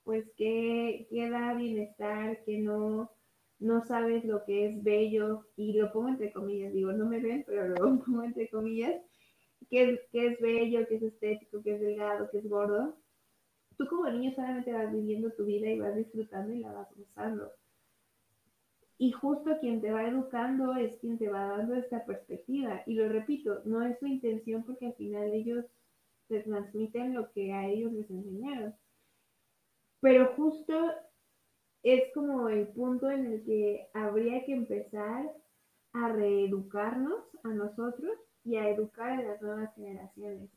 pues 0.03 0.26
qué, 0.36 1.07
qué 1.09 1.30
da 1.30 1.53
bienestar, 1.53 2.43
que 2.43 2.59
no, 2.59 3.12
no 3.59 3.86
sabes 3.86 4.26
lo 4.26 4.43
que 4.45 4.68
es 4.68 4.84
bello, 4.84 5.45
y 5.55 5.74
lo 5.74 5.91
pongo 5.91 6.09
entre 6.09 6.34
comillas, 6.34 6.74
digo, 6.74 6.91
no 6.91 7.05
me 7.05 7.20
ven, 7.20 7.43
pero 7.45 7.68
lo 7.68 7.76
pongo 8.05 8.24
entre 8.24 8.49
comillas, 8.49 9.01
qué 9.70 9.91
es, 9.91 9.99
qué 10.12 10.28
es 10.28 10.39
bello, 10.39 10.88
qué 10.88 10.95
es 10.95 11.03
estético, 11.03 11.62
qué 11.64 11.76
es 11.76 11.82
delgado, 11.82 12.30
qué 12.32 12.39
es 12.39 12.49
gordo. 12.49 12.97
tú 13.78 13.88
como 13.88 14.09
niño 14.09 14.34
solamente 14.36 14.74
vas 14.74 14.91
viviendo 14.91 15.32
tu 15.32 15.45
vida 15.45 15.70
y 15.70 15.80
vas 15.80 15.95
disfrutando 15.95 16.53
y 16.53 16.59
la 16.59 16.74
vas 16.74 16.88
gozando. 16.95 17.51
Y 19.02 19.12
justo 19.14 19.58
quien 19.60 19.82
te 19.82 19.91
va 19.91 20.08
educando 20.08 20.76
es 20.76 20.95
quien 20.99 21.18
te 21.18 21.28
va 21.28 21.58
dando 21.58 21.74
esta 21.74 22.06
perspectiva. 22.06 22.84
Y 22.86 22.93
lo 22.93 23.10
repito, 23.10 23.64
no 23.66 23.82
es 23.82 23.97
su 23.97 24.06
intención 24.06 24.64
porque 24.64 24.86
al 24.86 24.93
final 24.93 25.34
ellos 25.34 25.66
te 26.28 26.41
transmiten 26.41 27.16
lo 27.16 27.32
que 27.32 27.52
a 27.52 27.66
ellos 27.66 27.91
les 27.93 28.08
enseñaron. 28.12 28.76
Pero 30.02 30.36
justo 30.36 30.91
es 31.82 32.14
como 32.14 32.47
el 32.49 32.68
punto 32.68 33.10
en 33.10 33.26
el 33.26 33.43
que 33.43 33.89
habría 33.95 34.45
que 34.45 34.54
empezar 34.54 35.36
a 35.93 36.10
reeducarnos 36.10 37.24
a 37.43 37.47
nosotros 37.47 38.20
y 38.43 38.58
a 38.58 38.70
educar 38.70 39.14
a 39.14 39.24
las 39.24 39.41
nuevas 39.41 39.74
generaciones, 39.74 40.52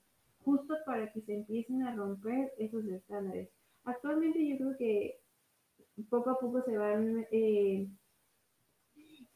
justo 0.45 0.74
para 0.84 1.11
que 1.14 1.22
se 1.22 1.32
empiecen 1.32 1.82
a 1.84 1.97
romper 1.97 2.53
esos 2.59 2.84
estándares. 2.84 3.49
Actualmente 3.84 4.47
yo 4.47 4.59
creo 4.59 4.76
que 4.76 5.18
poco 6.11 6.28
a 6.28 6.38
poco 6.38 6.61
se 6.61 6.76
van... 6.76 7.26
Eh, 7.30 7.88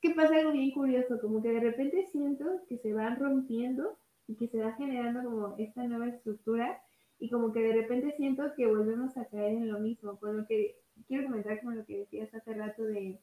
que 0.00 0.10
pasa 0.10 0.36
algo 0.36 0.52
bien 0.52 0.70
curioso, 0.70 1.20
como 1.20 1.42
que 1.42 1.50
de 1.50 1.60
repente 1.60 2.06
siento 2.12 2.44
que 2.68 2.78
se 2.78 2.92
van 2.92 3.18
rompiendo 3.18 3.98
y 4.26 4.36
que 4.36 4.48
se 4.48 4.60
va 4.60 4.72
generando 4.74 5.22
como 5.24 5.54
esta 5.58 5.82
nueva 5.84 6.08
estructura 6.08 6.80
y 7.18 7.30
como 7.30 7.52
que 7.52 7.60
de 7.60 7.72
repente 7.72 8.14
siento 8.16 8.54
que 8.56 8.66
volvemos 8.66 9.16
a 9.16 9.24
caer 9.26 9.54
en 9.54 9.72
lo 9.72 9.80
mismo, 9.80 10.18
con 10.18 10.36
lo 10.36 10.46
que 10.46 10.76
quiero 11.08 11.24
comentar 11.24 11.60
con 11.62 11.76
lo 11.76 11.84
que 11.84 11.98
decías 11.98 12.32
hace 12.34 12.54
rato 12.54 12.84
de 12.84 13.18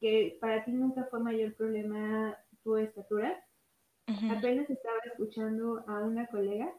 que 0.00 0.38
para 0.40 0.64
ti 0.64 0.72
nunca 0.72 1.04
fue 1.04 1.20
mayor 1.20 1.54
problema 1.54 2.36
tu 2.64 2.76
estatura. 2.76 3.44
Apenas 4.28 4.68
estaba 4.68 4.96
escuchando 5.04 5.84
a 5.86 6.00
una 6.00 6.26
colega, 6.26 6.74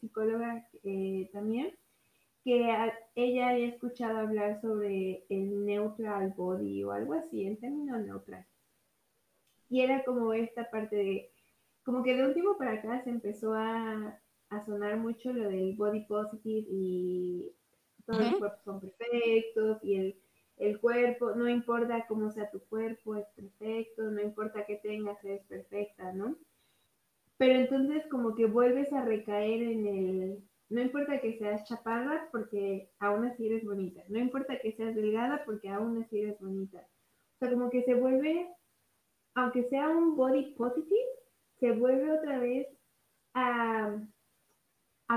psicóloga 0.00 0.66
eh, 0.82 1.30
también, 1.32 1.72
que 2.42 2.66
ella 3.14 3.50
había 3.50 3.68
escuchado 3.68 4.18
hablar 4.18 4.60
sobre 4.60 5.24
el 5.28 5.64
neutral 5.64 6.34
body 6.36 6.82
o 6.82 6.90
algo 6.90 7.12
así, 7.12 7.46
el 7.46 7.58
término 7.58 7.96
neutral. 7.98 8.44
Y 9.72 9.80
era 9.80 10.04
como 10.04 10.32
esta 10.34 10.70
parte 10.70 10.96
de, 10.96 11.32
como 11.82 12.02
que 12.02 12.14
de 12.14 12.26
último 12.26 12.58
para 12.58 12.72
acá 12.72 13.02
se 13.02 13.10
empezó 13.10 13.54
a, 13.54 14.20
a 14.50 14.66
sonar 14.66 14.98
mucho 14.98 15.32
lo 15.32 15.48
del 15.48 15.74
body 15.74 16.04
positive 16.04 16.66
y 16.70 17.52
todos 18.04 18.20
los 18.20 18.34
cuerpos 18.34 18.64
son 18.64 18.80
perfectos 18.80 19.78
y 19.82 19.94
el 19.96 20.22
el 20.62 20.80
cuerpo, 20.80 21.34
no 21.34 21.48
importa 21.48 22.06
cómo 22.06 22.30
sea 22.30 22.50
tu 22.50 22.60
cuerpo, 22.68 23.16
es 23.16 23.26
perfecto, 23.34 24.02
no 24.04 24.20
importa 24.20 24.64
qué 24.64 24.76
tengas, 24.76 25.22
es 25.24 25.42
perfecta, 25.46 26.12
¿no? 26.12 26.36
Pero 27.36 27.54
entonces 27.54 28.06
como 28.10 28.34
que 28.34 28.46
vuelves 28.46 28.92
a 28.92 29.04
recaer 29.04 29.62
en 29.62 29.86
el, 29.86 30.44
no 30.68 30.80
importa 30.80 31.20
que 31.20 31.36
seas 31.38 31.64
chaparra 31.68 32.28
porque 32.30 32.90
aún 33.00 33.24
así 33.24 33.46
eres 33.46 33.64
bonita, 33.64 34.02
no 34.08 34.18
importa 34.18 34.58
que 34.60 34.72
seas 34.72 34.94
delgada 34.94 35.44
porque 35.44 35.68
aún 35.68 36.00
así 36.00 36.20
eres 36.20 36.38
bonita. 36.38 36.78
O 36.78 37.38
sea, 37.38 37.50
como 37.50 37.70
que 37.70 37.82
se 37.82 37.94
vuelve, 37.94 38.48
aunque 39.34 39.68
sea 39.68 39.88
un 39.88 40.16
body 40.16 40.54
positive, 40.54 41.08
se 41.58 41.72
vuelve 41.72 42.12
otra 42.12 42.38
vez 42.38 42.68
a, 43.34 43.98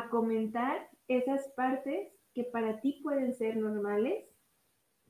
comentar 0.09 0.89
esas 1.07 1.47
partes 1.55 2.11
que 2.33 2.43
para 2.43 2.81
ti 2.81 2.99
pueden 3.01 3.33
ser 3.33 3.55
normales 3.55 4.25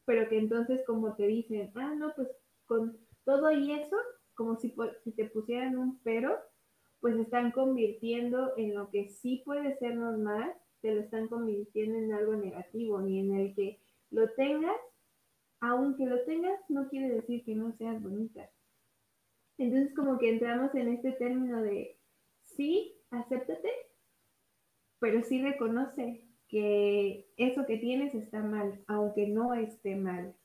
pero 0.05 0.29
que 0.29 0.37
entonces 0.37 0.81
como 0.85 1.15
te 1.15 1.27
dicen, 1.27 1.71
ah, 1.75 1.93
no, 1.95 2.13
pues 2.15 2.29
con 2.67 2.97
todo 3.25 3.51
y 3.51 3.71
eso, 3.71 3.97
como 4.35 4.55
si, 4.57 4.73
si 5.03 5.11
te 5.11 5.25
pusieran 5.25 5.77
un 5.77 5.99
pero, 6.03 6.37
pues 7.01 7.15
están 7.17 7.51
convirtiendo 7.51 8.53
en 8.57 8.75
lo 8.75 8.89
que 8.89 9.09
sí 9.09 9.41
puede 9.45 9.77
ser 9.77 9.95
normal, 9.95 10.53
te 10.81 10.93
lo 10.93 11.01
están 11.01 11.27
convirtiendo 11.27 11.97
en 11.97 12.13
algo 12.13 12.35
negativo, 12.35 13.01
ni 13.01 13.19
en 13.19 13.35
el 13.35 13.55
que 13.55 13.81
lo 14.11 14.29
tengas, 14.33 14.77
aunque 15.59 16.05
lo 16.05 16.23
tengas, 16.25 16.59
no 16.69 16.87
quiere 16.89 17.09
decir 17.09 17.43
que 17.43 17.55
no 17.55 17.75
seas 17.77 18.01
bonita. 18.01 18.49
Entonces 19.57 19.93
como 19.95 20.17
que 20.17 20.29
entramos 20.29 20.73
en 20.75 20.89
este 20.89 21.13
término 21.13 21.61
de, 21.61 21.97
sí, 22.43 22.95
acéptate, 23.09 23.69
pero 24.99 25.21
sí 25.23 25.41
reconoce 25.41 26.25
que 26.47 27.27
eso 27.37 27.65
que 27.65 27.77
tienes 27.77 28.13
está 28.13 28.41
mal, 28.41 28.83
aunque 28.87 29.27
no 29.27 29.53
esté 29.53 29.95
mal. 29.95 30.35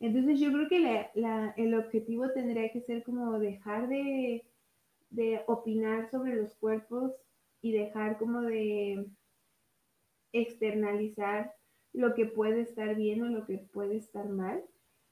Entonces 0.00 0.40
yo 0.40 0.52
creo 0.52 0.68
que 0.68 1.10
el 1.56 1.74
objetivo 1.74 2.30
tendría 2.32 2.70
que 2.72 2.80
ser 2.80 3.02
como 3.02 3.38
dejar 3.38 3.88
de, 3.88 4.46
de 5.10 5.42
opinar 5.46 6.10
sobre 6.10 6.36
los 6.36 6.54
cuerpos 6.56 7.12
y 7.60 7.72
dejar 7.72 8.18
como 8.18 8.42
de 8.42 9.06
externalizar 10.32 11.54
lo 11.92 12.14
que 12.14 12.26
puede 12.26 12.62
estar 12.62 12.94
bien 12.94 13.22
o 13.22 13.26
lo 13.26 13.44
que 13.46 13.58
puede 13.58 13.96
estar 13.96 14.28
mal. 14.28 14.64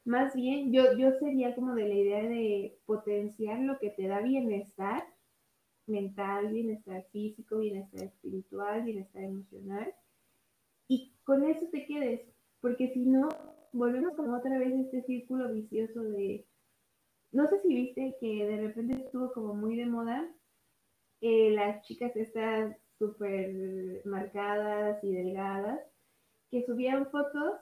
Más 0.08 0.34
bien, 0.34 0.72
yo, 0.72 0.96
yo 0.96 1.12
sería 1.18 1.54
como 1.54 1.74
de 1.74 1.86
la 1.86 1.94
idea 1.94 2.22
de 2.22 2.78
potenciar 2.86 3.60
lo 3.60 3.78
que 3.78 3.90
te 3.90 4.06
da 4.06 4.22
bienestar 4.22 5.04
mental, 5.86 6.50
bienestar 6.50 7.04
físico, 7.12 7.58
bienestar 7.58 8.04
espiritual, 8.04 8.84
bienestar 8.84 9.22
emocional 9.22 9.94
y 10.88 11.12
con 11.24 11.44
eso 11.44 11.66
te 11.70 11.84
quedes, 11.84 12.22
porque 12.62 12.88
si 12.94 13.04
no, 13.04 13.28
volvemos 13.74 14.14
como 14.16 14.34
otra 14.34 14.58
vez 14.58 14.72
este 14.72 15.02
círculo 15.02 15.52
vicioso 15.52 16.00
de, 16.00 16.46
no 17.30 17.46
sé 17.46 17.60
si 17.60 17.68
viste 17.68 18.16
que 18.18 18.46
de 18.46 18.62
repente 18.62 18.94
estuvo 18.94 19.30
como 19.34 19.52
muy 19.52 19.76
de 19.76 19.84
moda 19.84 20.26
eh, 21.20 21.50
las 21.50 21.82
chicas 21.82 22.16
estas 22.16 22.74
súper 22.98 24.00
marcadas 24.06 25.04
y 25.04 25.12
delgadas, 25.12 25.80
que 26.50 26.64
subían 26.64 27.10
fotos 27.10 27.60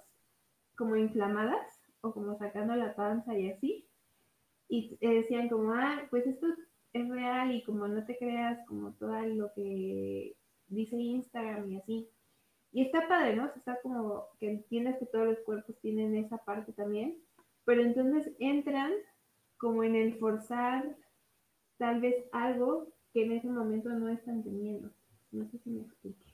como 0.76 0.94
inflamadas 0.94 1.76
o 2.07 2.12
como 2.12 2.36
sacando 2.38 2.74
la 2.74 2.94
panza 2.94 3.36
y 3.38 3.50
así, 3.50 3.86
y 4.68 4.96
decían 5.00 5.48
como, 5.48 5.72
ah, 5.72 6.07
pues 6.11 6.26
esto 6.26 6.46
es 6.92 7.09
real 7.09 7.52
y 7.52 7.62
como 7.62 7.86
no 7.86 8.04
te 8.04 8.16
creas 8.16 8.59
como 8.66 8.92
todo 8.94 9.20
lo 9.20 9.52
que 9.54 10.34
dice 10.68 10.96
Instagram 10.96 11.70
y 11.70 11.76
así. 11.76 12.09
Y 12.72 12.82
está 12.82 13.07
padre, 13.09 13.36
¿no? 13.36 13.50
está 13.54 13.80
como 13.82 14.26
que 14.38 14.50
entiendes 14.50 14.98
que 14.98 15.07
todos 15.07 15.26
los 15.26 15.38
cuerpos 15.40 15.76
tienen 15.80 16.16
esa 16.16 16.38
parte 16.38 16.72
también, 16.72 17.16
pero 17.64 17.82
entonces 17.82 18.32
entran 18.38 18.92
como 19.57 19.82
en 19.82 19.94
el 19.94 20.18
forzar 20.18 20.96
tal 21.78 22.00
vez 22.00 22.24
algo 22.32 22.88
que 23.12 23.24
en 23.24 23.32
ese 23.32 23.48
momento 23.48 23.88
no 23.90 24.09
están 24.09 24.42
teniendo. 24.42 24.90
No 25.30 25.48
sé 25.50 25.59
si 25.59 25.70
me 25.70 25.82
explique. 25.82 26.24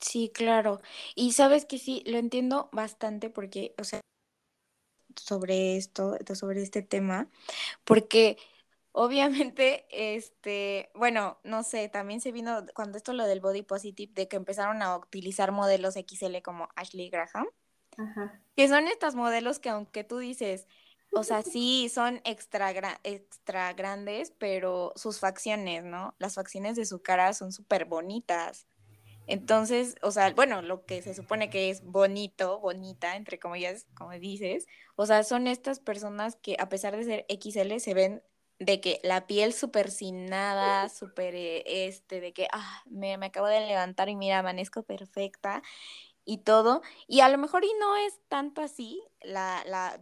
Sí, 0.00 0.30
claro. 0.32 0.80
Y 1.14 1.32
sabes 1.32 1.64
que 1.64 1.78
sí, 1.78 2.02
lo 2.06 2.18
entiendo 2.18 2.68
bastante 2.72 3.30
porque, 3.30 3.74
o 3.78 3.84
sea, 3.84 4.00
sobre 5.16 5.76
esto, 5.76 6.16
sobre 6.34 6.62
este 6.62 6.82
tema, 6.82 7.28
porque 7.84 8.38
Obviamente, 8.98 9.84
este, 9.90 10.88
bueno, 10.94 11.38
no 11.44 11.64
sé, 11.64 11.90
también 11.90 12.22
se 12.22 12.32
vino 12.32 12.64
cuando 12.74 12.96
esto 12.96 13.12
lo 13.12 13.26
del 13.26 13.40
body 13.40 13.60
positive, 13.60 14.10
de 14.14 14.26
que 14.26 14.36
empezaron 14.36 14.80
a 14.80 14.96
utilizar 14.96 15.52
modelos 15.52 15.96
XL 15.96 16.40
como 16.40 16.70
Ashley 16.76 17.10
Graham, 17.10 17.46
Ajá. 17.98 18.40
que 18.56 18.68
son 18.68 18.88
estos 18.88 19.14
modelos 19.14 19.58
que 19.58 19.68
aunque 19.68 20.02
tú 20.02 20.16
dices, 20.16 20.66
o 21.12 21.24
sea, 21.24 21.42
sí, 21.42 21.90
son 21.92 22.22
extra, 22.24 22.72
extra 23.02 23.74
grandes, 23.74 24.30
pero 24.38 24.94
sus 24.96 25.18
facciones, 25.20 25.84
¿no? 25.84 26.14
Las 26.18 26.34
facciones 26.34 26.76
de 26.76 26.86
su 26.86 27.02
cara 27.02 27.34
son 27.34 27.52
súper 27.52 27.84
bonitas. 27.84 28.66
Entonces, 29.26 29.96
o 30.02 30.10
sea, 30.10 30.32
bueno, 30.32 30.62
lo 30.62 30.84
que 30.86 31.02
se 31.02 31.14
supone 31.14 31.50
que 31.50 31.70
es 31.70 31.84
bonito, 31.84 32.60
bonita, 32.60 33.16
entre 33.16 33.38
comillas, 33.38 33.86
como 33.94 34.12
dices, 34.12 34.66
o 34.96 35.06
sea, 35.06 35.24
son 35.24 35.46
estas 35.46 35.80
personas 35.80 36.36
que 36.36 36.56
a 36.58 36.68
pesar 36.68 36.96
de 36.96 37.04
ser 37.04 37.26
XL 37.28 37.78
se 37.80 37.94
ven 37.94 38.22
de 38.58 38.80
que 38.80 39.00
la 39.02 39.26
piel 39.26 39.52
súper 39.52 39.90
sin 39.90 40.26
nada, 40.26 40.88
súper 40.88 41.34
eh, 41.34 41.62
este, 41.88 42.20
de 42.20 42.32
que 42.32 42.48
ah, 42.52 42.82
me, 42.86 43.18
me, 43.18 43.26
acabo 43.26 43.48
de 43.48 43.66
levantar 43.66 44.08
y 44.08 44.16
mira, 44.16 44.38
amanezco 44.38 44.82
perfecta 44.82 45.62
y 46.24 46.38
todo. 46.38 46.82
Y 47.06 47.20
a 47.20 47.28
lo 47.28 47.38
mejor 47.38 47.64
y 47.64 47.70
no 47.80 47.96
es 47.96 48.20
tanto 48.28 48.62
así 48.62 49.02
la, 49.22 49.62
la 49.66 49.98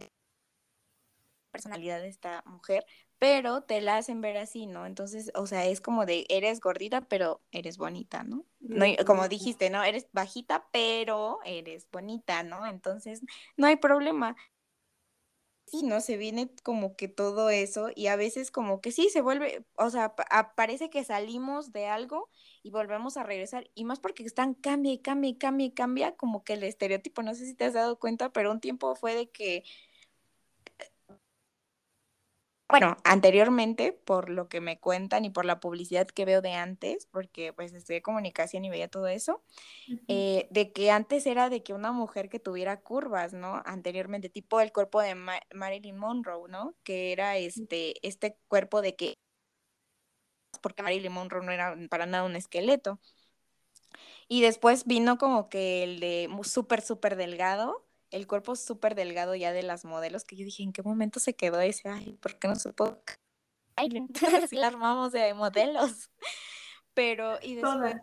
personalidad 1.55 2.01
de 2.01 2.09
esta 2.09 2.43
mujer, 2.45 2.85
pero 3.25 3.61
te 3.61 3.81
la 3.81 3.97
hacen 3.97 4.21
ver 4.21 4.37
así, 4.37 4.67
¿no? 4.67 4.85
Entonces, 4.85 5.31
o 5.33 5.47
sea, 5.47 5.65
es 5.65 5.81
como 5.81 6.05
de, 6.05 6.27
eres 6.29 6.59
gordita, 6.59 7.01
pero 7.01 7.41
eres 7.51 7.79
bonita, 7.79 8.23
¿no? 8.23 8.45
no 8.59 8.85
como 9.03 9.27
dijiste, 9.27 9.71
¿no? 9.71 9.83
Eres 9.83 10.07
bajita, 10.13 10.67
pero 10.71 11.39
eres 11.43 11.87
bonita, 11.91 12.43
¿no? 12.43 12.67
Entonces, 12.67 13.23
no 13.57 13.65
hay 13.65 13.77
problema 13.77 14.35
sí, 15.65 15.83
¿no? 15.83 16.01
Se 16.01 16.17
viene 16.17 16.49
como 16.63 16.95
que 16.95 17.07
todo 17.07 17.49
eso 17.49 17.89
y 17.95 18.07
a 18.07 18.15
veces 18.15 18.51
como 18.51 18.81
que 18.81 18.91
sí, 18.91 19.09
se 19.09 19.21
vuelve, 19.21 19.65
o 19.75 19.89
sea, 19.89 20.15
parece 20.55 20.89
que 20.89 21.03
salimos 21.03 21.71
de 21.71 21.87
algo 21.87 22.29
y 22.63 22.69
volvemos 22.71 23.17
a 23.17 23.23
regresar 23.23 23.69
y 23.73 23.85
más 23.85 23.99
porque 23.99 24.23
están 24.23 24.53
cambia 24.53 24.93
y 24.93 24.99
cambia 24.99 25.29
y 25.31 25.37
cambia 25.37 25.67
y 25.67 25.71
cambia 25.71 26.15
como 26.15 26.43
que 26.43 26.53
el 26.53 26.63
estereotipo, 26.63 27.23
no 27.23 27.33
sé 27.35 27.45
si 27.45 27.55
te 27.55 27.65
has 27.65 27.73
dado 27.73 27.99
cuenta, 27.99 28.31
pero 28.31 28.51
un 28.51 28.59
tiempo 28.59 28.95
fue 28.95 29.15
de 29.15 29.29
que 29.29 29.63
bueno, 32.67 32.97
anteriormente, 33.03 33.93
por 33.93 34.29
lo 34.29 34.49
que 34.49 34.59
me 34.59 34.79
cuentan 34.79 35.23
y 35.23 35.29
por 35.29 35.45
la 35.45 35.59
publicidad 35.59 36.07
que 36.07 36.25
veo 36.25 36.41
de 36.41 36.53
antes, 36.53 37.07
porque 37.11 37.53
pues 37.53 37.73
estudié 37.73 38.01
comunicación 38.01 38.65
y 38.65 38.69
veía 38.69 38.87
todo 38.87 39.07
eso, 39.07 39.43
eh, 40.07 40.47
de 40.49 40.71
que 40.73 40.89
antes 40.91 41.27
era 41.27 41.49
de 41.49 41.61
que 41.63 41.73
una 41.73 41.91
mujer 41.91 42.27
que 42.29 42.39
tuviera 42.39 42.81
curvas, 42.81 43.33
¿no? 43.33 43.61
Anteriormente, 43.65 44.29
tipo 44.29 44.61
el 44.61 44.71
cuerpo 44.71 45.01
de 45.01 45.15
Marilyn 45.53 45.97
Monroe, 45.97 46.49
¿no? 46.49 46.75
Que 46.83 47.11
era 47.11 47.37
este, 47.37 47.95
este 48.07 48.37
cuerpo 48.47 48.81
de 48.81 48.95
que, 48.95 49.19
porque 50.61 50.81
Marilyn 50.83 51.11
Monroe 51.11 51.45
no 51.45 51.51
era 51.51 51.75
para 51.89 52.05
nada 52.07 52.23
un 52.23 52.35
esqueleto. 52.35 52.99
Y 54.27 54.41
después 54.41 54.85
vino 54.85 55.17
como 55.17 55.49
que 55.49 55.83
el 55.83 55.99
de 55.99 56.29
súper, 56.43 56.81
súper 56.81 57.15
delgado, 57.15 57.84
el 58.15 58.27
cuerpo 58.27 58.55
súper 58.55 58.95
delgado 58.95 59.35
ya 59.35 59.51
de 59.51 59.61
las 59.61 59.83
modelos, 59.83 60.23
que 60.23 60.35
yo 60.35 60.45
dije, 60.45 60.63
¿en 60.63 60.71
qué 60.71 60.81
momento 60.81 61.19
se 61.19 61.35
quedó 61.35 61.59
ese? 61.59 61.89
Ay, 61.89 62.17
¿por 62.21 62.39
qué 62.39 62.47
no 62.47 62.55
se 62.55 62.71
pudo? 62.71 63.01
Ay, 63.75 63.89
si 64.49 64.55
la 64.55 64.67
armamos 64.67 65.11
de 65.11 65.33
modelos. 65.33 66.09
Pero, 66.93 67.37
y 67.41 67.55
después... 67.55 67.97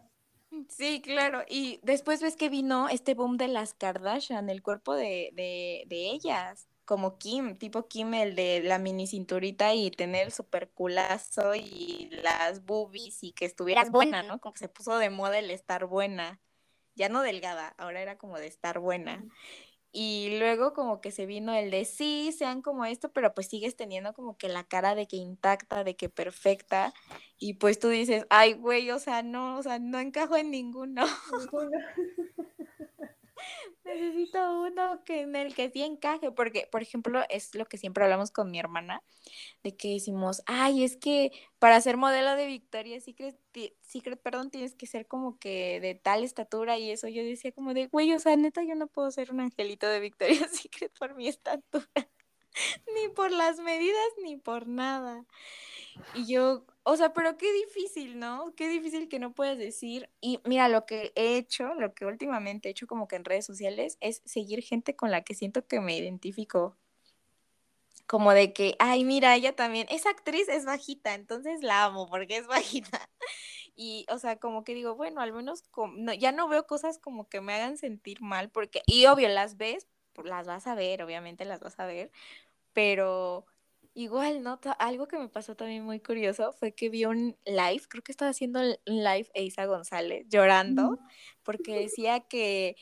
Sí, 0.68 1.00
claro. 1.00 1.44
Y 1.48 1.80
después 1.82 2.20
ves 2.20 2.36
que 2.36 2.50
vino 2.50 2.90
este 2.90 3.14
boom 3.14 3.38
de 3.38 3.48
las 3.48 3.72
Kardashian, 3.72 4.50
el 4.50 4.62
cuerpo 4.62 4.94
de, 4.94 5.30
de, 5.32 5.84
de 5.86 6.10
ellas, 6.10 6.68
como 6.84 7.16
Kim, 7.16 7.56
tipo 7.56 7.88
Kim, 7.88 8.12
el 8.12 8.34
de 8.34 8.60
la 8.62 8.78
mini 8.78 9.06
cinturita 9.06 9.72
y 9.72 9.90
tener 9.90 10.26
el 10.26 10.32
super 10.32 10.68
culazo 10.68 11.54
y 11.54 12.10
las 12.22 12.66
boobies 12.66 13.24
y 13.24 13.32
que 13.32 13.46
estuvieras 13.46 13.90
buena, 13.90 14.22
¿no? 14.22 14.40
Como 14.40 14.52
que 14.52 14.58
se 14.58 14.68
puso 14.68 14.98
de 14.98 15.08
moda 15.08 15.38
el 15.38 15.50
estar 15.50 15.86
buena. 15.86 16.38
Ya 16.94 17.08
no 17.08 17.22
delgada, 17.22 17.68
ahora 17.78 18.02
era 18.02 18.18
como 18.18 18.38
de 18.38 18.48
estar 18.48 18.78
buena. 18.78 19.24
Y 19.92 20.38
luego 20.38 20.72
como 20.72 21.00
que 21.02 21.10
se 21.10 21.26
vino 21.26 21.52
el 21.54 21.70
de 21.70 21.84
sí, 21.84 22.32
sean 22.32 22.62
como 22.62 22.86
esto, 22.86 23.12
pero 23.12 23.34
pues 23.34 23.48
sigues 23.48 23.76
teniendo 23.76 24.14
como 24.14 24.38
que 24.38 24.48
la 24.48 24.64
cara 24.64 24.94
de 24.94 25.06
que 25.06 25.16
intacta, 25.16 25.84
de 25.84 25.96
que 25.96 26.08
perfecta. 26.08 26.94
Y 27.38 27.54
pues 27.54 27.78
tú 27.78 27.88
dices, 27.88 28.26
ay, 28.30 28.54
güey, 28.54 28.90
o 28.90 28.98
sea, 28.98 29.22
no, 29.22 29.58
o 29.58 29.62
sea, 29.62 29.78
no 29.78 29.98
encajo 30.00 30.36
en 30.36 30.50
ninguno. 30.50 31.04
Necesito 33.92 34.62
uno 34.62 35.02
que 35.04 35.20
en 35.22 35.36
el 35.36 35.54
que 35.54 35.70
sí 35.70 35.82
encaje, 35.82 36.30
porque, 36.32 36.68
por 36.70 36.82
ejemplo, 36.82 37.22
es 37.28 37.54
lo 37.54 37.66
que 37.66 37.78
siempre 37.78 38.04
hablamos 38.04 38.30
con 38.30 38.50
mi 38.50 38.58
hermana, 38.58 39.02
de 39.62 39.76
que 39.76 39.94
decimos, 39.94 40.42
ay, 40.46 40.84
es 40.84 40.96
que 40.96 41.32
para 41.58 41.80
ser 41.80 41.96
modelo 41.96 42.34
de 42.36 42.46
Victoria's 42.46 43.04
Secret, 43.04 43.36
Secret, 43.82 44.20
perdón, 44.20 44.50
tienes 44.50 44.74
que 44.74 44.86
ser 44.86 45.06
como 45.06 45.38
que 45.38 45.80
de 45.80 45.94
tal 45.94 46.24
estatura 46.24 46.78
y 46.78 46.90
eso. 46.90 47.08
Yo 47.08 47.22
decía 47.22 47.52
como 47.52 47.74
de, 47.74 47.86
güey, 47.86 48.12
o 48.14 48.18
sea, 48.18 48.36
neta, 48.36 48.62
yo 48.64 48.74
no 48.74 48.86
puedo 48.88 49.10
ser 49.10 49.32
un 49.32 49.40
angelito 49.40 49.86
de 49.88 50.00
Victoria's 50.00 50.50
Secret 50.68 50.92
por 50.98 51.14
mi 51.14 51.28
estatura, 51.28 51.86
ni 52.94 53.08
por 53.08 53.30
las 53.30 53.58
medidas, 53.60 54.08
ni 54.22 54.36
por 54.36 54.66
nada. 54.66 55.24
Y 56.14 56.26
yo, 56.26 56.64
o 56.84 56.96
sea, 56.96 57.12
pero 57.12 57.36
qué 57.36 57.52
difícil, 57.52 58.18
¿no? 58.18 58.54
Qué 58.56 58.68
difícil 58.68 59.08
que 59.08 59.18
no 59.18 59.32
puedas 59.32 59.58
decir. 59.58 60.08
Y 60.20 60.40
mira, 60.44 60.68
lo 60.68 60.86
que 60.86 61.12
he 61.14 61.36
hecho, 61.36 61.74
lo 61.74 61.94
que 61.94 62.06
últimamente 62.06 62.68
he 62.68 62.72
hecho 62.72 62.86
como 62.86 63.08
que 63.08 63.16
en 63.16 63.24
redes 63.24 63.46
sociales 63.46 63.98
es 64.00 64.22
seguir 64.24 64.62
gente 64.62 64.96
con 64.96 65.10
la 65.10 65.22
que 65.22 65.34
siento 65.34 65.66
que 65.66 65.80
me 65.80 65.96
identifico. 65.96 66.76
Como 68.06 68.32
de 68.32 68.52
que, 68.52 68.74
ay, 68.78 69.04
mira, 69.04 69.34
ella 69.36 69.54
también, 69.54 69.86
esa 69.90 70.10
actriz 70.10 70.48
es 70.48 70.64
bajita, 70.64 71.14
entonces 71.14 71.62
la 71.62 71.84
amo 71.84 72.08
porque 72.08 72.36
es 72.36 72.46
bajita. 72.48 73.08
Y, 73.74 74.04
o 74.10 74.18
sea, 74.18 74.36
como 74.36 74.64
que 74.64 74.74
digo, 74.74 74.96
bueno, 74.96 75.20
al 75.20 75.32
menos 75.32 75.64
no, 75.96 76.12
ya 76.12 76.32
no 76.32 76.48
veo 76.48 76.66
cosas 76.66 76.98
como 76.98 77.28
que 77.28 77.40
me 77.40 77.54
hagan 77.54 77.78
sentir 77.78 78.20
mal, 78.20 78.50
porque, 78.50 78.82
y 78.86 79.06
obvio, 79.06 79.28
las 79.28 79.56
ves, 79.56 79.86
las 80.24 80.46
vas 80.46 80.66
a 80.66 80.74
ver, 80.74 81.02
obviamente 81.02 81.44
las 81.44 81.60
vas 81.60 81.78
a 81.80 81.86
ver, 81.86 82.10
pero 82.72 83.46
Igual, 83.94 84.42
¿no? 84.42 84.58
Algo 84.78 85.06
que 85.06 85.18
me 85.18 85.28
pasó 85.28 85.54
también 85.54 85.84
muy 85.84 86.00
curioso 86.00 86.52
fue 86.52 86.72
que 86.72 86.88
vi 86.88 87.04
un 87.04 87.36
live, 87.44 87.82
creo 87.88 88.02
que 88.02 88.12
estaba 88.12 88.30
haciendo 88.30 88.60
un 88.60 88.76
live 88.86 89.28
Isa 89.34 89.66
González 89.66 90.26
llorando 90.30 90.98
porque 91.42 91.78
decía 91.78 92.20
que 92.20 92.76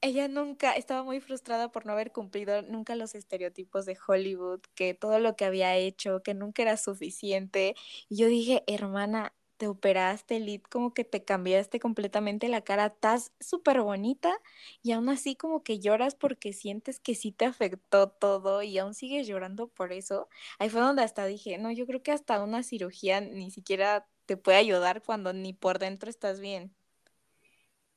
ella 0.00 0.26
nunca 0.26 0.72
estaba 0.72 1.04
muy 1.04 1.20
frustrada 1.20 1.70
por 1.70 1.86
no 1.86 1.92
haber 1.92 2.10
cumplido 2.12 2.62
nunca 2.62 2.96
los 2.96 3.14
estereotipos 3.14 3.86
de 3.86 3.96
Hollywood, 4.06 4.60
que 4.74 4.94
todo 4.94 5.20
lo 5.20 5.36
que 5.36 5.44
había 5.44 5.76
hecho, 5.76 6.22
que 6.24 6.34
nunca 6.34 6.62
era 6.62 6.76
suficiente. 6.76 7.76
Y 8.08 8.16
yo 8.16 8.26
dije, 8.26 8.64
hermana, 8.66 9.34
te 9.56 9.68
operaste, 9.68 10.40
Lid, 10.40 10.62
como 10.62 10.94
que 10.94 11.04
te 11.04 11.24
cambiaste 11.24 11.80
completamente 11.80 12.48
la 12.48 12.62
cara, 12.62 12.86
estás 12.86 13.32
súper 13.40 13.80
bonita 13.82 14.40
y 14.82 14.92
aún 14.92 15.08
así 15.08 15.36
como 15.36 15.62
que 15.62 15.80
lloras 15.80 16.14
porque 16.14 16.52
sientes 16.52 17.00
que 17.00 17.14
sí 17.14 17.32
te 17.32 17.44
afectó 17.46 18.10
todo 18.10 18.62
y 18.62 18.78
aún 18.78 18.94
sigues 18.94 19.26
llorando 19.26 19.68
por 19.68 19.92
eso. 19.92 20.28
Ahí 20.58 20.68
fue 20.70 20.80
donde 20.80 21.02
hasta 21.02 21.26
dije, 21.26 21.58
no, 21.58 21.70
yo 21.70 21.86
creo 21.86 22.02
que 22.02 22.12
hasta 22.12 22.42
una 22.42 22.62
cirugía 22.62 23.20
ni 23.20 23.50
siquiera 23.50 24.06
te 24.26 24.36
puede 24.36 24.58
ayudar 24.58 25.02
cuando 25.02 25.32
ni 25.32 25.52
por 25.52 25.78
dentro 25.78 26.10
estás 26.10 26.40
bien. 26.40 26.74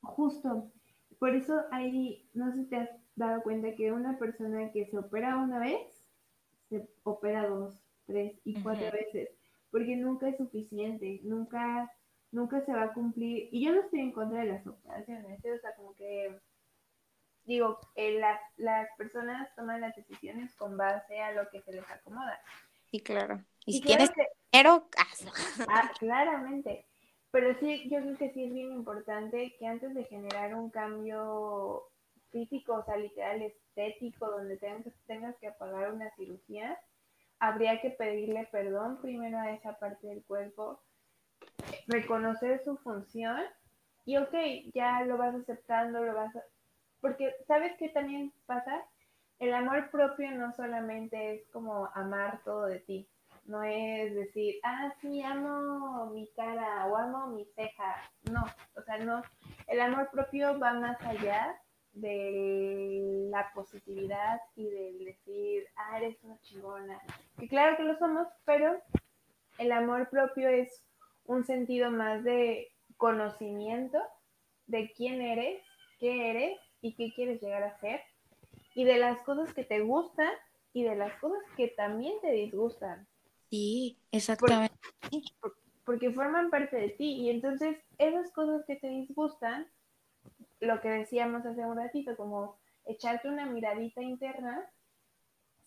Justo, 0.02 0.70
por 1.18 1.34
eso 1.34 1.60
ahí, 1.72 2.28
no 2.32 2.50
sé 2.52 2.58
si 2.58 2.64
te 2.68 2.76
has 2.76 2.90
dado 3.16 3.42
cuenta 3.42 3.74
que 3.74 3.92
una 3.92 4.18
persona 4.18 4.70
que 4.72 4.86
se 4.86 4.98
opera 4.98 5.36
una 5.36 5.58
vez, 5.58 6.08
se 6.68 6.88
opera 7.02 7.46
dos, 7.48 7.78
tres 8.06 8.40
y 8.44 8.54
cuatro 8.62 8.90
veces 8.92 9.39
porque 9.70 9.96
nunca 9.96 10.28
es 10.28 10.36
suficiente, 10.36 11.20
nunca, 11.22 11.90
nunca 12.30 12.64
se 12.64 12.72
va 12.72 12.84
a 12.84 12.92
cumplir. 12.92 13.48
Y 13.52 13.64
yo 13.64 13.72
no 13.72 13.82
estoy 13.82 14.00
en 14.00 14.12
contra 14.12 14.40
de 14.40 14.52
las 14.52 14.66
operaciones, 14.66 15.44
¿eh? 15.44 15.52
o 15.52 15.60
sea, 15.60 15.74
como 15.76 15.94
que, 15.94 16.38
digo, 17.44 17.78
eh, 17.94 18.18
las, 18.18 18.40
las 18.56 18.88
personas 18.96 19.54
toman 19.56 19.80
las 19.80 19.94
decisiones 19.94 20.54
con 20.56 20.76
base 20.76 21.20
a 21.20 21.32
lo 21.32 21.48
que 21.50 21.62
se 21.62 21.72
les 21.72 21.88
acomoda. 21.90 22.40
Y 22.90 23.00
claro. 23.00 23.44
Y, 23.66 23.74
si 23.74 23.80
tienes 23.82 24.10
dinero, 24.52 24.88
Ah, 25.68 25.90
claramente. 25.98 26.86
Pero 27.30 27.56
sí, 27.60 27.88
yo 27.88 28.00
creo 28.00 28.16
que 28.18 28.32
sí 28.32 28.44
es 28.44 28.52
bien 28.52 28.72
importante 28.72 29.54
que 29.58 29.66
antes 29.66 29.94
de 29.94 30.04
generar 30.04 30.54
un 30.54 30.70
cambio 30.70 31.84
físico, 32.30 32.74
o 32.74 32.84
sea, 32.84 32.96
literal 32.96 33.42
estético, 33.42 34.28
donde 34.28 34.56
tengas, 34.56 34.92
tengas 35.06 35.36
que 35.38 35.52
pagar 35.52 35.92
una 35.92 36.10
cirugía, 36.16 36.78
habría 37.40 37.80
que 37.80 37.90
pedirle 37.90 38.48
perdón 38.52 39.00
primero 39.00 39.38
a 39.38 39.50
esa 39.50 39.78
parte 39.78 40.06
del 40.06 40.22
cuerpo, 40.24 40.80
reconocer 41.88 42.62
su 42.64 42.76
función 42.76 43.38
y 44.04 44.18
ok, 44.18 44.34
ya 44.74 45.02
lo 45.04 45.16
vas 45.16 45.34
aceptando, 45.34 46.04
lo 46.04 46.14
vas 46.14 46.32
Porque 47.00 47.34
sabes 47.46 47.72
qué 47.78 47.88
también 47.88 48.32
pasa, 48.46 48.84
el 49.38 49.54
amor 49.54 49.90
propio 49.90 50.30
no 50.32 50.52
solamente 50.52 51.34
es 51.34 51.48
como 51.50 51.86
amar 51.94 52.40
todo 52.44 52.66
de 52.66 52.80
ti, 52.80 53.08
no 53.46 53.62
es 53.62 54.14
decir, 54.14 54.56
ah, 54.62 54.92
sí, 55.00 55.22
amo 55.22 56.10
mi 56.12 56.28
cara 56.36 56.86
o 56.86 56.96
amo 56.96 57.28
mi 57.28 57.46
ceja, 57.56 57.96
no, 58.30 58.44
o 58.76 58.82
sea, 58.82 58.98
no, 58.98 59.22
el 59.66 59.80
amor 59.80 60.10
propio 60.10 60.58
va 60.58 60.74
más 60.74 61.00
allá 61.02 61.58
de 62.00 63.28
la 63.30 63.50
positividad 63.54 64.40
y 64.56 64.68
del 64.68 65.04
decir, 65.04 65.64
ah, 65.76 65.98
eres 65.98 66.16
una 66.22 66.40
chingona. 66.40 67.00
Y 67.38 67.48
claro 67.48 67.76
que 67.76 67.84
lo 67.84 67.98
somos, 67.98 68.26
pero 68.44 68.80
el 69.58 69.72
amor 69.72 70.08
propio 70.10 70.48
es 70.48 70.84
un 71.24 71.44
sentido 71.44 71.90
más 71.90 72.24
de 72.24 72.68
conocimiento 72.96 73.98
de 74.66 74.92
quién 74.96 75.20
eres, 75.20 75.62
qué 75.98 76.30
eres 76.30 76.58
y 76.80 76.94
qué 76.94 77.12
quieres 77.14 77.40
llegar 77.42 77.62
a 77.62 77.78
ser, 77.80 78.00
y 78.74 78.84
de 78.84 78.98
las 78.98 79.22
cosas 79.22 79.52
que 79.52 79.64
te 79.64 79.80
gustan 79.80 80.30
y 80.72 80.84
de 80.84 80.96
las 80.96 81.12
cosas 81.20 81.40
que 81.56 81.68
también 81.68 82.14
te 82.20 82.30
disgustan. 82.30 83.06
Sí, 83.50 83.98
exactamente. 84.12 84.76
porque 85.84 86.12
forman 86.12 86.50
parte 86.50 86.76
de 86.76 86.90
ti, 86.90 87.22
y 87.22 87.30
entonces 87.30 87.76
esas 87.98 88.30
cosas 88.32 88.64
que 88.66 88.76
te 88.76 88.88
disgustan 88.88 89.66
lo 90.60 90.80
que 90.80 90.90
decíamos 90.90 91.44
hace 91.46 91.64
un 91.64 91.76
ratito, 91.76 92.16
como 92.16 92.56
echarte 92.84 93.28
una 93.28 93.46
miradita 93.46 94.02
interna, 94.02 94.70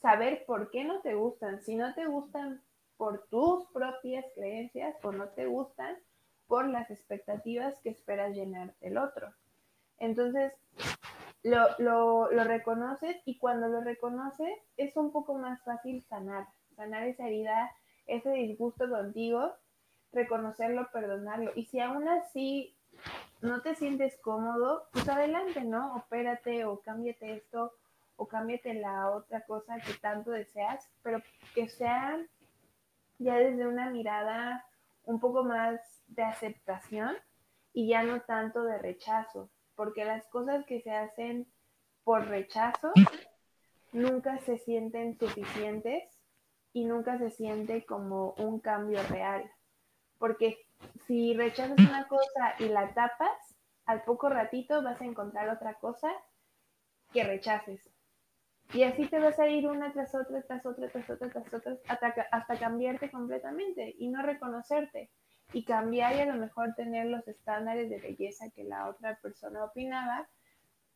saber 0.02 0.46
por 0.46 0.70
qué 0.72 0.84
no 0.84 1.02
te 1.02 1.16
gustan. 1.16 1.62
Si 1.62 1.76
no 1.76 1.94
te 1.94 2.06
gustan 2.06 2.62
por 2.98 3.26
tus 3.28 3.66
propias 3.74 4.26
creencias 4.36 4.96
o 5.04 5.12
no 5.12 5.30
te 5.30 5.46
gustan 5.46 5.98
por 6.48 6.70
las 6.70 6.92
expectativas 6.92 7.80
que 7.80 7.90
esperas 7.90 8.36
llenar 8.36 8.76
del 8.80 8.98
otro. 8.98 9.34
Entonces, 9.98 10.54
lo, 11.42 11.68
lo, 11.80 12.32
lo 12.32 12.44
reconoces 12.44 13.18
y 13.26 13.38
cuando 13.38 13.68
lo 13.68 13.82
reconoces 13.82 14.60
es 14.78 14.96
un 14.96 15.12
poco 15.12 15.36
más 15.36 15.62
fácil 15.64 16.04
sanar, 16.04 16.48
sanar 16.76 17.04
esa 17.04 17.28
herida, 17.28 17.72
ese 18.06 18.32
disgusto 18.32 18.90
contigo, 18.90 19.54
reconocerlo, 20.12 20.90
perdonarlo. 20.92 21.52
Y 21.56 21.66
si 21.66 21.80
aún 21.80 22.08
así 22.08 22.76
no 23.42 23.62
te 23.62 23.76
sientes 23.76 24.18
cómodo, 24.22 24.88
pues 24.92 25.08
adelante, 25.10 25.62
¿no? 25.62 25.96
Opérate 25.96 26.66
o 26.66 26.80
cámbiate 26.80 27.34
esto 27.36 27.74
o 28.16 28.28
cámbiate 28.28 28.74
la 28.76 29.10
otra 29.10 29.42
cosa 29.42 29.80
que 29.80 29.94
tanto 29.96 30.32
deseas, 30.32 30.90
pero 31.02 31.22
que 31.54 31.68
sea 31.68 32.18
ya 33.20 33.36
desde 33.36 33.68
una 33.68 33.90
mirada 33.90 34.66
un 35.06 35.20
poco 35.20 35.44
más 35.44 35.80
de 36.08 36.24
aceptación 36.24 37.16
y 37.74 37.88
ya 37.90 38.04
no 38.04 38.22
tanto 38.22 38.64
de 38.64 38.78
rechazo, 38.78 39.50
porque 39.76 40.06
las 40.06 40.26
cosas 40.28 40.66
que 40.66 40.82
se 40.82 40.92
hacen 40.92 41.48
por 42.04 42.28
rechazo 42.28 42.92
nunca 43.92 44.38
se 44.40 44.58
sienten 44.58 45.18
suficientes 45.18 46.04
y 46.72 46.86
nunca 46.86 47.18
se 47.18 47.30
siente 47.30 47.86
como 47.86 48.34
un 48.38 48.60
cambio 48.60 49.02
real. 49.10 49.50
Porque 50.18 50.66
si 51.06 51.34
rechazas 51.34 51.78
una 51.80 52.08
cosa 52.08 52.56
y 52.60 52.70
la 52.70 52.94
tapas, 52.94 53.56
al 53.86 54.04
poco 54.04 54.30
ratito 54.30 54.82
vas 54.82 55.02
a 55.02 55.06
encontrar 55.06 55.50
otra 55.50 55.76
cosa 55.76 56.10
que 57.12 57.24
rechaces. 57.24 57.90
Y 58.74 58.84
así 58.84 59.08
te 59.08 59.20
vas 59.20 59.38
a 59.40 59.48
ir 59.48 59.68
una 59.68 59.92
tras 59.94 60.16
otra, 60.16 60.42
tras 60.42 60.66
otra, 60.66 60.90
tras 60.90 61.10
otra, 61.10 61.30
tras 61.30 61.54
otra, 61.54 61.78
hasta, 61.88 62.08
hasta 62.32 62.60
cambiarte 62.60 63.12
completamente 63.12 63.94
y 63.98 64.08
no 64.08 64.22
reconocerte. 64.24 65.12
Y 65.52 65.66
cambiar 65.66 66.16
y 66.16 66.22
a 66.22 66.26
lo 66.26 66.36
mejor 66.36 66.74
tener 66.74 67.08
los 67.08 67.28
estándares 67.28 67.90
de 67.90 68.00
belleza 68.00 68.50
que 68.56 68.64
la 68.64 68.88
otra 68.88 69.20
persona 69.22 69.64
opinaba, 69.64 70.28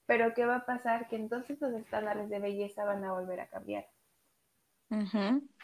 pero 0.08 0.34
¿qué 0.34 0.46
va 0.46 0.56
a 0.56 0.66
pasar? 0.66 1.08
Que 1.10 1.18
entonces 1.18 1.60
los 1.62 1.74
estándares 1.74 2.30
de 2.30 2.40
belleza 2.40 2.86
van 2.86 3.04
a 3.04 3.12
volver 3.12 3.42
a 3.42 3.50
cambiar. 3.50 3.86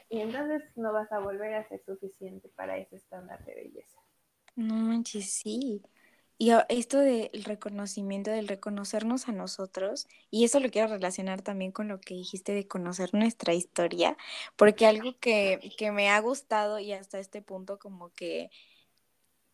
Y 0.10 0.20
entonces 0.20 0.62
no 0.76 0.92
vas 0.92 1.12
a 1.12 1.20
volver 1.20 1.56
a 1.56 1.68
ser 1.68 1.82
suficiente 1.84 2.50
para 2.50 2.78
ese 2.78 2.98
estándar 2.98 3.44
de 3.46 3.56
belleza. 3.56 4.03
No 4.56 4.76
manches, 4.76 5.32
sí. 5.32 5.82
Y 6.38 6.52
esto 6.70 7.00
del 7.00 7.44
reconocimiento, 7.44 8.32
del 8.32 8.48
reconocernos 8.48 9.30
a 9.30 9.32
nosotros, 9.32 10.08
y 10.30 10.44
eso 10.44 10.60
lo 10.60 10.70
quiero 10.70 10.90
relacionar 10.90 11.42
también 11.42 11.72
con 11.72 11.88
lo 11.88 12.00
que 12.02 12.16
dijiste 12.16 12.54
de 12.54 12.68
conocer 12.68 13.14
nuestra 13.14 13.54
historia, 13.54 14.18
porque 14.56 14.86
algo 14.86 15.18
que, 15.20 15.74
que 15.78 15.92
me 15.92 16.10
ha 16.10 16.20
gustado 16.20 16.80
y 16.80 16.92
hasta 16.92 17.20
este 17.20 17.42
punto 17.42 17.80
como 17.80 18.12
que, 18.14 18.50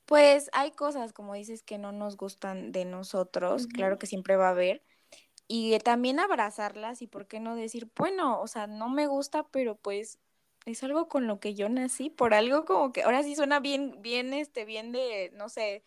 pues 0.05 0.49
hay 0.53 0.71
cosas, 0.71 1.13
como 1.13 1.35
dices, 1.35 1.63
que 1.63 1.77
no 1.77 1.91
nos 1.91 2.17
gustan 2.17 2.71
de 2.71 2.85
nosotros, 2.85 3.67
claro 3.67 3.99
que 3.99 4.07
siempre 4.07 4.35
va 4.35 4.47
a 4.47 4.51
haber, 4.51 4.83
y 5.47 5.77
también 5.79 6.19
abrazarlas 6.19 7.01
y 7.01 7.07
por 7.07 7.27
qué 7.27 7.39
no 7.39 7.55
decir, 7.55 7.91
bueno, 7.95 8.41
o 8.41 8.47
sea, 8.47 8.67
no 8.67 8.89
me 8.89 9.07
gusta, 9.07 9.47
pero 9.51 9.75
pues 9.77 10.19
es 10.71 10.83
algo 10.83 11.07
con 11.07 11.27
lo 11.27 11.39
que 11.39 11.55
yo 11.55 11.69
nací, 11.69 12.09
por 12.09 12.33
algo 12.33 12.65
como 12.65 12.91
que 12.93 13.03
ahora 13.03 13.23
sí 13.23 13.35
suena 13.35 13.59
bien, 13.59 14.01
bien, 14.01 14.33
este, 14.33 14.65
bien 14.65 14.91
de, 14.91 15.31
no 15.35 15.49
sé, 15.49 15.83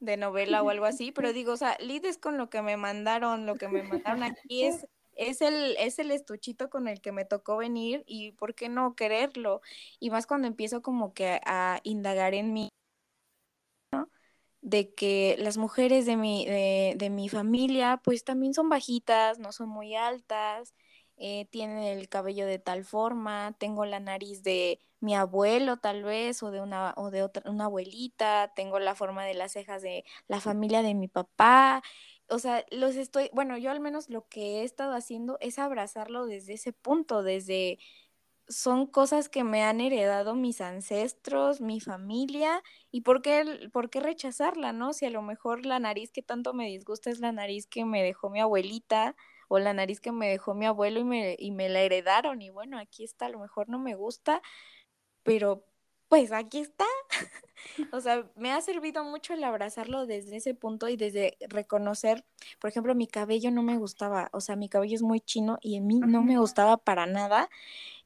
de 0.00 0.16
novela 0.16 0.62
o 0.62 0.70
algo 0.70 0.86
así, 0.86 1.12
pero 1.12 1.32
digo, 1.32 1.52
o 1.52 1.56
sea, 1.56 1.76
lides 1.80 2.18
con 2.18 2.38
lo 2.38 2.50
que 2.50 2.62
me 2.62 2.76
mandaron, 2.76 3.46
lo 3.46 3.56
que 3.56 3.68
me 3.68 3.82
mandaron 3.82 4.22
aquí 4.22 4.64
es, 4.64 4.86
es 5.16 5.40
el, 5.42 5.76
es 5.78 5.98
el 5.98 6.10
estuchito 6.10 6.70
con 6.70 6.88
el 6.88 7.00
que 7.00 7.12
me 7.12 7.24
tocó 7.24 7.56
venir 7.56 8.04
y 8.06 8.32
por 8.32 8.54
qué 8.54 8.68
no 8.68 8.94
quererlo. 8.96 9.60
Y 10.00 10.10
más 10.10 10.26
cuando 10.26 10.48
empiezo 10.48 10.82
como 10.82 11.14
que 11.14 11.40
a 11.46 11.80
indagar 11.84 12.34
en 12.34 12.52
mí, 12.52 12.68
¿no? 13.92 14.10
De 14.60 14.94
que 14.94 15.36
las 15.38 15.56
mujeres 15.58 16.06
de 16.06 16.16
mi, 16.16 16.46
de, 16.46 16.94
de 16.96 17.10
mi 17.10 17.28
familia, 17.28 18.00
pues 18.04 18.24
también 18.24 18.54
son 18.54 18.68
bajitas, 18.68 19.38
no 19.38 19.52
son 19.52 19.68
muy 19.68 19.94
altas, 19.94 20.74
eh, 21.16 21.46
tienen 21.50 21.78
el 21.78 22.08
cabello 22.08 22.46
de 22.46 22.58
tal 22.58 22.84
forma, 22.84 23.54
tengo 23.58 23.84
la 23.86 24.00
nariz 24.00 24.42
de 24.42 24.80
mi 25.00 25.14
abuelo 25.14 25.76
tal 25.76 26.02
vez 26.02 26.42
o 26.42 26.50
de 26.50 26.60
una 26.60 26.94
o 26.96 27.10
de 27.10 27.22
otra 27.22 27.48
una 27.50 27.66
abuelita, 27.66 28.52
tengo 28.56 28.78
la 28.78 28.94
forma 28.94 29.24
de 29.24 29.34
las 29.34 29.52
cejas 29.52 29.82
de 29.82 30.04
la 30.28 30.40
familia 30.40 30.82
de 30.82 30.94
mi 30.94 31.08
papá. 31.08 31.82
O 32.28 32.38
sea, 32.38 32.64
los 32.70 32.96
estoy, 32.96 33.30
bueno, 33.34 33.58
yo 33.58 33.70
al 33.70 33.80
menos 33.80 34.08
lo 34.08 34.28
que 34.28 34.60
he 34.60 34.64
estado 34.64 34.94
haciendo 34.94 35.36
es 35.40 35.58
abrazarlo 35.58 36.26
desde 36.26 36.54
ese 36.54 36.72
punto, 36.72 37.22
desde 37.22 37.78
son 38.48 38.86
cosas 38.86 39.28
que 39.28 39.42
me 39.44 39.62
han 39.62 39.80
heredado 39.80 40.34
mis 40.34 40.60
ancestros, 40.60 41.60
mi 41.60 41.80
familia, 41.80 42.62
y 42.90 43.00
por 43.02 43.22
qué, 43.22 43.70
por 43.72 43.90
qué 43.90 44.00
rechazarla, 44.00 44.72
¿no? 44.72 44.92
Si 44.92 45.06
a 45.06 45.10
lo 45.10 45.22
mejor 45.22 45.64
la 45.66 45.78
nariz 45.80 46.12
que 46.12 46.22
tanto 46.22 46.52
me 46.54 46.66
disgusta 46.66 47.10
es 47.10 47.20
la 47.20 47.32
nariz 47.32 47.66
que 47.66 47.84
me 47.84 48.02
dejó 48.02 48.30
mi 48.30 48.40
abuelita, 48.40 49.16
o 49.48 49.58
la 49.58 49.72
nariz 49.72 50.00
que 50.00 50.12
me 50.12 50.28
dejó 50.28 50.54
mi 50.54 50.66
abuelo 50.66 51.00
y 51.00 51.04
me, 51.04 51.36
y 51.38 51.50
me 51.50 51.68
la 51.68 51.80
heredaron, 51.80 52.42
y 52.42 52.50
bueno, 52.50 52.78
aquí 52.78 53.04
está, 53.04 53.26
a 53.26 53.30
lo 53.30 53.40
mejor 53.40 53.68
no 53.68 53.78
me 53.78 53.94
gusta, 53.94 54.42
pero 55.22 55.66
pues 56.08 56.32
aquí 56.32 56.60
está. 56.60 56.84
o 57.92 58.00
sea, 58.00 58.30
me 58.36 58.52
ha 58.52 58.60
servido 58.60 59.04
mucho 59.04 59.34
el 59.34 59.42
abrazarlo 59.42 60.06
desde 60.06 60.36
ese 60.36 60.54
punto 60.54 60.88
y 60.88 60.96
desde 60.96 61.36
reconocer, 61.48 62.24
por 62.60 62.70
ejemplo, 62.70 62.94
mi 62.94 63.06
cabello 63.06 63.50
no 63.50 63.62
me 63.62 63.78
gustaba, 63.78 64.28
o 64.32 64.40
sea, 64.40 64.54
mi 64.56 64.68
cabello 64.68 64.94
es 64.94 65.02
muy 65.02 65.20
chino 65.20 65.58
y 65.60 65.76
en 65.76 65.86
mí 65.86 66.00
no 66.00 66.22
me 66.22 66.38
gustaba 66.38 66.76
para 66.76 67.06
nada. 67.06 67.48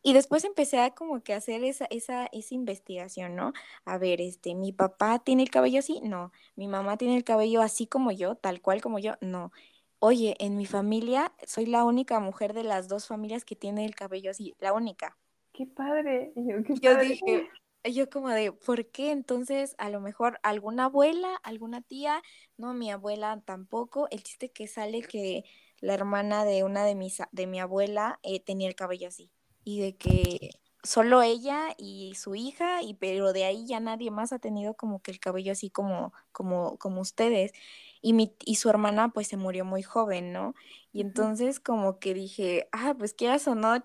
Y 0.02 0.12
después 0.14 0.44
empecé 0.44 0.78
a 0.80 0.94
como 0.94 1.22
que 1.22 1.34
hacer 1.34 1.64
esa, 1.64 1.86
esa, 1.90 2.26
esa 2.32 2.54
investigación, 2.54 3.36
¿no? 3.36 3.52
A 3.84 3.98
ver, 3.98 4.20
este, 4.20 4.54
mi 4.54 4.72
papá 4.72 5.18
tiene 5.18 5.42
el 5.42 5.50
cabello 5.50 5.80
así, 5.80 6.00
no. 6.02 6.32
Mi 6.56 6.68
mamá 6.68 6.96
tiene 6.96 7.16
el 7.16 7.24
cabello 7.24 7.62
así 7.62 7.86
como 7.86 8.12
yo, 8.12 8.36
tal 8.36 8.62
cual 8.62 8.80
como 8.80 8.98
yo, 9.00 9.16
no. 9.20 9.52
Oye, 10.00 10.36
en 10.38 10.56
mi 10.56 10.66
familia 10.66 11.32
soy 11.46 11.66
la 11.66 11.84
única 11.84 12.20
mujer 12.20 12.52
de 12.52 12.62
las 12.62 12.88
dos 12.88 13.06
familias 13.06 13.44
que 13.44 13.56
tiene 13.56 13.84
el 13.84 13.94
cabello 13.94 14.30
así, 14.30 14.54
la 14.60 14.72
única 14.72 15.16
qué 15.58 15.66
padre. 15.66 16.32
yo, 16.36 16.62
qué 16.62 16.74
yo 16.80 16.96
dije, 16.96 17.48
yo 17.84 18.08
como 18.08 18.28
de, 18.28 18.52
¿por 18.52 18.86
qué? 18.86 19.10
Entonces, 19.10 19.74
a 19.78 19.90
lo 19.90 20.00
mejor 20.00 20.38
alguna 20.44 20.84
abuela, 20.84 21.34
alguna 21.42 21.82
tía, 21.82 22.22
no, 22.56 22.74
mi 22.74 22.92
abuela 22.92 23.42
tampoco. 23.44 24.06
El 24.10 24.22
chiste 24.22 24.50
que 24.50 24.68
sale 24.68 25.02
que 25.02 25.44
la 25.80 25.94
hermana 25.94 26.44
de 26.44 26.62
una 26.62 26.84
de 26.84 26.94
mis, 26.94 27.18
de 27.32 27.46
mi 27.48 27.58
abuela 27.58 28.20
eh, 28.22 28.40
tenía 28.40 28.68
el 28.68 28.76
cabello 28.76 29.08
así. 29.08 29.30
Y 29.64 29.80
de 29.80 29.96
que 29.96 30.50
solo 30.84 31.22
ella 31.22 31.74
y 31.76 32.14
su 32.14 32.36
hija, 32.36 32.82
y 32.82 32.94
pero 32.94 33.32
de 33.32 33.44
ahí 33.44 33.66
ya 33.66 33.80
nadie 33.80 34.12
más 34.12 34.32
ha 34.32 34.38
tenido 34.38 34.74
como 34.74 35.02
que 35.02 35.10
el 35.10 35.18
cabello 35.18 35.52
así 35.52 35.70
como, 35.70 36.12
como, 36.30 36.78
como 36.78 37.00
ustedes. 37.00 37.52
Y, 38.00 38.12
mi, 38.12 38.34
y 38.44 38.56
su 38.56 38.70
hermana 38.70 39.10
pues 39.10 39.28
se 39.28 39.36
murió 39.36 39.64
muy 39.64 39.82
joven, 39.82 40.32
¿no? 40.32 40.54
Y 40.92 41.00
entonces 41.00 41.60
como 41.60 41.98
que 41.98 42.14
dije, 42.14 42.68
ah, 42.72 42.94
pues 42.98 43.14
quieras 43.14 43.46
o 43.48 43.54
no, 43.54 43.84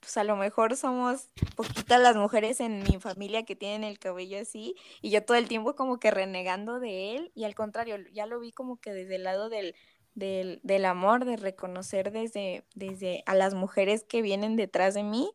pues 0.00 0.16
a 0.16 0.24
lo 0.24 0.36
mejor 0.36 0.76
somos 0.76 1.28
poquitas 1.56 2.00
las 2.00 2.16
mujeres 2.16 2.60
en 2.60 2.82
mi 2.82 2.98
familia 3.00 3.44
que 3.44 3.56
tienen 3.56 3.84
el 3.84 3.98
cabello 3.98 4.40
así 4.40 4.74
y 5.02 5.10
yo 5.10 5.24
todo 5.24 5.36
el 5.36 5.46
tiempo 5.48 5.74
como 5.74 6.00
que 6.00 6.10
renegando 6.10 6.80
de 6.80 7.16
él 7.16 7.32
y 7.34 7.44
al 7.44 7.54
contrario, 7.54 7.96
ya 8.12 8.26
lo 8.26 8.40
vi 8.40 8.50
como 8.52 8.78
que 8.78 8.92
desde 8.92 9.16
el 9.16 9.24
lado 9.24 9.50
del, 9.50 9.74
del, 10.14 10.60
del 10.62 10.84
amor, 10.86 11.24
de 11.24 11.36
reconocer 11.36 12.12
desde, 12.12 12.64
desde 12.74 13.22
a 13.26 13.34
las 13.34 13.54
mujeres 13.54 14.04
que 14.04 14.22
vienen 14.22 14.56
detrás 14.56 14.94
de 14.94 15.02
mí 15.02 15.30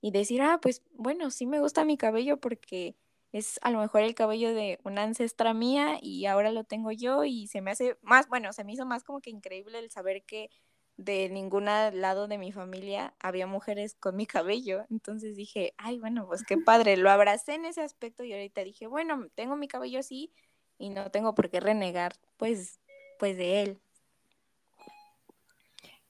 y 0.00 0.10
decir, 0.10 0.42
ah, 0.42 0.58
pues 0.60 0.82
bueno, 0.92 1.30
sí 1.30 1.46
me 1.46 1.60
gusta 1.60 1.84
mi 1.84 1.96
cabello 1.96 2.38
porque 2.38 2.96
es 3.32 3.58
a 3.62 3.70
lo 3.70 3.80
mejor 3.80 4.02
el 4.02 4.14
cabello 4.14 4.54
de 4.54 4.78
una 4.84 5.02
ancestra 5.02 5.54
mía 5.54 5.98
y 6.00 6.26
ahora 6.26 6.52
lo 6.52 6.64
tengo 6.64 6.92
yo 6.92 7.24
y 7.24 7.46
se 7.46 7.62
me 7.62 7.70
hace 7.70 7.96
más, 8.02 8.28
bueno, 8.28 8.52
se 8.52 8.62
me 8.62 8.72
hizo 8.72 8.84
más 8.84 9.04
como 9.04 9.20
que 9.20 9.30
increíble 9.30 9.78
el 9.78 9.90
saber 9.90 10.22
que 10.24 10.50
de 10.98 11.30
ningún 11.30 11.64
lado 11.64 12.28
de 12.28 12.36
mi 12.36 12.52
familia 12.52 13.14
había 13.18 13.46
mujeres 13.46 13.94
con 13.94 14.16
mi 14.16 14.26
cabello. 14.26 14.84
Entonces 14.90 15.34
dije, 15.34 15.74
ay, 15.78 15.98
bueno, 15.98 16.26
pues 16.26 16.44
qué 16.44 16.56
padre. 16.66 16.96
Lo 16.96 17.10
abracé 17.10 17.54
en 17.54 17.64
ese 17.64 17.80
aspecto 17.80 18.22
y 18.22 18.32
ahorita 18.32 18.62
dije, 18.62 18.86
bueno, 18.86 19.28
tengo 19.34 19.56
mi 19.56 19.66
cabello 19.66 19.98
así 19.98 20.32
y 20.78 20.90
no 20.90 21.10
tengo 21.10 21.34
por 21.34 21.48
qué 21.50 21.60
renegar, 21.60 22.12
pues, 22.36 22.80
pues 23.18 23.36
de 23.36 23.62
él. 23.62 23.80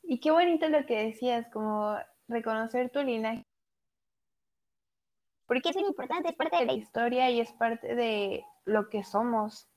Y 0.03 0.19
qué 0.19 0.31
bonito 0.31 0.69
lo 0.69 0.85
que 0.87 1.05
decías, 1.05 1.47
como 1.53 1.97
reconocer 2.27 2.91
tu 2.91 3.03
linaje. 3.03 3.47
Porque 5.53 5.71
es 5.71 5.77
muy 5.77 5.87
importante, 5.87 6.31
es 6.31 6.37
parte 6.37 6.57
de 6.57 6.67
la 6.67 6.73
historia 6.73 7.31
y 7.31 7.41
es 7.41 7.53
parte 7.53 7.95
de 7.95 8.45
lo 8.65 8.89
que 8.89 9.05
somos 9.05 9.69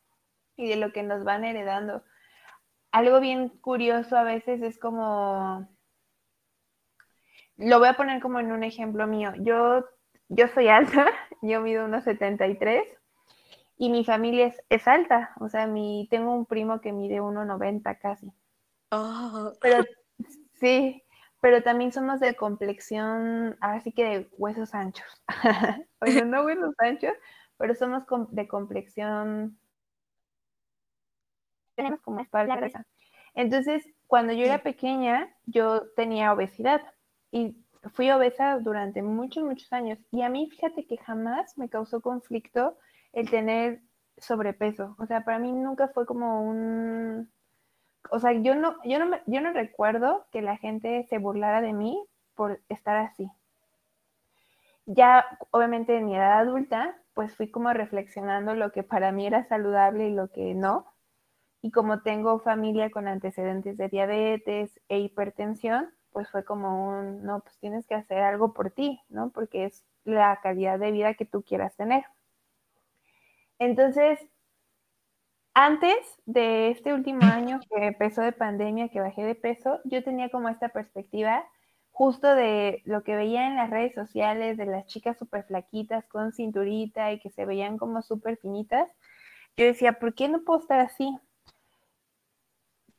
y 0.56 0.70
de 0.70 0.78
lo 0.78 0.94
que 0.94 1.04
nos 1.04 1.24
van 1.24 1.44
heredando 1.44 2.04
algo 2.96 3.20
bien 3.20 3.50
curioso 3.50 4.16
a 4.16 4.24
veces 4.24 4.62
es 4.62 4.80
como, 4.80 5.68
lo 7.58 7.80
voy 7.80 7.90
a 7.90 7.98
poner 7.98 8.22
como 8.22 8.40
en 8.40 8.54
un 8.54 8.64
ejemplo 8.64 9.06
mío. 9.06 9.34
Yo, 9.40 9.84
yo 10.30 10.48
soy 10.48 10.70
alta, 10.70 11.06
yo 11.42 11.60
mido 11.60 11.84
unos 11.84 12.06
73 12.06 12.88
y 13.78 13.90
mi 13.90 14.06
familia 14.06 14.54
es, 14.70 14.88
alta. 14.88 15.34
O 15.42 15.50
sea, 15.50 15.68
mi, 15.68 16.08
tengo 16.10 16.34
un 16.34 16.46
primo 16.46 16.80
que 16.80 16.94
mide 16.94 17.20
1,90 17.20 18.00
casi. 18.00 18.32
Oh. 18.92 19.52
Pero 19.60 19.84
sí, 20.54 21.04
pero 21.46 21.62
también 21.62 21.92
somos 21.92 22.20
de 22.20 22.36
complexión, 22.36 23.56
así 23.62 23.92
que 23.92 24.04
de 24.04 24.30
huesos 24.36 24.74
anchos. 24.74 25.06
Oye, 26.02 26.26
no 26.26 26.44
huesos 26.44 26.74
anchos, 26.80 27.14
pero 27.58 27.76
somos 27.76 28.02
de 28.32 28.48
complexión 28.48 29.56
tenemos 31.76 32.02
como 32.02 32.22
espalda 32.22 32.56
gruesa. 32.56 32.88
Entonces, 33.36 33.88
cuando 34.08 34.34
yo 34.34 34.44
era 34.44 34.64
pequeña, 34.64 35.30
yo 35.46 35.84
tenía 35.96 36.34
obesidad 36.34 36.82
y 37.30 37.56
fui 37.94 38.10
obesa 38.10 38.58
durante 38.58 39.04
muchos, 39.04 39.44
muchos 39.44 39.72
años. 39.72 40.00
Y 40.10 40.24
a 40.24 40.30
mí, 40.30 40.50
fíjate 40.50 40.88
que 40.88 40.98
jamás 40.98 41.60
me 41.60 41.70
causó 41.70 42.02
conflicto 42.02 42.80
el 43.14 43.30
tener 43.30 43.84
sobrepeso. 44.18 44.96
O 44.98 45.06
sea, 45.06 45.24
para 45.24 45.38
mí 45.38 45.52
nunca 45.52 45.90
fue 45.90 46.08
como 46.08 46.42
un... 46.42 47.30
O 48.12 48.20
sea, 48.20 48.34
yo 48.34 48.56
no, 48.56 48.76
yo 48.84 49.04
no, 49.04 49.18
yo 49.26 49.42
no 49.42 49.54
recuerdo 49.54 50.26
que 50.32 50.42
la 50.42 50.58
gente 50.58 51.06
se 51.10 51.18
burlara 51.18 51.62
de 51.62 51.74
mí 51.74 52.04
por 52.36 52.62
estar 52.70 52.98
así. 52.98 53.30
Ya, 54.86 55.26
obviamente, 55.52 55.98
en 55.98 56.06
mi 56.06 56.16
edad 56.16 56.40
adulta, 56.40 56.96
pues 57.14 57.36
fui 57.36 57.50
como 57.50 57.74
reflexionando 57.74 58.54
lo 58.56 58.72
que 58.72 58.84
para 58.84 59.12
mí 59.12 59.26
era 59.26 59.44
saludable 59.46 60.10
y 60.10 60.14
lo 60.14 60.30
que 60.32 60.54
no 60.54 60.86
y 61.66 61.72
como 61.72 62.04
tengo 62.04 62.38
familia 62.38 62.92
con 62.92 63.08
antecedentes 63.08 63.76
de 63.76 63.90
diabetes 63.90 64.80
e 64.88 65.00
hipertensión, 65.00 65.90
pues 66.12 66.30
fue 66.30 66.46
como 66.46 66.88
un, 66.88 67.24
no, 67.24 67.40
pues 67.40 67.58
tienes 67.58 67.88
que 67.88 67.96
hacer 67.96 68.20
algo 68.20 68.54
por 68.54 68.70
ti, 68.70 69.02
¿no? 69.10 69.32
Porque 69.32 69.66
es 69.66 69.84
la 70.04 70.40
calidad 70.44 70.78
de 70.78 70.92
vida 70.92 71.16
que 71.16 71.26
tú 71.26 71.42
quieras 71.42 71.76
tener. 71.76 72.04
Entonces, 73.58 74.20
antes 75.56 75.96
de 76.26 76.70
este 76.70 76.94
último 76.94 77.22
año 77.24 77.62
que 77.70 77.88
empezó 77.88 78.22
de 78.22 78.34
pandemia, 78.34 78.90
que 78.90 79.00
bajé 79.00 79.24
de 79.24 79.36
peso, 79.36 79.80
yo 79.86 80.04
tenía 80.04 80.30
como 80.30 80.50
esta 80.50 80.70
perspectiva 80.70 81.46
justo 81.92 82.36
de 82.36 82.82
lo 82.84 83.04
que 83.04 83.16
veía 83.16 83.48
en 83.48 83.56
las 83.56 83.70
redes 83.70 83.94
sociales 83.96 84.58
de 84.58 84.66
las 84.66 84.86
chicas 84.86 85.18
súper 85.18 85.46
flaquitas 85.46 86.06
con 86.08 86.34
cinturita 86.34 87.14
y 87.14 87.22
que 87.22 87.30
se 87.30 87.46
veían 87.46 87.78
como 87.78 88.02
súper 88.02 88.38
finitas. 88.38 88.90
Yo 89.56 89.66
decía, 89.66 89.94
¿por 89.94 90.14
qué 90.14 90.28
no 90.28 90.44
puedo 90.44 90.60
estar 90.60 90.82
así? 90.82 91.18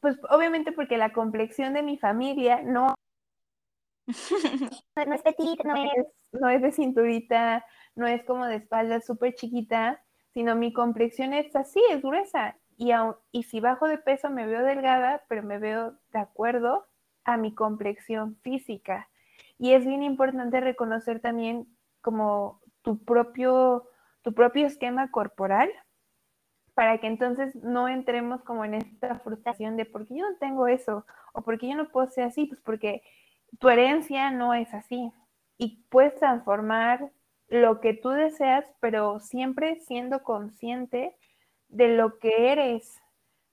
Pues 0.01 0.17
obviamente 0.31 0.73
porque 0.73 0.97
la 0.97 1.13
complexión 1.13 1.75
de 1.75 1.83
mi 1.83 1.99
familia 1.99 2.63
no, 2.63 2.95
no 5.07 5.15
es 5.15 5.23
petit, 5.23 5.63
no 5.63 5.77
es, 5.77 6.07
no 6.33 6.49
es 6.49 6.63
de 6.63 6.73
cinturita, 6.73 7.67
no 7.95 8.07
es 8.07 8.25
como 8.25 8.47
de 8.47 8.57
espalda 8.57 9.03
súper 9.03 9.35
chiquita, 9.35 10.03
sino 10.37 10.55
mi 10.55 10.71
complexión 10.71 11.33
es 11.33 11.57
así, 11.57 11.81
es 11.91 12.03
gruesa. 12.03 12.59
Y, 12.77 12.91
y 13.33 13.45
si 13.45 13.59
bajo 13.61 13.89
de 13.89 13.97
peso 13.97 14.29
me 14.29 14.47
veo 14.47 14.63
delgada, 14.63 15.23
pero 15.31 15.43
me 15.43 15.57
veo 15.57 15.95
de 16.13 16.19
acuerdo 16.19 16.85
a 17.25 17.39
mi 17.39 17.55
complexión 17.55 18.37
física. 18.43 19.09
Y 19.57 19.73
es 19.73 19.87
bien 19.87 20.03
importante 20.03 20.61
reconocer 20.61 21.21
también 21.21 21.67
como 22.03 22.61
tu 22.83 23.03
propio, 23.03 23.89
tu 24.21 24.35
propio 24.35 24.67
esquema 24.67 25.11
corporal 25.11 25.71
para 26.75 26.99
que 26.99 27.07
entonces 27.07 27.55
no 27.55 27.89
entremos 27.89 28.43
como 28.43 28.67
en 28.67 28.75
esta 28.75 29.19
frustración 29.21 29.79
de 29.79 29.87
por 29.87 30.07
qué 30.07 30.17
yo 30.17 30.31
no 30.31 30.37
tengo 30.37 30.67
eso 30.67 31.07
o 31.33 31.41
por 31.41 31.57
qué 31.59 31.69
yo 31.69 31.77
no 31.77 31.89
puedo 31.89 32.11
ser 32.11 32.25
así, 32.25 32.45
pues 32.45 32.61
porque 32.61 33.03
tu 33.59 33.71
herencia 33.71 34.31
no 34.33 34.53
es 34.53 34.75
así 34.75 35.11
y 35.57 35.83
puedes 35.89 36.15
transformar 36.17 37.11
lo 37.49 37.81
que 37.81 37.95
tú 37.95 38.11
deseas, 38.11 38.65
pero 38.81 39.21
siempre 39.21 39.77
siendo 39.81 40.23
consciente 40.23 41.17
de 41.69 41.89
lo 41.89 42.19
que 42.19 42.53
eres, 42.53 43.01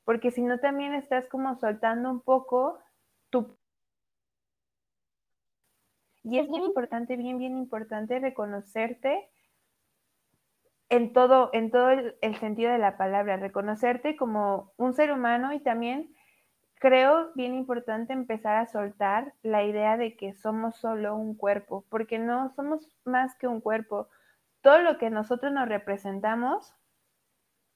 porque 0.04 0.32
si 0.32 0.41
no 0.41 0.60
también 0.60 0.94
estás 0.94 1.28
como 1.28 1.56
soltando 1.60 2.10
un 2.10 2.22
poco 2.22 2.80
tu... 3.30 3.58
Y 6.24 6.39
es 6.39 6.48
bien 6.48 6.64
importante, 6.64 7.18
bien, 7.18 7.38
bien 7.38 7.58
importante 7.58 8.20
reconocerte 8.20 9.30
en 10.89 11.12
todo, 11.12 11.50
en 11.54 11.70
todo 11.72 11.89
el, 11.89 12.16
el 12.22 12.36
sentido 12.38 12.72
de 12.72 12.78
la 12.78 12.98
palabra, 12.98 13.38
reconocerte 13.38 14.16
como 14.16 14.74
un 14.78 14.94
ser 14.94 15.12
humano 15.12 15.54
y 15.54 15.60
también 15.60 16.16
creo 16.84 17.32
bien 17.34 17.56
importante 17.56 18.12
empezar 18.12 18.58
a 18.58 18.68
soltar 18.68 19.34
la 19.42 19.64
idea 19.64 19.96
de 19.96 20.18
que 20.18 20.34
somos 20.34 20.76
solo 20.76 21.16
un 21.16 21.34
cuerpo, 21.34 21.86
porque 21.90 22.20
no 22.20 22.54
somos 22.58 22.86
más 23.06 23.38
que 23.38 23.48
un 23.48 23.62
cuerpo. 23.62 24.10
Todo 24.62 24.80
lo 24.80 24.98
que 24.98 25.10
nosotros 25.10 25.54
nos 25.54 25.70
representamos 25.70 26.76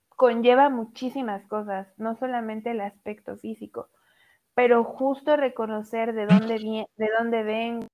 conlleva 0.10 0.70
muchísimas 0.70 1.47
cosas, 1.47 1.88
no 1.95 2.18
solamente 2.18 2.72
el 2.72 2.82
aspecto 2.82 3.38
físico, 3.38 3.88
pero 4.53 4.84
justo 4.84 5.38
reconocer 5.38 6.14
de 6.14 6.26
dónde 6.26 6.58
viene, 6.58 6.89
de 6.97 7.10
dónde 7.18 7.43
ven, 7.43 7.88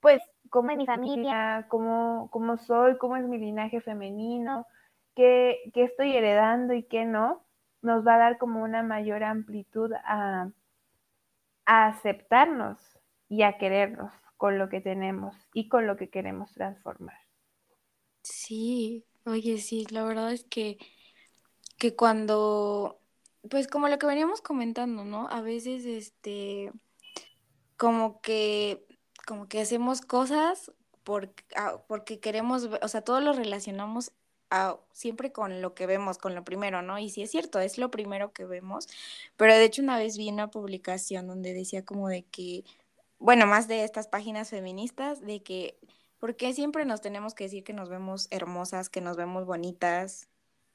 pues 0.00 0.20
cómo 0.50 0.70
es 0.72 0.76
mi 0.76 0.86
familia, 0.86 1.66
cómo, 1.68 2.30
cómo 2.32 2.56
soy, 2.56 2.98
cómo 2.98 3.16
es 3.16 3.24
mi 3.28 3.38
linaje 3.38 3.80
femenino, 3.80 4.66
qué, 5.14 5.70
qué 5.72 5.84
estoy 5.84 6.16
heredando 6.16 6.74
y 6.74 6.82
qué 6.82 7.04
no 7.04 7.47
nos 7.82 8.06
va 8.06 8.14
a 8.14 8.18
dar 8.18 8.38
como 8.38 8.62
una 8.62 8.82
mayor 8.82 9.24
amplitud 9.24 9.92
a, 10.04 10.50
aceptarnos 11.64 12.78
y 13.28 13.42
a 13.42 13.58
querernos 13.58 14.10
con 14.38 14.58
lo 14.58 14.70
que 14.70 14.80
tenemos 14.80 15.36
y 15.52 15.68
con 15.68 15.86
lo 15.86 15.96
que 15.96 16.08
queremos 16.08 16.50
transformar. 16.54 17.18
Sí, 18.22 19.04
oye, 19.26 19.58
sí, 19.58 19.86
la 19.90 20.02
verdad 20.04 20.32
es 20.32 20.44
que, 20.44 20.78
que 21.76 21.94
cuando, 21.94 23.00
pues 23.50 23.68
como 23.68 23.88
lo 23.88 23.98
que 23.98 24.06
veníamos 24.06 24.40
comentando, 24.40 25.04
¿no? 25.04 25.28
A 25.28 25.42
veces, 25.42 25.84
este, 25.84 26.72
como 27.76 28.22
que, 28.22 28.86
como 29.26 29.46
que 29.46 29.60
hacemos 29.60 30.00
cosas 30.00 30.72
porque, 31.04 31.44
ah, 31.56 31.82
porque 31.86 32.18
queremos, 32.18 32.68
o 32.82 32.88
sea, 32.88 33.02
todo 33.02 33.20
lo 33.20 33.34
relacionamos 33.34 34.12
siempre 34.92 35.32
con 35.32 35.62
lo 35.62 35.74
que 35.74 35.86
vemos, 35.86 36.18
con 36.18 36.34
lo 36.34 36.44
primero, 36.44 36.82
¿no? 36.82 36.98
Y 36.98 37.10
sí 37.10 37.22
es 37.22 37.30
cierto, 37.30 37.60
es 37.60 37.78
lo 37.78 37.90
primero 37.90 38.32
que 38.32 38.44
vemos, 38.44 38.88
pero 39.36 39.54
de 39.54 39.64
hecho 39.64 39.82
una 39.82 39.98
vez 39.98 40.16
vi 40.16 40.28
una 40.30 40.50
publicación 40.50 41.26
donde 41.26 41.52
decía 41.54 41.84
como 41.84 42.08
de 42.08 42.24
que, 42.24 42.64
bueno, 43.18 43.46
más 43.46 43.68
de 43.68 43.84
estas 43.84 44.08
páginas 44.08 44.50
feministas, 44.50 45.20
de 45.20 45.42
que, 45.42 45.78
¿por 46.18 46.36
qué 46.36 46.52
siempre 46.54 46.84
nos 46.84 47.00
tenemos 47.00 47.34
que 47.34 47.44
decir 47.44 47.64
que 47.64 47.72
nos 47.72 47.88
vemos 47.88 48.28
hermosas, 48.30 48.88
que 48.90 49.00
nos 49.00 49.16
vemos 49.16 49.44
bonitas, 49.46 50.28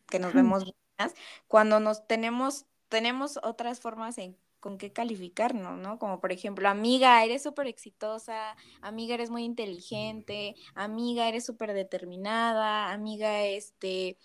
que 0.07 0.19
nos 0.19 0.33
vemos 0.33 0.65
buenas, 0.65 1.15
cuando 1.47 1.79
nos 1.79 2.07
tenemos, 2.07 2.65
tenemos 2.89 3.39
otras 3.43 3.79
formas 3.79 4.17
en 4.17 4.37
con 4.63 4.77
qué 4.77 4.93
calificarnos, 4.93 5.77
¿no? 5.77 5.99
Como 5.99 6.21
por 6.21 6.31
ejemplo, 6.31 6.69
amiga, 6.69 7.21
eres 7.25 7.43
súper 7.43 7.67
exitosa, 7.67 8.55
amiga, 8.81 9.13
eres 9.13 9.29
muy 9.29 9.43
inteligente, 9.43 10.55
amiga, 10.73 11.27
eres 11.27 11.45
súper 11.45 11.73
determinada, 11.73 12.93
amiga, 12.93 13.43
este, 13.43 14.17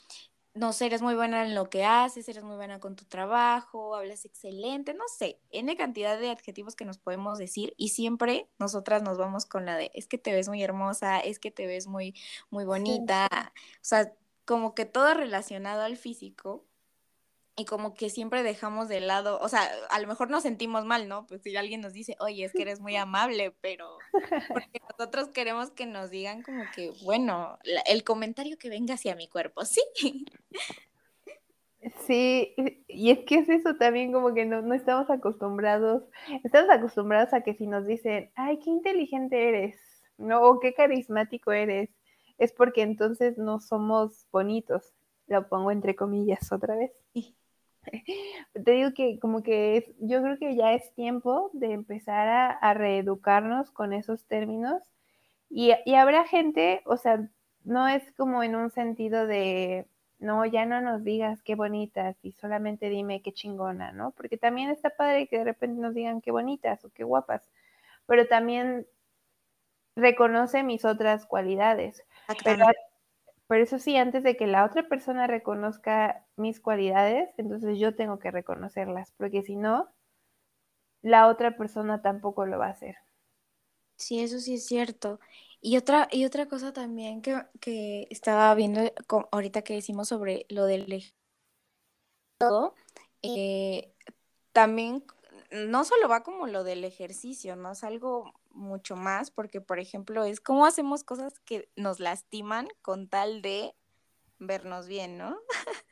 no 0.55 0.73
sé, 0.73 0.87
eres 0.87 1.03
muy 1.03 1.17
buena 1.17 1.45
en 1.45 1.57
lo 1.57 1.69
que 1.69 1.85
haces, 1.85 2.29
eres 2.29 2.45
muy 2.45 2.55
buena 2.55 2.79
con 2.79 2.95
tu 2.95 3.05
trabajo, 3.05 3.97
hablas 3.97 4.25
excelente, 4.25 4.95
no 4.95 5.03
sé, 5.09 5.41
N 5.51 5.77
cantidad 5.77 6.17
de 6.21 6.31
adjetivos 6.31 6.77
que 6.77 6.85
nos 6.85 6.99
podemos 6.99 7.39
decir 7.39 7.75
y 7.77 7.89
siempre 7.89 8.49
nosotras 8.61 9.03
nos 9.03 9.19
vamos 9.19 9.45
con 9.45 9.67
la 9.67 9.77
de, 9.77 9.91
es 9.93 10.07
que 10.07 10.19
te 10.19 10.33
ves 10.33 10.49
muy 10.49 10.63
hermosa, 10.63 11.19
es 11.19 11.41
que 11.41 11.51
te 11.51 11.67
ves 11.67 11.89
muy, 11.89 12.15
muy 12.51 12.65
bonita, 12.65 13.29
o 13.75 13.79
sea, 13.81 14.15
como 14.45 14.77
que 14.77 14.85
todo 14.85 15.15
relacionado 15.15 15.83
al 15.83 15.97
físico 15.97 16.68
y 17.59 17.65
como 17.65 17.93
que 17.93 18.09
siempre 18.09 18.45
dejamos 18.45 18.89
de 18.89 19.01
lado, 19.01 19.41
o 19.41 19.49
sea, 19.49 19.69
a 19.91 19.99
lo 19.99 20.07
mejor 20.07 20.31
nos 20.31 20.45
sentimos 20.45 20.85
mal, 20.85 21.09
¿no? 21.09 21.27
Pues 21.27 21.43
si 21.43 21.57
alguien 21.57 21.81
nos 21.81 21.93
dice, 21.93 22.17
oye, 22.21 22.45
es 22.45 22.53
que 22.53 22.63
eres 22.63 22.79
muy 22.79 22.95
amable, 22.95 23.53
pero 23.61 23.99
porque 24.49 24.81
nosotros 24.89 25.29
queremos 25.29 25.73
que 25.73 25.85
nos 25.85 26.09
digan 26.11 26.43
como 26.45 26.63
que, 26.75 26.93
bueno, 27.03 27.59
el 27.87 28.05
comentario 28.05 28.57
que 28.59 28.71
venga 28.71 28.95
hacia 28.95 29.17
mi 29.17 29.27
cuerpo, 29.29 29.65
sí. 29.65 29.83
Sí, 32.07 32.55
y 32.87 33.11
es 33.11 33.21
que 33.21 33.39
es 33.39 33.49
eso 33.49 33.75
también 33.75 34.13
como 34.13 34.35
que 34.35 34.45
no, 34.45 34.63
no 34.63 34.75
estamos 34.75 35.11
acostumbrados, 35.11 36.05
estamos 36.45 36.71
acostumbrados 36.71 37.33
a 37.33 37.43
que 37.43 37.55
si 37.55 37.67
nos 37.67 37.87
dicen, 37.87 38.31
ay, 38.37 38.61
qué 38.61 38.71
inteligente 38.71 39.49
eres, 39.49 39.81
¿no? 40.17 40.43
O 40.43 40.61
qué 40.61 40.75
carismático 40.75 41.51
eres, 41.51 41.91
es 42.39 42.53
porque 42.53 42.83
entonces 42.83 43.37
no 43.37 43.61
somos 43.61 44.27
bonitos, 44.31 44.93
lo 45.27 45.49
pongo 45.49 45.73
entre 45.73 45.97
comillas 45.97 46.53
otra 46.53 46.77
vez. 46.77 46.93
Te 48.65 48.71
digo 48.73 48.93
que 48.95 49.19
como 49.19 49.43
que 49.43 49.95
yo 50.01 50.23
creo 50.23 50.39
que 50.39 50.57
ya 50.57 50.75
es 50.75 50.93
tiempo 50.95 51.51
de 51.53 51.73
empezar 51.73 52.29
a, 52.61 52.75
reeducarnos 52.75 53.71
con 53.71 53.93
esos 53.93 54.27
términos 54.27 54.83
y, 55.51 55.73
habrá 55.95 56.25
gente, 56.27 56.83
o 56.85 56.97
sea, 56.97 57.27
no 57.65 57.89
es 57.89 58.13
como 58.13 58.43
en 58.43 58.55
un 58.55 58.71
sentido 58.71 59.27
de, 59.27 59.87
no, 60.19 60.45
ya 60.45 60.67
no 60.67 60.81
nos 60.83 61.05
digas 61.05 61.43
qué 61.43 61.55
bonitas 61.55 62.17
y 62.23 62.33
solamente 62.33 62.91
dime 62.91 63.23
qué 63.23 63.33
chingona, 63.33 63.93
¿no? 63.93 64.11
Porque 64.13 64.37
también 64.37 64.71
está 64.71 64.91
padre 64.91 65.27
que 65.27 65.39
de 65.39 65.45
repente 65.45 65.81
nos 65.81 65.95
digan 65.95 66.21
qué 66.21 66.31
bonitas 66.31 66.85
o 66.85 66.91
qué 66.91 67.05
guapas, 67.05 67.49
pero 68.07 68.27
también 68.27 68.87
reconoce 69.97 70.63
mis 70.63 70.85
otras 70.85 71.27
cualidades. 71.27 72.05
Pero, 72.45 72.67
pero 73.49 73.65
eso 73.65 73.79
sí, 73.79 73.97
antes 73.97 74.23
de 74.23 74.37
que 74.37 74.47
la 74.47 74.65
otra 74.65 74.89
persona 74.89 75.27
reconozca 75.27 76.27
mis 76.37 76.61
cualidades, 76.61 77.31
entonces 77.39 77.79
yo 77.79 77.97
tengo 77.97 78.19
que 78.19 78.31
reconocerlas, 78.31 79.13
porque 79.17 79.43
si 79.43 79.57
no, 79.57 79.89
la 81.03 81.29
otra 81.29 81.57
persona 81.57 82.03
tampoco 82.03 82.45
lo 82.45 82.59
va 82.59 82.67
a 82.67 82.71
hacer. 82.73 82.97
Sí, 83.97 84.21
eso 84.21 84.39
sí 84.39 84.55
es 84.55 84.67
cierto. 84.67 85.19
Y 85.61 85.77
otra, 85.77 86.09
y 86.13 86.25
otra 86.25 86.47
cosa 86.47 86.73
también 86.73 87.23
que, 87.23 88.07
estaba 88.11 88.55
viendo 88.55 88.81
ahorita 89.33 89.63
que 89.63 89.75
decimos 89.75 90.09
sobre 90.09 90.47
lo 90.51 90.67
del 90.67 90.87
todo, 92.39 92.75
eh, 93.23 93.93
también 94.53 95.05
no 95.51 95.85
solo 95.85 96.09
va 96.09 96.23
como 96.23 96.47
lo 96.47 96.65
del 96.65 96.85
ejercicio, 96.85 97.57
¿no? 97.57 97.73
Es 97.73 97.83
algo 97.83 98.35
mucho 98.59 98.97
más, 98.97 99.31
porque 99.31 99.61
por 99.61 99.79
ejemplo 99.79 100.25
es 100.25 100.41
cómo 100.41 100.67
hacemos 100.67 101.05
cosas 101.05 101.39
que 101.41 101.71
nos 101.77 102.01
lastiman 102.01 102.69
con 102.83 103.09
tal 103.09 103.41
de 103.43 103.75
vernos 104.39 104.87
bien, 104.87 105.19
¿no? 105.19 105.39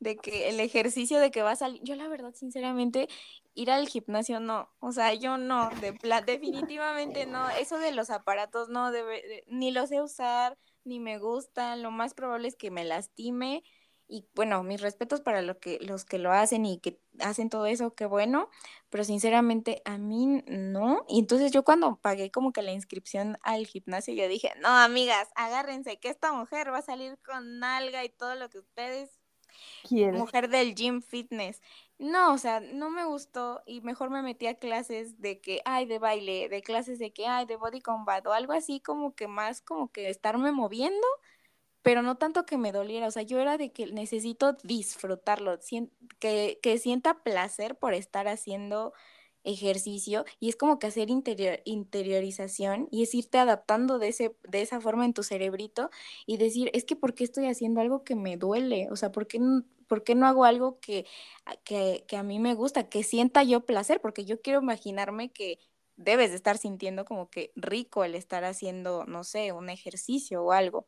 de 0.00 0.16
que 0.16 0.48
el 0.48 0.60
ejercicio 0.60 1.18
de 1.18 1.30
que 1.30 1.42
vas 1.42 1.62
al... 1.62 1.80
Yo 1.82 1.94
la 1.94 2.08
verdad, 2.08 2.34
sinceramente, 2.34 3.08
ir 3.54 3.70
al 3.70 3.88
gimnasio 3.88 4.40
no, 4.40 4.70
o 4.80 4.92
sea, 4.92 5.14
yo 5.14 5.36
no, 5.36 5.70
de 5.80 5.92
definitivamente 6.26 7.26
no, 7.26 7.48
eso 7.50 7.78
de 7.78 7.92
los 7.92 8.10
aparatos 8.10 8.68
no, 8.68 8.90
debe, 8.90 9.44
ni 9.48 9.70
los 9.70 9.88
sé 9.88 10.00
usar, 10.00 10.58
ni 10.84 11.00
me 11.00 11.18
gustan, 11.18 11.82
lo 11.82 11.90
más 11.90 12.14
probable 12.14 12.48
es 12.48 12.56
que 12.56 12.70
me 12.70 12.84
lastime 12.84 13.62
y 14.10 14.26
bueno, 14.34 14.62
mis 14.62 14.80
respetos 14.80 15.20
para 15.20 15.40
lo 15.40 15.58
que, 15.58 15.78
los 15.80 16.04
que 16.04 16.18
lo 16.18 16.32
hacen 16.32 16.66
y 16.66 16.80
que 16.80 17.00
hacen 17.20 17.48
todo 17.48 17.66
eso, 17.66 17.94
qué 17.94 18.06
bueno, 18.06 18.50
pero 18.90 19.04
sinceramente 19.04 19.82
a 19.84 19.98
mí 19.98 20.42
no. 20.46 21.04
Y 21.08 21.20
entonces 21.20 21.52
yo 21.52 21.62
cuando 21.62 21.96
pagué 21.96 22.30
como 22.30 22.52
que 22.52 22.62
la 22.62 22.72
inscripción 22.72 23.38
al 23.42 23.66
gimnasio, 23.66 24.12
yo 24.14 24.28
dije, 24.28 24.52
no, 24.60 24.68
amigas, 24.68 25.28
agárrense 25.36 25.98
que 25.98 26.08
esta 26.08 26.32
mujer 26.32 26.72
va 26.72 26.78
a 26.78 26.82
salir 26.82 27.18
con 27.24 27.60
nalga 27.60 28.04
y 28.04 28.08
todo 28.08 28.34
lo 28.34 28.50
que 28.50 28.58
ustedes 28.58 29.10
mujer 30.12 30.48
del 30.48 30.74
gym 30.74 31.02
fitness. 31.02 31.60
No, 31.98 32.32
o 32.32 32.38
sea, 32.38 32.60
no 32.60 32.90
me 32.90 33.04
gustó 33.04 33.62
y 33.66 33.80
mejor 33.82 34.10
me 34.10 34.22
metí 34.22 34.46
a 34.46 34.54
clases 34.54 35.20
de 35.20 35.40
que, 35.40 35.60
ay, 35.64 35.86
de 35.86 35.98
baile, 35.98 36.48
de 36.48 36.62
clases 36.62 36.98
de 36.98 37.12
que, 37.12 37.26
ay, 37.26 37.46
de 37.46 37.56
body 37.56 37.80
combat 37.80 38.26
o 38.26 38.32
algo 38.32 38.52
así 38.54 38.80
como 38.80 39.14
que 39.14 39.28
más 39.28 39.60
como 39.60 39.92
que 39.92 40.08
estarme 40.08 40.50
moviendo 40.52 41.06
pero 41.82 42.02
no 42.02 42.16
tanto 42.16 42.44
que 42.46 42.58
me 42.58 42.72
doliera, 42.72 43.06
o 43.06 43.10
sea, 43.10 43.22
yo 43.22 43.40
era 43.40 43.56
de 43.58 43.72
que 43.72 43.86
necesito 43.86 44.54
disfrutarlo, 44.64 45.58
que, 46.18 46.58
que 46.62 46.78
sienta 46.78 47.22
placer 47.22 47.76
por 47.76 47.94
estar 47.94 48.28
haciendo 48.28 48.92
ejercicio 49.44 50.24
y 50.38 50.50
es 50.50 50.56
como 50.56 50.78
que 50.78 50.86
hacer 50.86 51.08
interior, 51.10 51.60
interiorización 51.64 52.88
y 52.90 53.02
es 53.04 53.14
irte 53.14 53.38
adaptando 53.38 53.98
de, 53.98 54.08
ese, 54.08 54.36
de 54.48 54.60
esa 54.62 54.80
forma 54.80 55.04
en 55.06 55.14
tu 55.14 55.22
cerebrito 55.22 55.90
y 56.26 56.36
decir, 56.36 56.70
es 56.74 56.84
que 56.84 56.96
¿por 56.96 57.14
qué 57.14 57.24
estoy 57.24 57.46
haciendo 57.46 57.80
algo 57.80 58.04
que 58.04 58.16
me 58.16 58.36
duele? 58.36 58.88
O 58.90 58.96
sea, 58.96 59.12
¿por 59.12 59.26
qué, 59.26 59.40
¿por 59.88 60.04
qué 60.04 60.14
no 60.14 60.26
hago 60.26 60.44
algo 60.44 60.78
que, 60.80 61.06
que, 61.64 62.04
que 62.06 62.16
a 62.16 62.22
mí 62.22 62.38
me 62.38 62.54
gusta, 62.54 62.88
que 62.88 63.02
sienta 63.02 63.42
yo 63.42 63.64
placer? 63.64 64.00
Porque 64.00 64.24
yo 64.26 64.40
quiero 64.42 64.60
imaginarme 64.60 65.32
que 65.32 65.58
debes 66.00 66.30
de 66.30 66.36
estar 66.36 66.56
sintiendo 66.56 67.04
como 67.04 67.28
que 67.28 67.52
rico 67.56 68.04
el 68.04 68.14
estar 68.14 68.42
haciendo, 68.44 69.04
no 69.04 69.22
sé, 69.22 69.52
un 69.52 69.68
ejercicio 69.68 70.42
o 70.42 70.52
algo. 70.52 70.86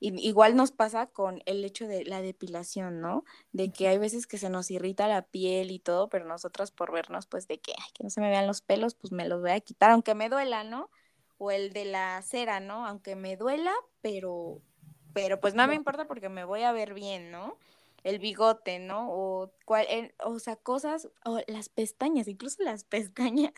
Y, 0.00 0.26
igual 0.26 0.56
nos 0.56 0.72
pasa 0.72 1.06
con 1.06 1.42
el 1.44 1.64
hecho 1.64 1.86
de 1.86 2.04
la 2.04 2.22
depilación, 2.22 3.00
¿no? 3.00 3.24
De 3.52 3.70
que 3.70 3.88
hay 3.88 3.98
veces 3.98 4.26
que 4.26 4.38
se 4.38 4.48
nos 4.48 4.70
irrita 4.70 5.06
la 5.06 5.22
piel 5.22 5.70
y 5.70 5.78
todo, 5.78 6.08
pero 6.08 6.24
nosotras 6.24 6.70
por 6.70 6.92
vernos, 6.92 7.26
pues 7.26 7.46
de 7.46 7.60
que, 7.60 7.72
ay, 7.72 7.90
que 7.92 8.04
no 8.04 8.10
se 8.10 8.22
me 8.22 8.30
vean 8.30 8.46
los 8.46 8.62
pelos, 8.62 8.94
pues 8.94 9.12
me 9.12 9.28
los 9.28 9.42
voy 9.42 9.50
a 9.50 9.60
quitar, 9.60 9.90
aunque 9.90 10.14
me 10.14 10.30
duela, 10.30 10.64
¿no? 10.64 10.90
O 11.36 11.50
el 11.50 11.72
de 11.72 11.84
la 11.84 12.22
cera, 12.22 12.60
¿no? 12.60 12.86
Aunque 12.86 13.16
me 13.16 13.36
duela, 13.36 13.74
pero, 14.00 14.62
pero 15.12 15.40
pues 15.40 15.54
no 15.54 15.66
me 15.68 15.74
importa 15.74 16.06
porque 16.06 16.30
me 16.30 16.44
voy 16.44 16.62
a 16.62 16.72
ver 16.72 16.94
bien, 16.94 17.30
¿no? 17.30 17.58
el 18.02 18.18
bigote, 18.18 18.80
¿no? 18.80 19.08
O, 19.10 19.50
cual, 19.64 19.86
o 20.22 20.38
sea, 20.38 20.56
cosas, 20.56 21.08
o 21.24 21.40
las 21.46 21.70
pestañas, 21.70 22.28
incluso 22.28 22.62
las 22.62 22.84
pestañas 22.84 23.54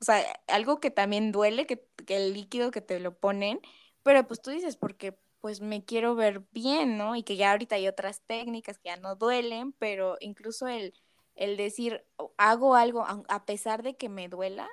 o 0.00 0.04
sea, 0.04 0.22
algo 0.46 0.80
que 0.80 0.90
también 0.90 1.32
duele, 1.32 1.66
que, 1.66 1.86
el 2.08 2.34
líquido 2.34 2.70
que 2.70 2.80
te 2.80 3.00
lo 3.00 3.16
ponen, 3.16 3.60
pero 4.02 4.26
pues 4.26 4.40
tú 4.40 4.50
dices, 4.50 4.76
porque 4.76 5.18
pues 5.40 5.60
me 5.60 5.84
quiero 5.84 6.14
ver 6.14 6.42
bien, 6.52 6.98
¿no? 6.98 7.14
Y 7.16 7.22
que 7.22 7.36
ya 7.36 7.52
ahorita 7.52 7.76
hay 7.76 7.88
otras 7.88 8.22
técnicas 8.22 8.78
que 8.78 8.88
ya 8.88 8.96
no 8.96 9.14
duelen, 9.14 9.72
pero 9.72 10.16
incluso 10.20 10.66
el, 10.66 10.94
el 11.36 11.56
decir, 11.56 12.04
hago 12.36 12.74
algo 12.74 13.04
a 13.06 13.46
pesar 13.46 13.82
de 13.82 13.96
que 13.96 14.08
me 14.08 14.28
duela 14.28 14.68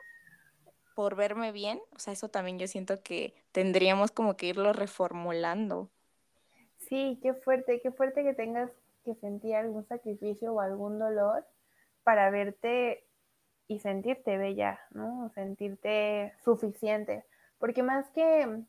por 0.95 1.15
verme 1.15 1.51
bien, 1.51 1.79
o 1.91 1.99
sea, 1.99 2.13
eso 2.13 2.29
también 2.29 2.57
yo 2.57 2.67
siento 2.67 3.03
que 3.03 3.35
tendríamos 3.51 4.11
como 4.11 4.37
que 4.37 4.47
irlo 4.47 4.71
reformulando. 4.73 5.91
Sí, 6.77 7.19
qué 7.21 7.33
fuerte, 7.33 7.81
qué 7.81 7.91
fuerte 7.91 8.23
que 8.23 8.33
tengas 8.33 8.71
que 9.03 9.13
sentir 9.15 9.55
algún 9.55 9.85
sacrificio 9.87 10.53
o 10.53 10.61
algún 10.61 10.97
dolor 10.97 11.45
para 12.03 12.29
verte 12.29 13.04
y 13.67 13.79
sentirte 13.79 14.37
bella, 14.37 14.79
¿no? 14.91 15.29
Sentirte 15.33 16.33
suficiente. 16.43 17.25
Porque 17.57 17.83
más 17.83 18.09
que 18.11 18.63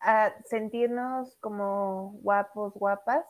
a 0.00 0.32
sentirnos 0.44 1.36
como 1.36 2.12
guapos, 2.22 2.74
guapas, 2.74 3.24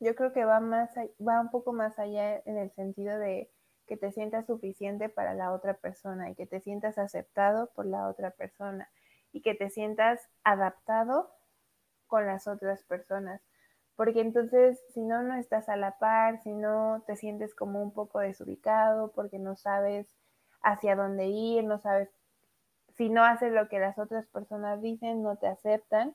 yo 0.00 0.14
creo 0.14 0.32
que 0.32 0.44
va 0.44 0.60
más 0.60 0.90
va 1.26 1.40
un 1.40 1.50
poco 1.50 1.72
más 1.72 1.98
allá 1.98 2.42
en 2.44 2.58
el 2.58 2.70
sentido 2.72 3.18
de 3.18 3.50
que 3.86 3.96
te 3.96 4.12
sientas 4.12 4.46
suficiente 4.46 5.08
para 5.08 5.34
la 5.34 5.52
otra 5.52 5.74
persona 5.74 6.30
y 6.30 6.34
que 6.34 6.46
te 6.46 6.60
sientas 6.60 6.98
aceptado 6.98 7.70
por 7.74 7.86
la 7.86 8.08
otra 8.08 8.32
persona 8.32 8.90
y 9.32 9.42
que 9.42 9.54
te 9.54 9.70
sientas 9.70 10.28
adaptado 10.44 11.30
con 12.06 12.26
las 12.26 12.46
otras 12.48 12.82
personas 12.84 13.40
porque 13.96 14.20
entonces 14.20 14.78
si 14.90 15.00
no, 15.00 15.22
no 15.22 15.34
estás 15.34 15.68
a 15.68 15.76
la 15.76 15.98
par, 15.98 16.42
si 16.42 16.52
no 16.52 17.02
te 17.06 17.16
sientes 17.16 17.54
como 17.54 17.82
un 17.82 17.92
poco 17.92 18.20
desubicado, 18.20 19.12
porque 19.12 19.38
no 19.38 19.56
sabes 19.56 20.06
hacia 20.62 20.96
dónde 20.96 21.26
ir, 21.26 21.64
no 21.64 21.80
sabes, 21.80 22.10
si 22.96 23.08
no 23.08 23.24
haces 23.24 23.52
lo 23.52 23.68
que 23.68 23.78
las 23.80 23.98
otras 23.98 24.26
personas 24.28 24.82
dicen, 24.82 25.22
no 25.22 25.36
te 25.36 25.48
aceptan. 25.48 26.14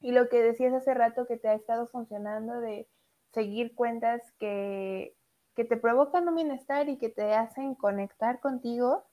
Y 0.00 0.12
lo 0.12 0.28
que 0.28 0.42
decías 0.42 0.74
hace 0.74 0.94
rato 0.94 1.26
que 1.26 1.36
te 1.36 1.48
ha 1.48 1.54
estado 1.54 1.88
funcionando 1.88 2.60
de 2.60 2.88
seguir 3.32 3.74
cuentas 3.74 4.22
que, 4.38 5.16
que 5.54 5.64
te 5.64 5.76
provocan 5.76 6.28
un 6.28 6.36
bienestar 6.36 6.88
y 6.88 6.98
que 6.98 7.08
te 7.08 7.34
hacen 7.34 7.74
conectar 7.74 8.40
contigo, 8.40 9.04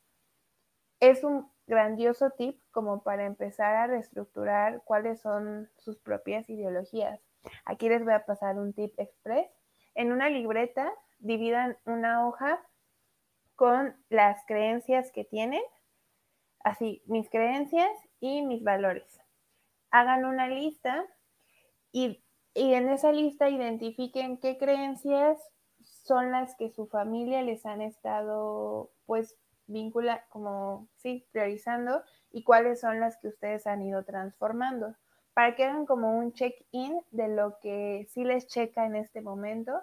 es 0.99 1.23
un 1.23 1.49
grandioso 1.67 2.31
tip 2.31 2.61
como 2.71 3.03
para 3.03 3.25
empezar 3.25 3.75
a 3.75 3.87
reestructurar 3.87 4.83
cuáles 4.85 5.21
son 5.21 5.69
sus 5.77 5.97
propias 5.99 6.49
ideologías 6.49 7.19
Aquí 7.65 7.89
les 7.89 8.03
voy 8.03 8.13
a 8.13 8.25
pasar 8.25 8.57
un 8.57 8.73
tip 8.73 8.93
express. 8.99 9.49
En 9.95 10.11
una 10.11 10.29
libreta 10.29 10.91
dividan 11.19 11.77
una 11.85 12.27
hoja 12.27 12.59
con 13.55 13.95
las 14.09 14.43
creencias 14.45 15.11
que 15.11 15.23
tienen, 15.23 15.61
así, 16.63 17.03
mis 17.05 17.29
creencias 17.29 17.91
y 18.19 18.41
mis 18.41 18.63
valores. 18.63 19.19
Hagan 19.91 20.25
una 20.25 20.47
lista 20.47 21.05
y, 21.91 22.23
en 22.55 22.89
esa 22.89 23.11
lista 23.11 23.49
identifiquen 23.49 24.37
qué 24.37 24.57
creencias 24.57 25.39
son 25.83 26.31
las 26.31 26.55
que 26.55 26.69
su 26.69 26.87
familia 26.87 27.41
les 27.41 27.65
han 27.65 27.81
estado, 27.81 28.91
pues, 29.05 29.37
vincula, 29.67 30.25
como, 30.29 30.87
sí, 30.97 31.27
priorizando 31.31 32.03
y 32.31 32.43
cuáles 32.43 32.81
son 32.81 32.99
las 32.99 33.17
que 33.17 33.29
ustedes 33.29 33.65
han 33.67 33.81
ido 33.81 34.03
transformando 34.03 34.95
para 35.33 35.55
que 35.55 35.63
hagan 35.63 35.85
como 35.85 36.17
un 36.17 36.33
check-in 36.33 37.01
de 37.11 37.27
lo 37.27 37.59
que 37.59 38.07
sí 38.09 38.23
les 38.23 38.47
checa 38.47 38.85
en 38.85 38.95
este 38.95 39.21
momento 39.21 39.81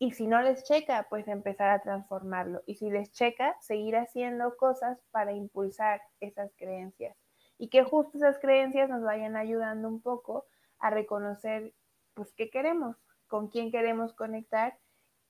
y 0.00 0.12
si 0.12 0.28
no 0.28 0.40
les 0.42 0.62
checa, 0.62 1.06
pues 1.10 1.26
empezar 1.26 1.70
a 1.70 1.82
transformarlo. 1.82 2.62
Y 2.66 2.76
si 2.76 2.88
les 2.88 3.10
checa, 3.10 3.56
seguir 3.60 3.96
haciendo 3.96 4.56
cosas 4.56 4.98
para 5.10 5.32
impulsar 5.32 6.00
esas 6.20 6.52
creencias. 6.56 7.16
Y 7.58 7.68
que 7.68 7.82
justo 7.82 8.16
esas 8.16 8.38
creencias 8.38 8.88
nos 8.88 9.02
vayan 9.02 9.36
ayudando 9.36 9.88
un 9.88 10.00
poco 10.00 10.46
a 10.78 10.90
reconocer, 10.90 11.74
pues, 12.14 12.32
qué 12.34 12.48
queremos, 12.48 12.96
con 13.26 13.48
quién 13.48 13.72
queremos 13.72 14.12
conectar, 14.14 14.78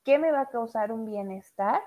qué 0.04 0.18
me 0.18 0.30
va 0.30 0.42
a 0.42 0.50
causar 0.50 0.92
un 0.92 1.06
bienestar 1.06 1.80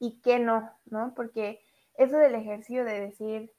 y 0.00 0.20
qué 0.22 0.40
no, 0.40 0.72
¿no? 0.86 1.14
Porque 1.14 1.60
eso 1.94 2.16
del 2.16 2.34
ejercicio 2.34 2.84
de 2.84 3.00
decir, 3.00 3.52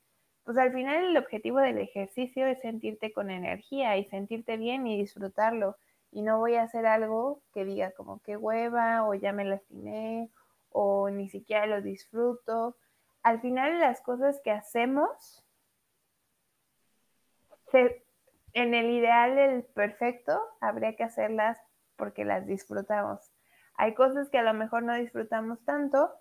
pues 0.51 0.65
al 0.65 0.73
final 0.73 1.05
el 1.05 1.15
objetivo 1.17 1.59
del 1.59 1.77
ejercicio 1.77 2.45
es 2.45 2.59
sentirte 2.59 3.13
con 3.13 3.31
energía 3.31 3.95
y 3.95 4.03
sentirte 4.09 4.57
bien 4.57 4.85
y 4.85 4.97
disfrutarlo. 4.97 5.77
Y 6.11 6.23
no 6.23 6.39
voy 6.39 6.55
a 6.55 6.63
hacer 6.63 6.85
algo 6.85 7.41
que 7.53 7.63
diga 7.63 7.91
como 7.91 8.19
que 8.19 8.35
hueva 8.35 9.07
o 9.07 9.13
ya 9.13 9.31
me 9.31 9.45
lastimé 9.45 10.29
o 10.69 11.09
ni 11.09 11.29
siquiera 11.29 11.67
lo 11.67 11.81
disfruto. 11.81 12.75
Al 13.23 13.39
final 13.39 13.79
las 13.79 14.01
cosas 14.01 14.41
que 14.43 14.51
hacemos, 14.51 15.45
en 17.71 18.73
el 18.73 18.89
ideal 18.89 19.37
del 19.37 19.63
perfecto, 19.63 20.37
habría 20.59 20.97
que 20.97 21.05
hacerlas 21.05 21.57
porque 21.95 22.25
las 22.25 22.45
disfrutamos. 22.45 23.31
Hay 23.75 23.93
cosas 23.93 24.29
que 24.29 24.37
a 24.37 24.43
lo 24.43 24.53
mejor 24.53 24.83
no 24.83 24.95
disfrutamos 24.95 25.63
tanto, 25.63 26.11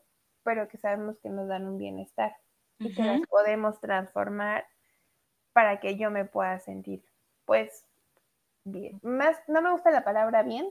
pero 0.45 0.69
que 0.69 0.79
sabemos 0.79 1.19
que 1.19 1.31
nos 1.31 1.49
dan 1.49 1.67
un 1.67 1.79
bienestar 1.79 2.37
y 2.81 2.95
que 2.95 3.03
las 3.05 3.21
podemos 3.29 3.79
transformar 3.81 4.67
para 5.53 5.81
que 5.81 5.97
yo 5.97 6.11
me 6.11 6.25
pueda 6.25 6.59
sentir, 6.59 7.05
pues, 7.45 7.85
bien. 8.65 8.99
Más, 9.03 9.37
no 9.49 9.63
me 9.63 9.71
gusta 9.71 9.91
la 9.91 10.05
palabra 10.05 10.43
bien, 10.43 10.69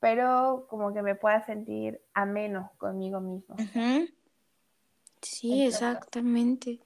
pero 0.00 0.66
como 0.68 0.92
que 0.92 1.02
me 1.02 1.14
pueda 1.14 1.44
sentir 1.44 2.00
ameno 2.12 2.72
conmigo 2.78 3.20
mismo. 3.20 3.56
Sí, 5.22 5.62
exactamente. 5.62 6.80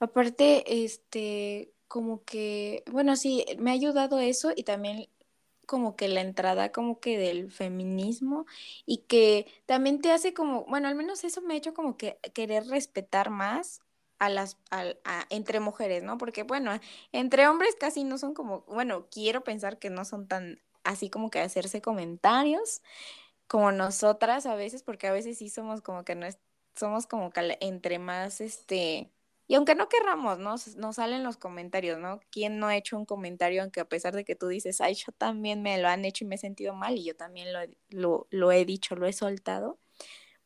Aparte, 0.00 0.84
este, 0.84 1.72
como 1.88 2.24
que, 2.24 2.82
bueno, 2.90 3.16
sí, 3.16 3.44
me 3.58 3.70
ha 3.70 3.74
ayudado 3.74 4.18
eso 4.18 4.52
y 4.56 4.64
también 4.64 5.08
como 5.66 5.94
que 5.94 6.08
la 6.08 6.22
entrada 6.22 6.72
como 6.72 7.00
que 7.00 7.18
del 7.18 7.50
feminismo 7.50 8.46
y 8.86 8.98
que 9.02 9.46
también 9.66 10.00
te 10.00 10.10
hace 10.10 10.32
como, 10.34 10.64
bueno, 10.64 10.88
al 10.88 10.94
menos 10.94 11.24
eso 11.24 11.42
me 11.42 11.54
ha 11.54 11.56
hecho 11.58 11.74
como 11.74 11.96
que 11.96 12.18
querer 12.32 12.66
respetar 12.66 13.28
más 13.28 13.81
a 14.22 14.28
las 14.28 14.56
entre 15.30 15.58
mujeres, 15.60 16.04
¿no? 16.04 16.16
Porque 16.16 16.44
bueno, 16.44 16.70
entre 17.10 17.48
hombres 17.48 17.74
casi 17.78 18.04
no 18.04 18.18
son 18.18 18.34
como, 18.34 18.60
bueno, 18.62 19.08
quiero 19.10 19.42
pensar 19.42 19.78
que 19.80 19.90
no 19.90 20.04
son 20.04 20.28
tan 20.28 20.60
así 20.84 21.10
como 21.10 21.28
que 21.30 21.40
hacerse 21.40 21.82
comentarios 21.82 22.82
como 23.48 23.72
nosotras 23.72 24.46
a 24.46 24.54
veces, 24.54 24.82
porque 24.84 25.08
a 25.08 25.12
veces 25.12 25.38
sí 25.38 25.48
somos 25.50 25.82
como 25.82 26.04
que 26.04 26.14
no 26.14 26.26
es, 26.26 26.38
somos 26.76 27.06
como 27.06 27.30
que 27.32 27.58
entre 27.60 27.98
más 27.98 28.40
este 28.40 29.12
Y 29.48 29.54
aunque 29.56 29.74
no 29.74 29.88
querramos, 29.88 30.38
¿no? 30.38 30.54
Nos 30.76 30.96
salen 30.96 31.24
los 31.24 31.36
comentarios, 31.36 31.98
¿no? 31.98 32.20
¿Quién 32.30 32.58
no 32.58 32.68
ha 32.68 32.76
hecho 32.76 32.96
un 32.96 33.06
comentario 33.06 33.62
aunque 33.62 33.80
a 33.80 33.88
pesar 33.88 34.14
de 34.14 34.24
que 34.24 34.36
tú 34.36 34.48
dices, 34.48 34.80
ay, 34.80 34.94
yo 34.94 35.12
también 35.12 35.62
me 35.62 35.78
lo 35.78 35.88
han 35.88 36.04
hecho 36.04 36.24
y 36.24 36.28
me 36.28 36.36
he 36.36 36.38
sentido 36.38 36.74
mal 36.74 36.96
y 36.96 37.04
yo 37.04 37.16
también 37.16 37.52
lo, 37.52 37.60
lo, 37.90 38.26
lo 38.30 38.52
he 38.52 38.64
dicho, 38.64 38.96
lo 38.96 39.06
he 39.06 39.12
soltado? 39.12 39.78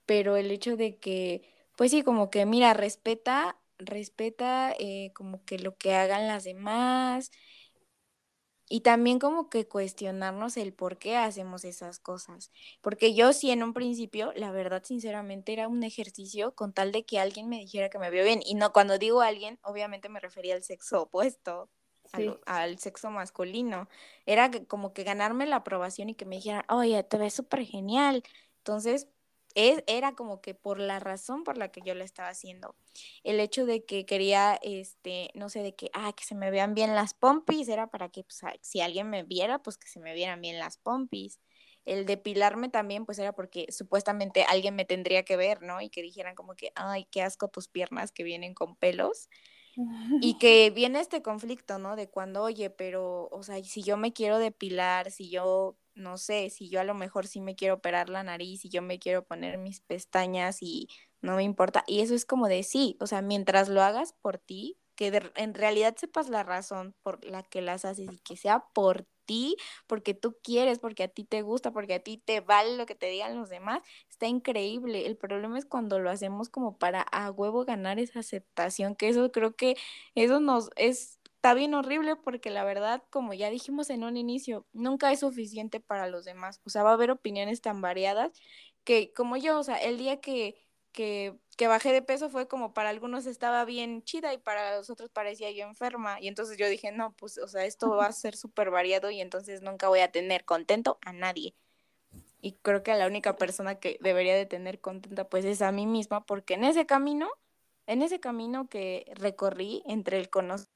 Pero 0.07 0.37
el 0.37 0.51
hecho 0.51 0.77
de 0.77 0.99
que, 0.99 1.43
pues 1.77 1.91
sí, 1.91 2.03
como 2.03 2.31
que, 2.31 2.47
mira, 2.47 2.75
respeta, 2.75 3.59
respeta 3.79 4.75
eh, 4.79 5.13
como 5.15 5.45
que 5.45 5.59
lo 5.59 5.77
que 5.77 5.95
hagan 5.95 6.27
las 6.27 6.45
demás, 6.45 7.31
y 8.69 8.81
también 8.81 9.19
como 9.19 9.49
que 9.49 9.69
cuestionarnos 9.69 10.57
el 10.57 10.73
por 10.73 10.99
qué 10.99 11.17
hacemos 11.17 11.65
esas 11.65 12.01
cosas. 12.01 12.51
Porque 12.81 13.15
yo 13.15 13.33
sí 13.33 13.51
en 13.51 13.63
un 13.63 13.73
principio, 13.73 14.33
la 14.35 14.51
verdad 14.51 14.83
sinceramente 14.85 15.53
era 15.53 15.69
un 15.69 15.85
ejercicio 15.85 16.55
con 16.55 16.73
tal 16.73 16.91
de 16.93 17.05
que 17.05 17.21
alguien 17.21 17.49
me 17.49 17.59
dijera 17.59 17.91
que 17.91 17.99
me 17.99 18.11
veo 18.11 18.25
bien. 18.25 18.41
Y 18.45 18.55
no, 18.57 18.73
cuando 18.73 18.99
digo 18.99 19.21
alguien, 19.21 19.59
obviamente 19.63 20.09
me 20.09 20.21
refería 20.21 20.55
al 20.55 20.65
sexo 20.65 21.03
opuesto, 21.03 21.71
al, 22.47 22.79
sexo 22.79 23.11
masculino. 23.11 23.89
Era 24.27 24.51
como 24.67 24.93
que 24.93 25.05
ganarme 25.05 25.47
la 25.47 25.57
aprobación 25.57 26.09
y 26.11 26.15
que 26.15 26.25
me 26.27 26.37
dijeran, 26.37 26.65
oye, 26.69 27.03
te 27.05 27.19
ves 27.19 27.35
súper 27.35 27.65
genial. 27.65 28.25
Entonces, 28.59 29.09
era 29.57 30.15
como 30.15 30.41
que 30.41 30.55
por 30.55 30.79
la 30.79 31.01
razón 31.01 31.45
por 31.45 31.57
la 31.59 31.71
que 31.73 31.81
yo 31.83 31.95
lo 31.95 32.05
estaba 32.05 32.29
haciendo. 32.29 32.77
El 33.25 33.41
hecho 33.41 33.67
de 33.67 33.85
que 33.85 34.07
quería, 34.07 34.59
este, 34.63 35.31
no 35.35 35.49
sé, 35.49 35.63
de 35.63 35.75
que, 35.75 35.91
ah, 35.95 36.13
que 36.15 36.25
se 36.25 36.35
me 36.35 36.51
vean 36.51 36.75
bien 36.75 36.95
las 36.95 37.15
pompis, 37.15 37.69
era 37.69 37.89
para 37.89 38.09
que, 38.11 38.25
pues, 38.25 38.41
si 38.63 38.81
alguien 38.81 39.11
me 39.11 39.23
viera, 39.23 39.63
pues 39.63 39.79
que 39.79 39.89
se 39.89 40.01
me 40.01 40.15
vieran 40.15 40.41
bien 40.41 40.59
las 40.59 40.79
pompis. 40.79 41.41
El 41.85 42.05
depilarme 42.07 42.69
también, 42.69 43.07
pues 43.07 43.19
era 43.19 43.33
porque 43.33 43.67
supuestamente 43.71 44.45
alguien 44.45 44.75
me 44.77 44.85
tendría 44.85 45.25
que 45.25 45.37
ver, 45.37 45.63
¿no? 45.63 45.81
Y 45.81 45.89
que 45.91 46.03
dijeran 46.03 46.35
como 46.35 46.55
que, 46.57 46.73
ay, 46.75 47.07
qué 47.11 47.23
asco 47.23 47.49
tus 47.49 47.69
piernas 47.69 48.13
que 48.13 48.25
vienen 48.25 48.55
con 48.55 48.77
pelos. 48.77 49.29
Y 50.21 50.39
que 50.39 50.71
viene 50.71 51.01
este 51.01 51.23
conflicto, 51.23 51.79
¿no? 51.79 51.97
De 51.97 52.09
cuando, 52.09 52.43
oye, 52.43 52.71
pero, 52.71 53.29
o 53.31 53.43
sea, 53.43 53.63
si 53.65 53.83
yo 53.83 53.97
me 53.97 54.13
quiero 54.13 54.39
depilar, 54.39 55.11
si 55.11 55.31
yo 55.31 55.79
no 55.97 56.19
sé, 56.19 56.51
si 56.51 56.69
yo 56.69 56.81
a 56.81 56.85
lo 56.85 56.95
mejor 56.95 57.27
sí 57.27 57.41
me 57.41 57.57
quiero 57.57 57.75
operar 57.75 58.09
la 58.11 58.23
nariz 58.23 58.65
y 58.65 58.69
yo 58.69 58.83
me 58.83 58.99
quiero 58.99 59.25
poner 59.25 59.59
mis 59.59 59.81
pestañas 59.81 60.59
y 60.63 60.89
no 61.23 61.37
me 61.37 61.43
importa. 61.43 61.85
Y 61.87 62.01
eso 62.01 62.15
es 62.15 62.25
como 62.25 62.49
de 62.49 62.63
sí, 62.63 62.97
o 63.01 63.07
sea, 63.07 63.23
mientras 63.23 63.69
lo 63.69 63.83
hagas 63.83 64.13
por 64.23 64.39
ti, 64.39 64.79
que 64.97 65.31
en 65.37 65.55
realidad 65.55 65.97
sepas 65.97 66.29
la 66.29 66.43
razón 66.43 66.95
por 67.03 67.25
la 67.25 67.43
que 67.43 67.61
las 67.61 67.85
haces 67.85 68.09
y 68.13 68.19
que 68.19 68.37
sea 68.37 68.65
por 68.73 69.07
ti, 69.27 69.57
porque 69.87 70.15
tú 70.15 70.37
quieres, 70.43 70.79
porque 70.79 71.05
a 71.05 71.09
ti 71.09 71.25
te 71.25 71.43
gusta, 71.43 71.73
porque 71.73 71.95
a 71.95 72.01
ti 72.03 72.19
te 72.25 72.41
vale 72.41 72.77
lo 72.77 72.87
que 72.87 72.95
te 72.95 73.07
digan 73.07 73.37
los 73.37 73.51
demás, 73.51 73.83
está 74.09 74.27
increíble. 74.27 75.07
El 75.07 75.17
problema 75.17 75.59
es 75.59 75.67
cuando 75.67 75.99
lo 75.99 76.11
hacemos 76.11 76.49
como 76.49 76.79
para 76.79 77.03
a 77.03 77.31
huevo 77.31 77.65
ganar 77.65 77.99
esa 77.99 78.21
aceptación, 78.21 78.97
que 78.97 79.09
eso 79.09 79.31
creo 79.33 79.55
que 79.57 79.77
eso 80.15 80.41
nos 80.41 80.71
es 80.77 81.21
está 81.47 81.55
bien 81.55 81.75
horrible 81.75 82.17
porque 82.17 82.51
la 82.51 82.65
verdad, 82.65 83.05
como 83.09 83.33
ya 83.33 83.51
dijimos 83.51 83.89
en 83.91 84.03
un 84.03 84.17
inicio, 84.17 84.67
nunca 84.73 85.13
es 85.13 85.21
suficiente 85.21 85.79
para 85.79 86.09
los 86.09 86.25
demás. 86.25 86.61
O 86.65 86.71
sea, 86.71 86.83
va 86.83 86.91
a 86.91 86.95
haber 86.95 87.13
opiniones 87.13 87.61
tan 87.61 87.81
variadas 87.81 88.33
que 88.83 89.13
como 89.13 89.37
yo, 89.37 89.61
o 89.61 89.63
sea, 89.63 89.77
el 89.77 89.97
día 89.97 90.21
que, 90.21 90.57
que, 90.91 91.39
bajé 91.69 91.93
de 91.93 92.03
peso 92.03 92.31
fue 92.31 92.49
como 92.49 92.75
para 92.75 92.89
algunos 92.89 93.27
estaba 93.27 93.65
bien 93.65 94.03
chida 94.03 94.35
y 94.35 94.39
para 94.39 94.77
los 94.77 94.91
otros 94.91 95.09
parecía 95.11 95.53
yo 95.53 95.67
enferma. 95.67 96.21
Y 96.21 96.27
entonces 96.27 96.59
yo 96.59 96.69
dije, 96.69 96.91
no, 96.91 97.13
pues, 97.15 97.39
o 97.39 97.47
sea, 97.47 97.65
esto 97.65 97.91
va 97.91 98.07
a 98.07 98.13
ser 98.13 98.37
súper 98.37 98.73
variado 98.73 99.13
y 99.13 99.21
entonces 99.21 99.63
nunca 99.63 99.89
voy 99.89 100.01
a 100.01 100.11
tener 100.11 100.45
contento 100.45 100.99
a 101.03 101.13
nadie. 101.13 101.55
Y 102.41 102.55
creo 102.63 102.83
que 102.83 102.93
la 102.95 103.07
única 103.07 103.37
persona 103.37 103.77
que 103.79 103.99
debería 104.01 104.35
de 104.35 104.47
tener 104.47 104.81
contenta 104.81 105.29
pues 105.29 105.45
es 105.45 105.63
a 105.63 105.71
mí 105.71 105.87
misma 105.87 106.27
porque 106.27 106.55
en 106.55 106.65
ese 106.65 106.87
camino, 106.87 107.31
en 107.87 108.03
ese 108.03 108.19
camino 108.19 108.69
que 108.69 109.13
recorrí 109.15 109.85
entre 109.87 110.19
el 110.19 110.29
conocer 110.29 110.76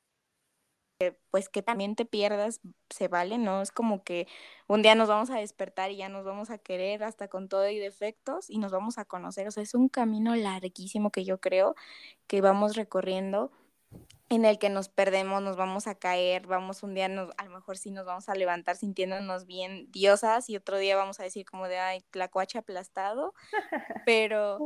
pues 1.30 1.48
que 1.48 1.62
también 1.62 1.96
te 1.96 2.04
pierdas, 2.04 2.60
se 2.90 3.08
vale, 3.08 3.38
¿no? 3.38 3.62
Es 3.62 3.72
como 3.72 4.04
que 4.04 4.26
un 4.68 4.82
día 4.82 4.94
nos 4.94 5.08
vamos 5.08 5.30
a 5.30 5.38
despertar 5.38 5.90
y 5.90 5.96
ya 5.96 6.08
nos 6.08 6.24
vamos 6.24 6.50
a 6.50 6.58
querer 6.58 7.02
hasta 7.02 7.28
con 7.28 7.48
todo 7.48 7.68
y 7.68 7.78
defectos 7.78 8.50
y 8.50 8.58
nos 8.58 8.72
vamos 8.72 8.98
a 8.98 9.04
conocer, 9.04 9.48
o 9.48 9.50
sea, 9.50 9.62
es 9.62 9.74
un 9.74 9.88
camino 9.88 10.34
larguísimo 10.36 11.10
que 11.10 11.24
yo 11.24 11.40
creo 11.40 11.74
que 12.26 12.40
vamos 12.40 12.76
recorriendo 12.76 13.50
en 14.28 14.44
el 14.44 14.58
que 14.58 14.70
nos 14.70 14.88
perdemos, 14.88 15.42
nos 15.42 15.56
vamos 15.56 15.88
a 15.88 15.96
caer, 15.96 16.46
vamos 16.46 16.84
un 16.84 16.94
día, 16.94 17.08
nos, 17.08 17.32
a 17.36 17.44
lo 17.44 17.50
mejor 17.50 17.76
sí 17.76 17.90
nos 17.90 18.06
vamos 18.06 18.28
a 18.28 18.34
levantar 18.36 18.76
sintiéndonos 18.76 19.44
bien 19.44 19.90
diosas 19.90 20.48
y 20.48 20.56
otro 20.56 20.78
día 20.78 20.96
vamos 20.96 21.18
a 21.18 21.24
decir 21.24 21.44
como 21.44 21.66
de, 21.66 21.78
ay, 21.78 22.04
tlacuache 22.10 22.58
aplastado, 22.58 23.34
pero 24.06 24.58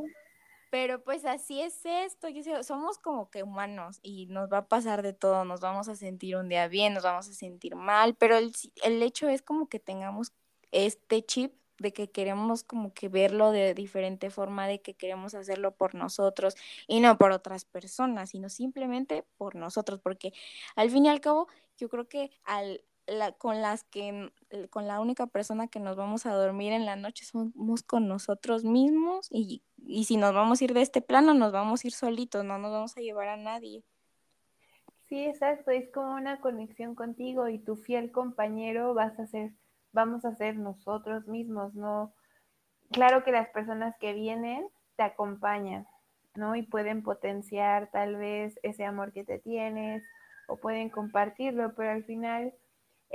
pero 0.74 1.04
pues 1.04 1.24
así 1.24 1.60
es 1.60 1.86
esto, 1.86 2.28
yo 2.28 2.42
sé, 2.42 2.64
somos 2.64 2.98
como 2.98 3.30
que 3.30 3.44
humanos 3.44 4.00
y 4.02 4.26
nos 4.26 4.52
va 4.52 4.58
a 4.58 4.66
pasar 4.66 5.02
de 5.02 5.12
todo, 5.12 5.44
nos 5.44 5.60
vamos 5.60 5.86
a 5.86 5.94
sentir 5.94 6.34
un 6.34 6.48
día 6.48 6.66
bien, 6.66 6.94
nos 6.94 7.04
vamos 7.04 7.28
a 7.28 7.32
sentir 7.32 7.76
mal, 7.76 8.16
pero 8.16 8.36
el, 8.36 8.52
el 8.82 9.00
hecho 9.00 9.28
es 9.28 9.40
como 9.40 9.68
que 9.68 9.78
tengamos 9.78 10.32
este 10.72 11.24
chip 11.24 11.54
de 11.78 11.92
que 11.92 12.10
queremos 12.10 12.64
como 12.64 12.92
que 12.92 13.08
verlo 13.08 13.52
de 13.52 13.72
diferente 13.72 14.30
forma, 14.30 14.66
de 14.66 14.80
que 14.82 14.94
queremos 14.94 15.36
hacerlo 15.36 15.76
por 15.76 15.94
nosotros 15.94 16.56
y 16.88 16.98
no 16.98 17.18
por 17.18 17.30
otras 17.30 17.64
personas, 17.64 18.30
sino 18.30 18.48
simplemente 18.48 19.24
por 19.36 19.54
nosotros, 19.54 20.00
porque 20.00 20.32
al 20.74 20.90
fin 20.90 21.06
y 21.06 21.08
al 21.08 21.20
cabo 21.20 21.46
yo 21.76 21.88
creo 21.88 22.08
que 22.08 22.32
al, 22.42 22.82
la, 23.06 23.32
con 23.32 23.60
las 23.60 23.84
que, 23.84 24.30
con 24.70 24.86
la 24.86 25.00
única 25.00 25.26
persona 25.26 25.68
que 25.68 25.80
nos 25.80 25.96
vamos 25.96 26.26
a 26.26 26.34
dormir 26.34 26.72
en 26.72 26.86
la 26.86 26.96
noche 26.96 27.24
somos 27.24 27.82
con 27.82 28.08
nosotros 28.08 28.64
mismos 28.64 29.28
y, 29.30 29.62
y 29.76 30.04
si 30.04 30.16
nos 30.16 30.32
vamos 30.34 30.60
a 30.60 30.64
ir 30.64 30.74
de 30.74 30.82
este 30.82 31.02
plano 31.02 31.34
nos 31.34 31.52
vamos 31.52 31.84
a 31.84 31.86
ir 31.86 31.92
solitos, 31.92 32.44
no 32.44 32.58
nos 32.58 32.72
vamos 32.72 32.96
a 32.96 33.00
llevar 33.00 33.28
a 33.28 33.36
nadie. 33.36 33.84
Sí, 35.08 35.26
exacto, 35.26 35.70
es 35.70 35.90
como 35.92 36.14
una 36.14 36.40
conexión 36.40 36.94
contigo 36.94 37.48
y 37.48 37.58
tu 37.58 37.76
fiel 37.76 38.10
compañero 38.10 38.94
vas 38.94 39.18
a 39.18 39.26
ser, 39.26 39.52
vamos 39.92 40.24
a 40.24 40.34
ser 40.34 40.56
nosotros 40.56 41.28
mismos, 41.28 41.74
¿no? 41.74 42.14
Claro 42.90 43.22
que 43.22 43.32
las 43.32 43.48
personas 43.50 43.94
que 44.00 44.14
vienen 44.14 44.66
te 44.96 45.02
acompañan, 45.02 45.86
¿no? 46.34 46.56
Y 46.56 46.62
pueden 46.62 47.02
potenciar 47.02 47.90
tal 47.90 48.16
vez 48.16 48.58
ese 48.62 48.84
amor 48.84 49.12
que 49.12 49.24
te 49.24 49.38
tienes 49.38 50.02
o 50.48 50.56
pueden 50.56 50.88
compartirlo, 50.88 51.74
pero 51.74 51.90
al 51.90 52.04
final 52.04 52.54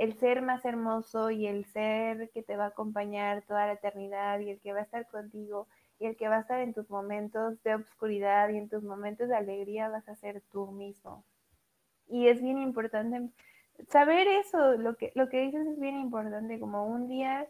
el 0.00 0.14
ser 0.14 0.40
más 0.40 0.64
hermoso 0.64 1.30
y 1.30 1.46
el 1.46 1.66
ser 1.66 2.30
que 2.30 2.42
te 2.42 2.56
va 2.56 2.64
a 2.64 2.68
acompañar 2.68 3.42
toda 3.42 3.66
la 3.66 3.74
eternidad 3.74 4.40
y 4.40 4.48
el 4.48 4.58
que 4.58 4.72
va 4.72 4.78
a 4.78 4.84
estar 4.84 5.06
contigo 5.08 5.68
y 5.98 6.06
el 6.06 6.16
que 6.16 6.26
va 6.26 6.38
a 6.38 6.40
estar 6.40 6.58
en 6.60 6.72
tus 6.72 6.88
momentos 6.88 7.62
de 7.64 7.74
obscuridad 7.74 8.48
y 8.48 8.56
en 8.56 8.70
tus 8.70 8.82
momentos 8.82 9.28
de 9.28 9.36
alegría 9.36 9.90
vas 9.90 10.08
a 10.08 10.16
ser 10.16 10.40
tú 10.50 10.68
mismo. 10.72 11.26
Y 12.08 12.28
es 12.28 12.40
bien 12.40 12.56
importante 12.56 13.28
saber 13.90 14.26
eso, 14.26 14.78
lo 14.78 14.96
que, 14.96 15.12
lo 15.14 15.28
que 15.28 15.42
dices 15.42 15.66
es 15.66 15.78
bien 15.78 15.96
importante, 16.00 16.58
como 16.58 16.86
un 16.86 17.06
día 17.06 17.46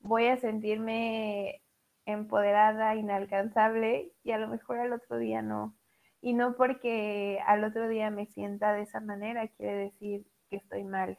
voy 0.00 0.26
a 0.26 0.36
sentirme 0.36 1.62
empoderada, 2.04 2.96
inalcanzable 2.96 4.12
y 4.22 4.32
a 4.32 4.38
lo 4.38 4.48
mejor 4.48 4.78
al 4.78 4.92
otro 4.92 5.16
día 5.16 5.40
no. 5.40 5.74
Y 6.20 6.34
no 6.34 6.54
porque 6.54 7.40
al 7.46 7.64
otro 7.64 7.88
día 7.88 8.10
me 8.10 8.26
sienta 8.26 8.74
de 8.74 8.82
esa 8.82 9.00
manera 9.00 9.48
quiere 9.48 9.74
decir 9.74 10.26
que 10.50 10.56
estoy 10.56 10.84
mal 10.84 11.16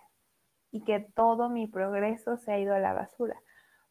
y 0.75 0.81
que 0.81 0.99
todo 0.99 1.47
mi 1.47 1.67
progreso 1.67 2.35
se 2.35 2.51
ha 2.51 2.59
ido 2.59 2.75
a 2.75 2.79
la 2.79 2.91
basura. 2.91 3.41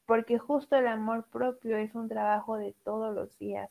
Porque 0.04 0.38
justo 0.38 0.76
el 0.76 0.86
amor 0.86 1.24
propio 1.30 1.78
es 1.78 1.94
un 1.94 2.10
trabajo 2.10 2.58
de 2.58 2.74
todos 2.84 3.14
los 3.14 3.38
días. 3.38 3.70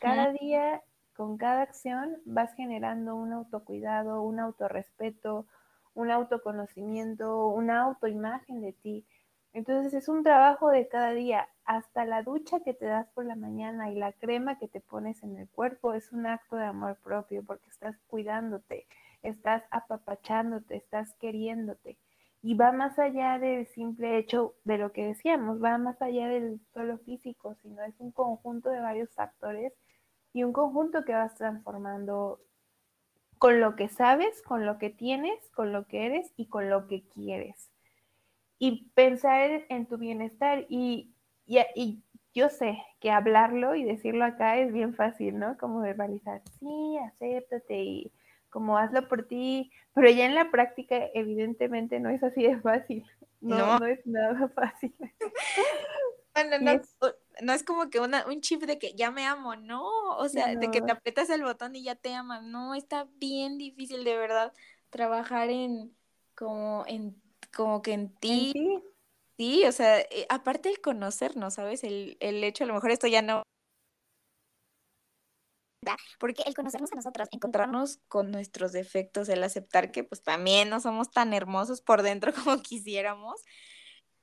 Cada 0.00 0.32
día, 0.32 0.82
con 1.14 1.36
cada 1.36 1.60
acción, 1.60 2.16
vas 2.24 2.54
generando 2.54 3.16
un 3.16 3.34
autocuidado, 3.34 4.22
un 4.22 4.40
autorrespeto, 4.40 5.44
un 5.92 6.10
autoconocimiento, 6.10 7.48
una 7.48 7.82
autoimagen 7.82 8.62
de 8.62 8.72
ti. 8.72 9.06
Entonces 9.52 9.92
es 9.92 10.08
un 10.08 10.22
trabajo 10.22 10.70
de 10.70 10.88
cada 10.88 11.10
día. 11.10 11.50
Hasta 11.66 12.06
la 12.06 12.22
ducha 12.22 12.60
que 12.60 12.72
te 12.72 12.86
das 12.86 13.08
por 13.10 13.26
la 13.26 13.36
mañana 13.36 13.90
y 13.90 13.96
la 13.96 14.12
crema 14.12 14.58
que 14.58 14.68
te 14.68 14.80
pones 14.80 15.22
en 15.22 15.36
el 15.36 15.50
cuerpo 15.50 15.92
es 15.92 16.12
un 16.12 16.24
acto 16.26 16.56
de 16.56 16.64
amor 16.64 16.96
propio 17.04 17.44
porque 17.44 17.68
estás 17.68 17.98
cuidándote, 18.06 18.86
estás 19.22 19.64
apapachándote, 19.70 20.76
estás 20.76 21.12
queriéndote 21.20 21.98
y 22.44 22.52
va 22.52 22.72
más 22.72 22.98
allá 22.98 23.38
del 23.38 23.66
simple 23.68 24.18
hecho 24.18 24.54
de 24.64 24.76
lo 24.76 24.92
que 24.92 25.06
decíamos, 25.06 25.64
va 25.64 25.78
más 25.78 26.02
allá 26.02 26.28
del 26.28 26.60
solo 26.74 26.98
físico, 26.98 27.54
sino 27.62 27.82
es 27.82 27.94
un 27.98 28.12
conjunto 28.12 28.68
de 28.68 28.80
varios 28.80 29.08
factores 29.14 29.72
y 30.34 30.44
un 30.44 30.52
conjunto 30.52 31.06
que 31.06 31.14
vas 31.14 31.34
transformando 31.36 32.42
con 33.38 33.60
lo 33.60 33.76
que 33.76 33.88
sabes, 33.88 34.42
con 34.42 34.66
lo 34.66 34.76
que 34.76 34.90
tienes, 34.90 35.38
con 35.52 35.72
lo 35.72 35.86
que 35.86 36.04
eres 36.04 36.34
y 36.36 36.48
con 36.48 36.68
lo 36.68 36.86
que 36.86 37.08
quieres. 37.08 37.70
Y 38.58 38.90
pensar 38.90 39.64
en 39.70 39.86
tu 39.86 39.96
bienestar 39.96 40.66
y, 40.68 41.14
y, 41.46 42.02
yo 42.34 42.50
sé 42.50 42.76
que 43.00 43.10
hablarlo 43.10 43.74
y 43.74 43.84
decirlo 43.84 44.24
acá 44.24 44.58
es 44.58 44.70
bien 44.70 44.92
fácil, 44.92 45.38
¿no? 45.38 45.56
Como 45.56 45.80
verbalizar, 45.80 46.42
sí, 46.58 46.98
acéptate 46.98 47.82
y 47.84 48.12
como 48.54 48.78
hazlo 48.78 49.08
por 49.08 49.26
ti, 49.26 49.72
pero 49.94 50.08
ya 50.08 50.26
en 50.26 50.36
la 50.36 50.52
práctica 50.52 51.10
evidentemente 51.12 51.98
no 51.98 52.08
es 52.08 52.22
así 52.22 52.44
de 52.44 52.60
fácil, 52.60 53.04
no, 53.40 53.80
no. 53.80 53.86
es 53.86 54.06
nada 54.06 54.48
fácil. 54.48 54.94
Bueno, 56.36 56.58
no, 56.58 56.80
no 57.42 57.52
es 57.52 57.62
como 57.62 57.90
que 57.90 58.00
una, 58.00 58.26
un 58.26 58.40
chip 58.40 58.62
de 58.62 58.76
que 58.76 58.92
ya 58.94 59.12
me 59.12 59.24
amo, 59.24 59.54
no, 59.54 59.86
o 60.16 60.28
sea, 60.28 60.56
de 60.56 60.68
que 60.72 60.80
te 60.80 60.90
aprietas 60.90 61.30
el 61.30 61.44
botón 61.44 61.76
y 61.76 61.84
ya 61.84 61.94
te 61.94 62.12
amas, 62.12 62.42
no, 62.42 62.74
está 62.74 63.06
bien 63.20 63.56
difícil 63.56 64.02
de 64.02 64.16
verdad 64.16 64.52
trabajar 64.90 65.50
en, 65.50 65.96
como, 66.34 66.82
en, 66.88 67.22
como 67.56 67.82
que 67.82 67.92
en 67.92 68.12
ti. 68.16 68.52
Sí, 69.36 69.64
o 69.64 69.70
sea, 69.70 70.00
eh, 70.00 70.26
aparte 70.28 70.70
el 70.70 70.80
conocernos, 70.80 71.54
¿sabes? 71.54 71.84
El, 71.84 72.16
el 72.18 72.42
hecho, 72.42 72.64
a 72.64 72.66
lo 72.66 72.74
mejor 72.74 72.90
esto 72.90 73.06
ya 73.06 73.22
no 73.22 73.44
porque 76.18 76.42
el 76.46 76.54
conocernos 76.54 76.92
a 76.92 76.96
nosotros, 76.96 77.28
encontrarnos 77.32 77.98
con 78.08 78.30
nuestros 78.30 78.72
defectos, 78.72 79.28
el 79.28 79.42
aceptar 79.42 79.90
que 79.90 80.04
pues 80.04 80.22
también 80.22 80.70
no 80.70 80.80
somos 80.80 81.10
tan 81.10 81.32
hermosos 81.32 81.80
por 81.80 82.02
dentro 82.02 82.32
como 82.44 82.62
quisiéramos, 82.62 83.42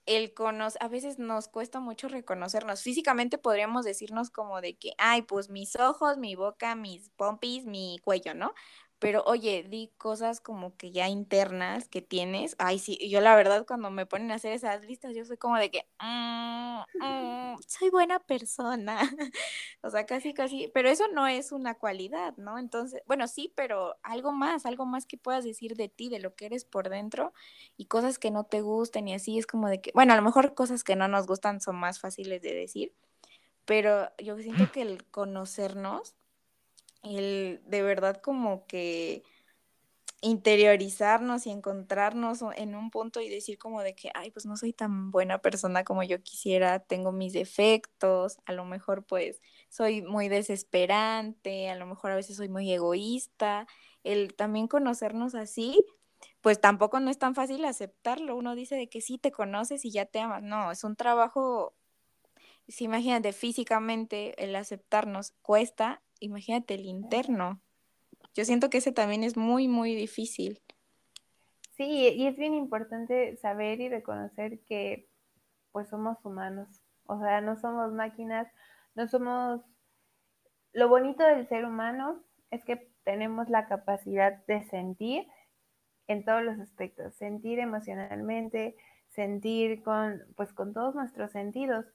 el 0.06 0.34
conocer, 0.34 0.82
a 0.84 0.88
veces 0.88 1.20
nos 1.20 1.48
cuesta 1.48 1.80
mucho 1.80 2.08
reconocernos. 2.08 2.82
Físicamente 2.82 3.38
podríamos 3.38 3.86
decirnos 3.86 4.30
como 4.30 4.62
de 4.62 4.76
que, 4.78 4.94
ay, 4.98 5.22
pues 5.22 5.50
mis 5.50 5.76
ojos, 5.76 6.18
mi 6.18 6.36
boca, 6.36 6.76
mis 6.76 7.10
pompis, 7.12 7.66
mi 7.66 8.00
cuello, 8.04 8.34
¿no? 8.34 8.54
Pero 9.02 9.24
oye, 9.26 9.64
di 9.68 9.92
cosas 9.98 10.40
como 10.40 10.78
que 10.78 10.92
ya 10.92 11.10
internas 11.10 11.90
que 11.90 12.04
tienes. 12.04 12.56
Ay, 12.60 12.78
sí, 12.78 13.00
yo 13.10 13.20
la 13.20 13.36
verdad 13.36 13.66
cuando 13.66 13.90
me 13.90 14.06
ponen 14.06 14.30
a 14.30 14.36
hacer 14.36 14.54
esas 14.54 14.86
listas, 14.86 15.16
yo 15.16 15.26
soy 15.26 15.38
como 15.38 15.58
de 15.58 15.72
que, 15.72 15.88
mm, 16.00 16.82
mm, 17.04 17.58
soy 17.68 17.90
buena 17.90 18.20
persona. 18.20 19.00
o 19.82 19.90
sea, 19.90 20.06
casi, 20.06 20.36
casi, 20.36 20.70
pero 20.72 20.88
eso 20.88 21.08
no 21.08 21.26
es 21.26 21.52
una 21.52 21.74
cualidad, 21.74 22.38
¿no? 22.38 22.60
Entonces, 22.60 23.02
bueno, 23.08 23.28
sí, 23.28 23.52
pero 23.56 23.96
algo 24.04 24.32
más, 24.34 24.68
algo 24.68 24.86
más 24.86 25.08
que 25.08 25.18
puedas 25.18 25.44
decir 25.46 25.76
de 25.76 25.90
ti, 25.90 26.10
de 26.10 26.20
lo 26.20 26.36
que 26.36 26.46
eres 26.46 26.64
por 26.64 26.90
dentro 26.90 27.34
y 27.78 27.86
cosas 27.86 28.20
que 28.20 28.30
no 28.30 28.44
te 28.44 28.62
gusten 28.62 29.08
y 29.08 29.16
así 29.16 29.40
es 29.40 29.48
como 29.48 29.68
de 29.68 29.82
que, 29.82 29.92
bueno, 29.96 30.14
a 30.14 30.16
lo 30.16 30.22
mejor 30.22 30.54
cosas 30.54 30.84
que 30.84 30.96
no 30.96 31.08
nos 31.08 31.26
gustan 31.26 31.60
son 31.60 31.76
más 31.76 32.00
fáciles 32.00 32.44
de 32.44 32.54
decir, 32.54 32.94
pero 33.66 34.12
yo 34.20 34.38
siento 34.38 34.72
que 34.72 34.84
el 34.84 35.06
conocernos 35.06 36.16
el 37.04 37.62
de 37.66 37.82
verdad 37.84 38.22
como 38.22 38.66
que 38.68 39.24
interiorizarnos 40.22 41.48
y 41.48 41.50
encontrarnos 41.52 42.44
en 42.56 42.76
un 42.76 42.92
punto 42.92 43.22
y 43.22 43.30
decir 43.30 43.58
como 43.58 43.82
de 43.82 43.96
que, 43.96 44.12
ay, 44.14 44.30
pues 44.32 44.46
no 44.46 44.56
soy 44.56 44.72
tan 44.72 45.10
buena 45.10 45.40
persona 45.40 45.84
como 45.84 46.04
yo 46.04 46.22
quisiera, 46.22 46.80
tengo 46.80 47.12
mis 47.12 47.34
defectos, 47.34 48.38
a 48.46 48.54
lo 48.54 48.64
mejor 48.66 49.04
pues 49.04 49.42
soy 49.70 50.04
muy 50.04 50.30
desesperante, 50.30 51.70
a 51.72 51.76
lo 51.76 51.88
mejor 51.88 52.12
a 52.12 52.16
veces 52.16 52.38
soy 52.38 52.50
muy 52.50 52.72
egoísta, 52.72 53.66
el 54.04 54.36
también 54.36 54.68
conocernos 54.68 55.34
así, 55.34 55.84
pues 56.42 56.62
tampoco 56.62 57.00
no 57.00 57.10
es 57.10 57.18
tan 57.18 57.34
fácil 57.34 57.66
aceptarlo, 57.66 58.36
uno 58.36 58.54
dice 58.56 58.76
de 58.76 58.90
que 58.90 59.02
sí 59.02 59.18
te 59.18 59.32
conoces 59.32 59.86
y 59.86 59.92
ya 59.92 60.06
te 60.06 60.20
amas, 60.20 60.44
no, 60.44 60.72
es 60.72 60.84
un 60.84 60.96
trabajo, 60.96 61.74
si 62.68 62.86
imagínate 62.86 63.34
físicamente 63.34 64.44
el 64.44 64.56
aceptarnos 64.56 65.34
cuesta 65.42 66.02
imagínate 66.22 66.76
el 66.76 66.86
interno. 66.86 67.60
Yo 68.34 68.46
siento 68.46 68.70
que 68.70 68.78
ese 68.78 68.94
también 68.94 69.24
es 69.24 69.36
muy, 69.36 69.68
muy 69.68 69.94
difícil. 69.94 70.62
Sí, 71.72 71.84
y 71.84 72.28
es 72.28 72.38
bien 72.38 72.54
importante 72.54 73.36
saber 73.38 73.82
y 73.82 73.90
reconocer 73.90 74.62
que 74.62 75.10
pues 75.72 75.90
somos 75.90 76.18
humanos. 76.24 76.82
O 77.06 77.20
sea, 77.20 77.42
no 77.42 77.58
somos 77.58 77.92
máquinas, 77.92 78.48
no 78.96 79.08
somos... 79.08 79.62
Lo 80.74 80.88
bonito 80.88 81.24
del 81.24 81.48
ser 81.50 81.66
humano 81.66 82.24
es 82.52 82.64
que 82.64 82.90
tenemos 83.04 83.50
la 83.50 83.68
capacidad 83.68 84.46
de 84.46 84.64
sentir 84.70 85.28
en 86.08 86.24
todos 86.24 86.44
los 86.44 86.60
aspectos, 86.60 87.16
sentir 87.16 87.60
emocionalmente, 87.60 88.76
sentir 89.10 89.82
con, 89.84 90.22
pues, 90.36 90.54
con 90.54 90.74
todos 90.74 90.96
nuestros 90.96 91.32
sentidos. 91.32 91.86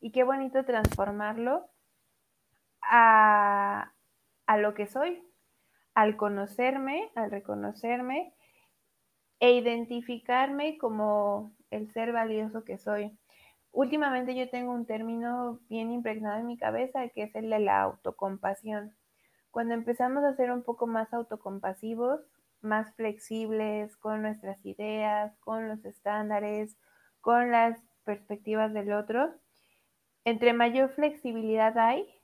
Y 0.00 0.10
qué 0.12 0.24
bonito 0.24 0.64
transformarlo 0.64 1.68
a, 2.88 3.92
lo 4.58 4.74
que 4.74 4.86
soy, 4.86 5.22
al 5.94 6.16
conocerme, 6.16 7.10
al 7.14 7.30
reconocerme 7.30 8.34
e 9.40 9.52
identificarme 9.52 10.78
como 10.78 11.54
el 11.70 11.92
ser 11.92 12.12
valioso 12.12 12.64
que 12.64 12.78
soy. 12.78 13.16
Últimamente 13.70 14.34
yo 14.34 14.48
tengo 14.50 14.72
un 14.72 14.86
término 14.86 15.60
bien 15.68 15.92
impregnado 15.92 16.40
en 16.40 16.46
mi 16.46 16.56
cabeza 16.56 17.08
que 17.08 17.24
es 17.24 17.34
el 17.34 17.50
de 17.50 17.60
la 17.60 17.82
autocompasión. 17.82 18.96
Cuando 19.50 19.74
empezamos 19.74 20.24
a 20.24 20.34
ser 20.34 20.50
un 20.50 20.62
poco 20.62 20.86
más 20.86 21.12
autocompasivos, 21.12 22.20
más 22.60 22.94
flexibles 22.96 23.96
con 23.96 24.22
nuestras 24.22 24.64
ideas, 24.64 25.36
con 25.38 25.68
los 25.68 25.84
estándares, 25.84 26.76
con 27.20 27.50
las 27.50 27.78
perspectivas 28.04 28.72
del 28.72 28.92
otro, 28.92 29.34
entre 30.24 30.52
mayor 30.52 30.90
flexibilidad 30.90 31.78
hay, 31.78 32.17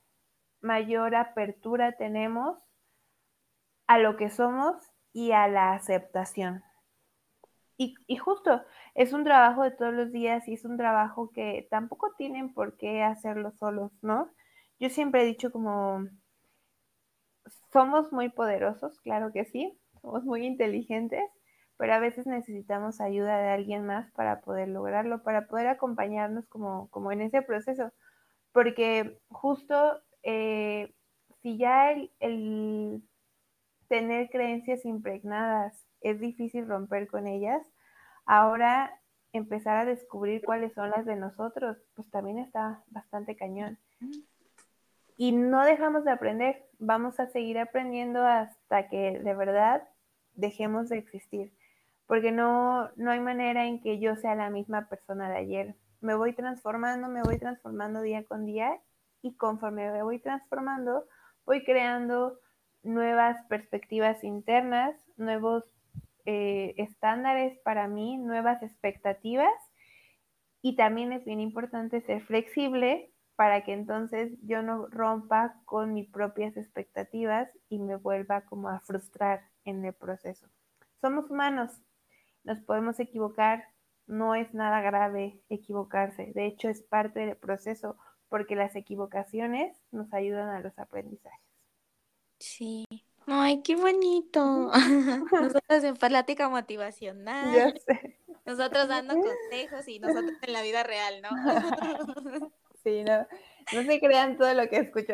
mayor 0.65 1.15
apertura 1.15 1.93
tenemos 1.93 2.57
a 3.87 3.99
lo 3.99 4.17
que 4.17 4.29
somos 4.29 4.75
y 5.13 5.31
a 5.31 5.47
la 5.47 5.73
aceptación. 5.73 6.63
Y, 7.77 7.95
justo 8.17 8.63
es 8.95 9.13
un 9.13 9.23
trabajo 9.25 9.63
de 9.63 9.71
todos 9.71 9.93
los 9.93 10.11
días 10.11 10.47
y 10.47 10.53
es 10.53 10.63
un 10.65 10.77
trabajo 10.77 11.31
que 11.31 11.67
tampoco 11.69 12.13
tienen 12.17 12.53
por 12.53 12.77
qué 12.77 13.03
hacerlo 13.03 13.51
solos, 13.51 13.91
¿no? 14.01 14.31
Yo 14.79 14.89
siempre 14.89 15.21
he 15.23 15.25
dicho 15.25 15.51
como, 15.51 16.07
somos 17.71 18.11
muy 18.13 18.29
poderosos, 18.29 18.99
claro 19.01 19.31
que 19.33 19.45
sí, 19.45 19.77
somos 20.01 20.23
muy 20.23 20.45
inteligentes, 20.45 21.29
pero 21.77 21.93
a 21.93 21.99
veces 21.99 22.25
necesitamos 22.27 23.01
ayuda 23.01 23.37
de 23.37 23.49
alguien 23.49 23.85
más 23.85 24.09
para 24.13 24.41
poder 24.41 24.69
lograrlo, 24.69 25.23
para 25.23 25.47
poder 25.47 25.67
acompañarnos 25.67 26.47
como, 26.47 26.89
como 26.91 27.11
en 27.11 27.21
ese 27.21 27.41
proceso, 27.41 27.91
porque 28.53 29.19
justo 29.27 30.01
eh, 30.25 30.91
si 31.41 31.57
ya 31.57 31.91
el, 32.19 33.03
tener 33.87 34.29
creencias 34.31 34.83
impregnadas 34.83 35.85
es 36.01 36.19
difícil 36.19 36.67
romper 36.67 37.07
con 37.07 37.27
ellas, 37.27 37.61
ahora 38.25 38.99
empezar 39.31 39.77
a 39.77 39.85
descubrir 39.85 40.43
cuáles 40.43 40.73
son 40.73 40.89
las 40.89 41.05
de 41.05 41.15
nosotros, 41.15 41.77
pues 41.93 42.09
también 42.09 42.39
está 42.39 42.83
bastante 42.87 43.35
cañón. 43.35 43.77
Y 45.17 45.31
no 45.31 45.63
dejamos 45.63 46.03
de 46.05 46.11
aprender, 46.11 46.65
vamos 46.79 47.19
a 47.19 47.27
seguir 47.27 47.59
aprendiendo 47.59 48.25
hasta 48.25 48.89
que 48.89 49.19
de 49.19 49.35
verdad 49.35 49.87
dejemos 50.33 50.89
de 50.89 50.97
existir, 50.97 51.53
porque 52.07 52.31
no, 52.31 52.89
no 52.95 53.11
hay 53.11 53.19
manera 53.19 53.67
en 53.67 53.79
que 53.79 53.99
yo 53.99 54.15
sea 54.15 54.33
la 54.33 54.49
misma 54.49 54.89
persona 54.89 55.29
de 55.29 55.37
ayer. 55.37 55.75
Me 56.01 56.15
voy 56.15 56.33
transformando, 56.33 57.09
me 57.09 57.21
voy 57.21 57.37
transformando 57.37 58.01
día 58.01 58.23
con 58.25 58.45
día 58.45 58.81
y 59.25 59.35
conforme 59.37 59.91
me 59.91 60.03
voy 60.03 60.19
transformando, 60.19 61.05
voy 61.45 61.63
creando 61.63 62.39
nuevas 62.83 63.43
perspectivas 63.47 64.23
internas, 64.23 64.95
nuevos 65.17 65.63
eh, 66.25 66.75
estándares 66.77 67.57
para 67.63 67.87
mí, 67.87 68.17
nuevas 68.17 68.61
expectativas 68.61 69.51
y 70.61 70.75
también 70.75 71.11
es 71.11 71.25
bien 71.25 71.39
importante 71.39 72.01
ser 72.01 72.21
flexible 72.21 73.11
para 73.35 73.63
que 73.63 73.73
entonces 73.73 74.31
yo 74.43 74.61
no 74.61 74.85
rompa 74.87 75.59
con 75.65 75.93
mis 75.93 76.07
propias 76.09 76.55
expectativas 76.55 77.49
y 77.67 77.79
me 77.79 77.95
vuelva 77.95 78.41
como 78.41 78.69
a 78.69 78.79
frustrar 78.81 79.41
en 79.65 79.83
el 79.85 79.93
proceso. 79.93 80.47
Somos 81.01 81.31
humanos, 81.31 81.71
nos 82.43 82.59
podemos 82.61 82.99
equivocar, 82.99 83.63
no 84.05 84.35
es 84.35 84.53
nada 84.53 84.81
grave 84.81 85.41
equivocarse, 85.49 86.31
de 86.35 86.45
hecho 86.45 86.69
es 86.69 86.83
parte 86.83 87.21
del 87.21 87.37
proceso 87.37 87.97
porque 88.35 88.57
las 88.57 88.75
equivocaciones 88.75 89.81
nos 89.91 90.11
ayudan 90.11 90.49
a 90.49 90.59
los 90.59 90.77
aprendizajes. 90.77 91.39
Sí. 92.37 92.83
Ay, 93.25 93.61
qué 93.63 93.77
bonito. 93.77 94.73
Nosotros 95.31 95.83
en 95.85 95.95
plática 95.95 96.49
motivacional. 96.49 97.73
Nosotros 98.43 98.89
dando 98.89 99.15
consejos 99.15 99.87
y 99.87 99.99
nosotros 99.99 100.33
en 100.41 100.51
la 100.51 100.61
vida 100.63 100.83
real, 100.83 101.21
¿no? 101.21 101.29
Sí, 102.83 103.05
no, 103.05 103.25
no 103.71 103.83
se 103.83 104.01
crean 104.01 104.37
todo 104.37 104.53
lo 104.53 104.67
que 104.67 104.79
escucho. 104.79 105.13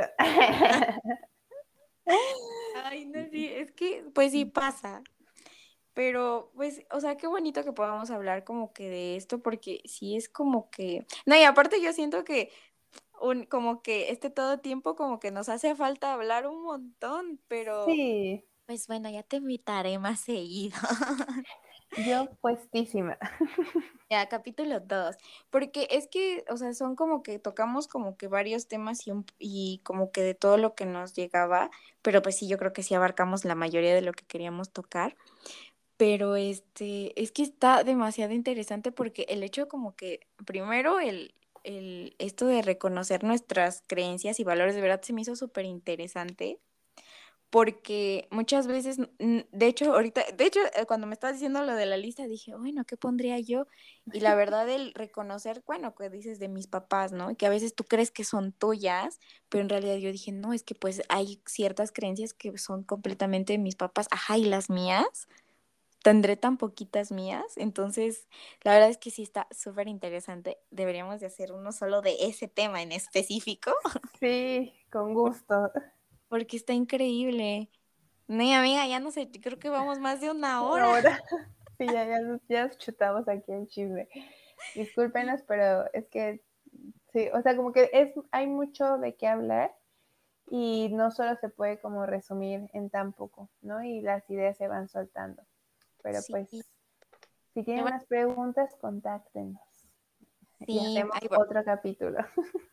Ay, 2.84 3.06
no, 3.06 3.24
sí, 3.30 3.50
es 3.54 3.72
que, 3.72 4.04
pues 4.16 4.32
sí 4.32 4.46
pasa. 4.46 5.04
Pero, 5.94 6.52
pues, 6.56 6.82
o 6.92 7.02
sea, 7.02 7.18
qué 7.18 7.28
bonito 7.28 7.64
que 7.64 7.74
podamos 7.74 8.10
hablar 8.12 8.44
como 8.44 8.72
que 8.74 8.90
de 8.90 9.16
esto, 9.18 9.42
porque 9.42 9.82
sí 9.86 10.16
es 10.16 10.30
como 10.30 10.70
que. 10.70 11.06
No, 11.26 11.36
y 11.36 11.44
aparte 11.44 11.82
yo 11.82 11.92
siento 11.92 12.24
que 12.24 12.50
un, 13.22 13.46
como 13.46 13.82
que 13.82 14.12
este 14.12 14.30
todo 14.30 14.60
tiempo 14.60 14.96
como 14.96 15.20
que 15.20 15.32
nos 15.32 15.50
hace 15.50 15.76
falta 15.76 16.14
hablar 16.14 16.48
un 16.48 16.64
montón, 16.64 17.40
pero 17.48 17.86
sí. 17.86 18.44
pues 18.66 18.88
bueno, 18.88 19.10
ya 19.10 19.24
te 19.24 19.38
invitaré 19.38 20.00
más 20.00 20.20
seguido. 20.22 20.78
Yo 22.06 22.28
puestísima. 22.42 23.18
Ya, 24.10 24.28
capítulo 24.28 24.82
2, 24.82 25.16
porque 25.50 25.88
es 25.90 26.10
que, 26.10 26.44
o 26.50 26.58
sea, 26.58 26.74
son 26.74 26.98
como 26.98 27.24
que 27.24 27.40
tocamos 27.40 27.88
como 27.88 28.18
que 28.18 28.28
varios 28.28 28.68
temas 28.68 29.08
y, 29.08 29.14
y 29.40 29.80
como 29.86 30.12
que 30.12 30.22
de 30.22 30.36
todo 30.36 30.58
lo 30.58 30.76
que 30.76 30.86
nos 30.86 31.14
llegaba, 31.14 31.72
pero 32.02 32.22
pues 32.22 32.36
sí, 32.36 32.50
yo 32.50 32.58
creo 32.58 32.74
que 32.74 32.84
sí 32.84 32.94
abarcamos 32.94 33.46
la 33.46 33.56
mayoría 33.56 33.96
de 33.96 34.02
lo 34.02 34.12
que 34.12 34.26
queríamos 34.26 34.70
tocar, 34.70 35.16
pero 35.96 36.36
este, 36.36 37.14
es 37.22 37.32
que 37.32 37.44
está 37.44 37.86
demasiado 37.86 38.34
interesante 38.34 38.92
porque 38.92 39.28
el 39.30 39.44
hecho 39.44 39.70
como 39.70 39.96
que, 39.96 40.28
primero, 40.46 41.00
el, 41.00 41.34
el, 41.64 42.16
esto 42.20 42.48
de 42.48 42.62
reconocer 42.62 43.24
nuestras 43.24 43.84
creencias 43.88 44.40
y 44.40 44.44
valores, 44.44 44.76
de 44.76 44.82
verdad 44.82 45.02
se 45.02 45.14
me 45.14 45.22
hizo 45.22 45.36
súper 45.36 45.66
interesante 45.66 46.60
porque 47.52 48.30
muchas 48.32 48.66
veces, 48.66 48.96
de 49.20 49.68
hecho, 49.68 49.94
ahorita, 49.94 50.24
de 50.38 50.46
hecho, 50.46 50.62
eh, 50.74 50.86
cuando 50.88 51.06
me 51.06 51.14
estabas 51.14 51.36
diciendo 51.36 51.62
lo 51.62 51.76
de 51.76 51.86
la 51.86 51.98
lista, 51.98 52.26
dije, 52.26 52.56
bueno, 52.56 52.86
¿qué 52.86 52.96
pondría 52.96 53.38
yo? 53.40 53.68
Y 54.14 54.22
la 54.22 54.36
verdad, 54.36 54.70
el 54.70 54.94
reconocer, 54.94 55.62
bueno, 55.68 55.94
que 55.94 56.10
dices 56.10 56.40
de 56.40 56.48
mis 56.48 56.68
papás, 56.68 57.12
¿no? 57.12 57.36
Que 57.36 57.46
a 57.46 57.50
veces 57.50 57.76
tú 57.76 57.84
crees 57.84 58.10
que 58.10 58.24
son 58.24 58.54
tuyas, 58.54 59.20
pero 59.50 59.64
en 59.64 59.70
realidad 59.70 59.98
yo 59.98 60.14
dije, 60.14 60.32
no, 60.32 60.54
es 60.54 60.64
que 60.64 60.76
pues 60.76 61.02
hay 61.10 61.42
ciertas 61.46 61.92
creencias 61.92 62.34
que 62.34 62.58
son 62.58 62.84
completamente 62.84 63.52
de 63.52 63.60
mis 63.60 63.76
papás, 63.76 64.08
ajá, 64.12 64.38
y 64.38 64.46
las 64.46 64.70
mías, 64.70 65.28
tendré 66.04 66.38
tan 66.38 66.58
poquitas 66.58 67.12
mías, 67.12 67.58
entonces 67.58 68.28
la 68.64 68.74
verdad 68.74 68.90
es 68.90 68.98
que 68.98 69.12
sí 69.12 69.24
está 69.24 69.48
súper 69.52 69.88
interesante, 69.88 70.58
deberíamos 70.72 71.20
de 71.20 71.28
hacer 71.28 71.52
uno 71.52 71.72
solo 71.72 72.02
de 72.02 72.16
ese 72.22 72.48
tema 72.48 72.82
en 72.82 72.92
específico. 72.92 73.72
Sí, 74.20 74.74
con 74.92 75.16
gusto 75.16 75.72
porque 76.32 76.56
está 76.56 76.72
increíble. 76.72 77.70
No, 78.26 78.56
amiga, 78.56 78.88
ya 78.88 79.02
no 79.02 79.12
sé, 79.12 79.30
creo 79.30 79.60
que 79.60 79.70
vamos 79.70 80.00
más 80.00 80.22
de 80.22 80.32
una 80.32 80.64
hora. 80.64 81.20
Sí, 81.78 81.88
ya, 81.88 82.06
ya, 82.06 82.20
ya 82.48 82.70
chutamos 82.70 83.28
aquí 83.28 83.52
en 83.52 83.66
chisme. 83.68 84.08
Discúlpenos, 84.76 85.42
pero 85.48 85.92
es 85.94 86.08
que, 86.10 86.42
sí, 87.12 87.28
o 87.34 87.42
sea, 87.42 87.56
como 87.58 87.74
que 87.74 87.90
es, 87.92 88.14
hay 88.32 88.46
mucho 88.46 89.00
de 89.00 89.16
qué 89.16 89.28
hablar 89.28 89.76
y 90.48 90.90
no 90.92 91.10
solo 91.10 91.36
se 91.38 91.50
puede 91.50 91.82
como 91.82 92.06
resumir 92.06 92.70
en 92.74 92.92
tan 92.92 93.14
poco, 93.14 93.50
¿no? 93.62 93.84
Y 93.84 94.00
las 94.02 94.30
ideas 94.30 94.58
se 94.58 94.68
van 94.68 94.90
soltando. 94.90 95.42
Pero 96.04 96.20
pues, 96.30 96.50
si 97.54 97.64
tienen 97.64 97.84
más 97.84 98.06
preguntas, 98.06 98.76
contáctenos. 98.80 99.62
Sí, 100.60 100.74
y 100.74 100.80
hacemos 100.80 101.18
otro 101.38 101.64
capítulo. 101.64 102.20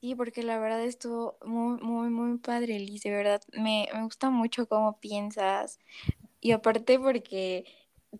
Sí, 0.00 0.14
porque 0.14 0.44
la 0.44 0.60
verdad 0.60 0.84
estuvo 0.84 1.38
muy, 1.44 1.80
muy, 1.80 2.08
muy 2.08 2.38
padre, 2.38 2.78
Liz, 2.78 3.02
de 3.02 3.10
verdad. 3.10 3.42
Me, 3.52 3.88
me 3.92 4.04
gusta 4.04 4.30
mucho 4.30 4.68
cómo 4.68 5.00
piensas. 5.00 5.80
Y 6.40 6.52
aparte 6.52 7.00
porque 7.00 7.66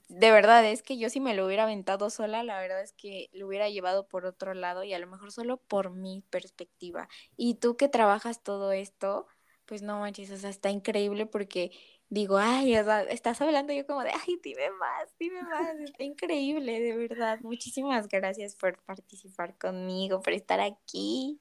de 0.09 0.31
verdad 0.31 0.65
es 0.65 0.83
que 0.83 0.99
yo 0.99 1.09
si 1.11 1.21
me 1.21 1.35
lo 1.35 1.47
hubiera 1.47 1.65
aventado 1.65 2.11
sola, 2.11 2.43
la 2.43 2.61
verdad 2.61 2.83
es 2.83 2.93
que 2.93 3.31
lo 3.33 3.47
hubiera 3.47 3.69
llevado 3.71 4.07
por 4.09 4.27
otro 4.27 4.55
lado 4.55 4.85
y 4.85 4.93
a 4.93 4.99
lo 4.99 5.07
mejor 5.07 5.33
solo 5.33 5.59
por 5.59 5.91
mi 5.91 6.23
perspectiva. 6.31 7.09
Y 7.37 7.55
tú 7.55 7.77
que 7.77 7.89
trabajas 7.89 8.43
todo 8.43 8.73
esto, 8.73 9.27
pues 9.65 9.83
no 9.83 10.01
manches, 10.01 10.31
o 10.31 10.37
sea, 10.37 10.51
está 10.51 10.71
increíble 10.71 11.27
porque 11.27 11.73
digo, 12.11 12.39
ay, 12.39 12.77
o 12.77 12.85
sea, 12.85 13.03
estás 13.03 13.41
hablando 13.41 13.73
yo 13.73 13.87
como 13.87 14.03
de, 14.03 14.11
ay, 14.11 14.39
dime 14.43 14.71
más, 14.71 15.15
dime 15.19 15.43
más, 15.43 15.79
está 15.81 16.05
increíble, 16.05 16.81
de 16.81 16.97
verdad. 16.97 17.39
Muchísimas 17.43 18.09
gracias 18.09 18.57
por 18.57 18.79
participar 18.83 19.57
conmigo, 19.59 20.21
por 20.23 20.33
estar 20.33 20.61
aquí. 20.61 21.41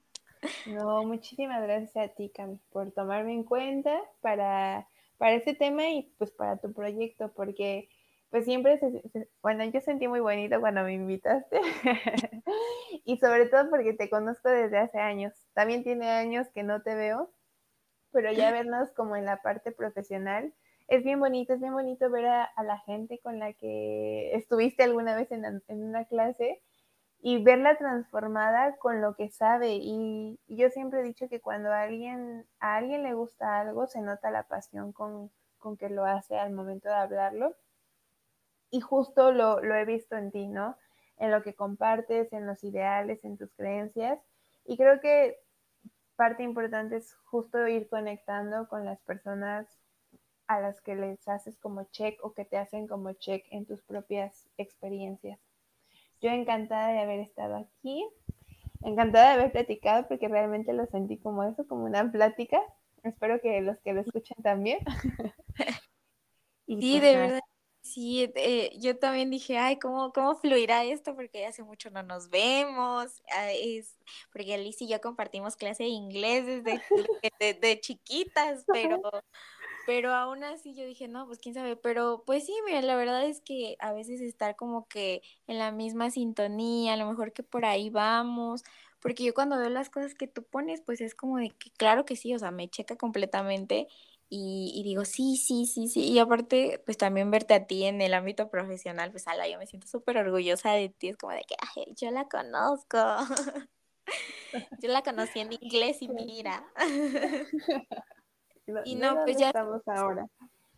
No, 0.65 1.03
muchísimas 1.03 1.61
gracias 1.63 1.95
a 1.97 2.13
ti, 2.13 2.29
Cami, 2.29 2.59
por 2.71 2.91
tomarme 2.91 3.33
en 3.33 3.43
cuenta 3.43 3.99
para, 4.21 4.87
para 5.17 5.33
este 5.33 5.55
tema 5.55 5.89
y 5.89 6.13
pues 6.17 6.31
para 6.31 6.57
tu 6.57 6.73
proyecto, 6.73 7.31
porque 7.33 7.89
pues 8.29 8.45
siempre, 8.45 8.79
bueno, 9.41 9.63
yo 9.65 9.79
sentí 9.79 10.07
muy 10.07 10.19
bonito 10.19 10.59
cuando 10.59 10.83
me 10.83 10.93
invitaste 10.93 11.61
y 13.05 13.17
sobre 13.17 13.45
todo 13.47 13.69
porque 13.69 13.93
te 13.93 14.09
conozco 14.09 14.49
desde 14.49 14.77
hace 14.77 14.99
años. 14.99 15.33
También 15.53 15.83
tiene 15.83 16.09
años 16.09 16.47
que 16.53 16.63
no 16.63 16.81
te 16.81 16.93
veo, 16.93 17.31
pero 18.17 18.31
ya 18.31 18.51
vernos 18.51 18.91
como 18.93 19.15
en 19.15 19.25
la 19.25 19.43
parte 19.43 19.71
profesional 19.71 20.51
es 20.87 21.03
bien 21.03 21.19
bonito, 21.19 21.53
es 21.53 21.59
bien 21.59 21.73
bonito 21.73 22.09
ver 22.09 22.25
a, 22.25 22.51
la 22.63 22.79
gente 22.79 23.19
con 23.19 23.37
la 23.37 23.53
que 23.53 24.33
estuviste 24.33 24.81
alguna 24.81 25.15
vez 25.15 25.31
en, 25.31 25.45
en 25.45 25.83
una 25.83 26.05
clase 26.05 26.63
y 27.19 27.43
verla 27.43 27.77
transformada 27.77 28.75
con 28.77 29.01
lo 29.01 29.15
que 29.15 29.29
sabe. 29.29 29.75
Y, 29.79 30.39
yo 30.47 30.71
siempre 30.71 31.01
he 31.01 31.03
dicho 31.03 31.29
que 31.29 31.41
cuando 31.41 31.71
a 31.71 31.83
alguien, 31.83 32.47
a 32.59 32.77
alguien 32.77 33.03
le 33.03 33.13
gusta 33.13 33.59
algo, 33.59 33.85
se 33.85 34.01
nota 34.01 34.31
la 34.31 34.47
pasión 34.47 34.93
con, 34.93 35.29
que 35.77 35.89
lo 35.89 36.03
hace 36.05 36.39
al 36.39 36.53
momento 36.53 36.89
de 36.89 36.95
hablarlo. 36.95 37.55
Y 38.71 38.81
justo 38.81 39.31
lo, 39.31 39.61
lo 39.61 39.75
he 39.75 39.85
visto 39.85 40.15
en 40.17 40.31
ti, 40.31 40.47
¿no? 40.47 40.75
En 41.17 41.29
lo 41.29 41.43
que 41.43 41.53
compartes, 41.53 42.33
en 42.33 42.47
los 42.47 42.63
ideales, 42.63 43.23
en 43.23 43.37
tus 43.37 43.53
creencias. 43.53 44.19
Y 44.65 44.75
creo 44.75 44.99
que 45.01 45.39
parte 46.17 46.43
importante 46.43 46.97
es 46.97 47.15
justo 47.25 47.65
ir 47.67 47.87
conectando 47.87 48.67
con 48.67 48.83
las 48.83 48.99
personas 49.03 49.67
a 50.47 50.59
las 50.59 50.81
que 50.81 50.95
les 50.95 51.25
haces 51.27 51.57
como 51.59 51.83
check 51.91 52.19
o 52.23 52.33
que 52.33 52.43
te 52.43 52.57
hacen 52.57 52.87
como 52.87 53.13
check 53.13 53.45
en 53.51 53.65
tus 53.65 53.81
propias 53.83 54.49
experiencias. 54.57 55.39
Yo 56.19 56.31
encantada 56.31 56.89
de 56.89 56.99
haber 56.99 57.19
estado 57.19 57.55
aquí, 57.57 58.05
encantada 58.81 59.29
de 59.29 59.33
haber 59.41 59.51
platicado 59.51 60.07
porque 60.07 60.27
realmente 60.27 60.73
lo 60.73 60.85
sentí 60.87 61.17
como 61.17 61.43
eso, 61.43 61.67
como 61.67 61.85
una 61.85 62.11
plática. 62.11 62.59
Espero 63.03 63.39
que 63.39 63.61
los 63.61 63.79
que 63.79 63.93
lo 63.93 64.01
escuchen 64.01 64.37
también. 64.41 64.79
sí, 66.67 66.99
pues 66.99 67.01
de 67.01 67.15
verdad. 67.15 67.41
Sí, 67.87 68.31
eh, 68.35 68.71
yo 68.79 68.97
también 68.97 69.29
dije, 69.29 69.57
ay, 69.57 69.79
¿cómo, 69.79 70.11
¿cómo 70.11 70.35
fluirá 70.35 70.83
esto? 70.83 71.15
Porque 71.15 71.45
hace 71.45 71.63
mucho 71.63 71.89
no 71.89 72.03
nos 72.03 72.29
vemos. 72.29 73.21
Ah, 73.33 73.51
es, 73.51 73.97
porque 74.31 74.53
Alice 74.53 74.83
y 74.83 74.89
yo 74.89 74.99
compartimos 74.99 75.55
clase 75.55 75.83
de 75.83 75.89
inglés 75.89 76.45
desde 76.45 76.81
de 77.61 77.79
chiquitas, 77.79 78.65
pero 78.67 79.01
pero 79.85 80.13
aún 80.13 80.43
así 80.43 80.75
yo 80.75 80.85
dije, 80.85 81.07
no, 81.07 81.25
pues 81.27 81.39
quién 81.39 81.55
sabe, 81.55 81.77
pero 81.77 82.23
pues 82.25 82.45
sí, 82.45 82.53
mira, 82.65 82.81
la 82.81 82.97
verdad 82.97 83.25
es 83.25 83.39
que 83.39 83.77
a 83.79 83.93
veces 83.93 84.19
estar 84.19 84.57
como 84.57 84.85
que 84.89 85.21
en 85.47 85.57
la 85.59 85.71
misma 85.71 86.11
sintonía, 86.11 86.93
a 86.93 86.97
lo 86.97 87.07
mejor 87.07 87.31
que 87.31 87.41
por 87.41 87.63
ahí 87.63 87.89
vamos, 87.89 88.63
porque 88.99 89.23
yo 89.23 89.33
cuando 89.33 89.57
veo 89.57 89.69
las 89.69 89.89
cosas 89.89 90.13
que 90.13 90.27
tú 90.27 90.43
pones, 90.43 90.81
pues 90.81 90.99
es 90.99 91.15
como 91.15 91.37
de 91.37 91.51
que 91.51 91.71
claro 91.71 92.03
que 92.03 92.17
sí, 92.17 92.35
o 92.35 92.39
sea, 92.39 92.51
me 92.51 92.67
checa 92.69 92.97
completamente 92.97 93.87
y, 94.29 94.81
digo, 94.83 95.05
sí, 95.05 95.37
sí, 95.37 95.65
sí, 95.65 95.87
sí, 95.87 96.11
y 96.11 96.19
aparte, 96.19 96.81
pues 96.85 96.97
también 96.97 97.31
verte 97.31 97.53
a 97.53 97.65
ti 97.65 97.85
en 97.85 98.01
el 98.01 98.13
ámbito 98.13 98.49
profesional, 98.49 99.11
pues 99.11 99.27
ala, 99.27 99.47
yo 99.47 99.57
me 99.57 99.67
siento 99.67 99.87
súper 99.87 100.17
orgullosa 100.17 100.71
de 100.71 100.89
ti, 100.89 101.09
es 101.09 101.17
como 101.17 101.33
de 101.33 101.43
que, 101.47 101.55
ay, 101.75 101.93
yo 101.95 102.11
la 102.11 102.27
conozco. 102.27 102.97
yo 104.81 104.89
la 104.89 105.01
conocí 105.01 105.39
en 105.39 105.53
inglés 105.53 106.01
y 106.01 106.09
mira. 106.09 106.65
y 108.85 108.95
no, 108.95 109.21
pues 109.23 109.37
ya 109.37 109.47
estamos 109.47 109.81
ahora. 109.87 110.27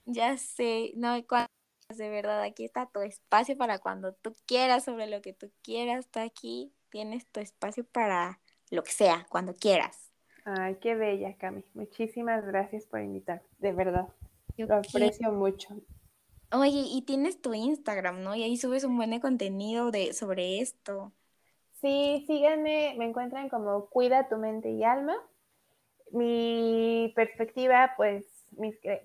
Ya 0.06 0.38
sé, 0.38 0.94
no, 0.96 1.16
de 1.16 2.10
verdad, 2.10 2.44
aquí 2.44 2.66
está 2.66 2.86
tu 2.86 3.02
espacio 3.02 3.58
para 3.58 3.80
cuando 3.80 4.14
tú 4.14 4.36
quieras, 4.46 4.86
sobre 4.86 5.08
lo 5.08 5.22
que 5.22 5.34
tú 5.34 5.52
quieras, 5.64 6.06
está 6.06 6.22
aquí, 6.22 6.72
tienes 6.90 7.26
tu 7.28 7.40
espacio 7.40 7.84
para 7.84 8.40
lo 8.70 8.84
que 8.84 8.92
sea, 8.92 9.26
cuando 9.30 9.56
quieras. 9.56 10.09
Ay, 10.58 10.78
qué 10.82 10.96
bella, 10.96 11.36
Cami. 11.38 11.64
Muchísimas 11.74 12.46
gracias 12.46 12.86
por 12.86 13.02
invitar, 13.02 13.42
de 13.60 13.74
verdad. 13.74 14.08
lo 14.58 14.76
aprecio 14.76 15.32
mucho. 15.32 15.76
Oye, 16.52 16.84
y 16.92 17.04
tienes 17.04 17.42
tu 17.42 17.54
Instagram, 17.54 18.24
¿no? 18.24 18.36
Y 18.36 18.44
ahí 18.44 18.58
subes 18.58 18.84
un 18.84 18.98
buen 18.98 19.12
de 19.12 19.20
contenido 19.20 19.92
de, 19.92 20.14
sobre 20.14 20.60
esto. 20.60 21.12
Sí, 21.82 22.24
síganme, 22.26 22.96
me 22.98 23.06
encuentran 23.06 23.50
como 23.50 23.88
Cuida 23.90 24.28
tu 24.28 24.38
mente 24.38 24.72
y 24.72 24.84
alma 24.84 25.16
mi 26.12 27.12
perspectiva, 27.16 27.94
pues, 27.98 28.26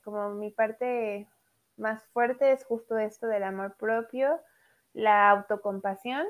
como 0.02 0.30
mi 0.30 0.50
parte 0.50 1.28
más 1.76 2.04
fuerte 2.12 2.52
es 2.52 2.64
justo 2.64 2.98
esto 2.98 3.26
del 3.26 3.42
amor 3.42 3.76
propio, 3.76 4.40
la 4.92 5.30
autocompasión, 5.30 6.26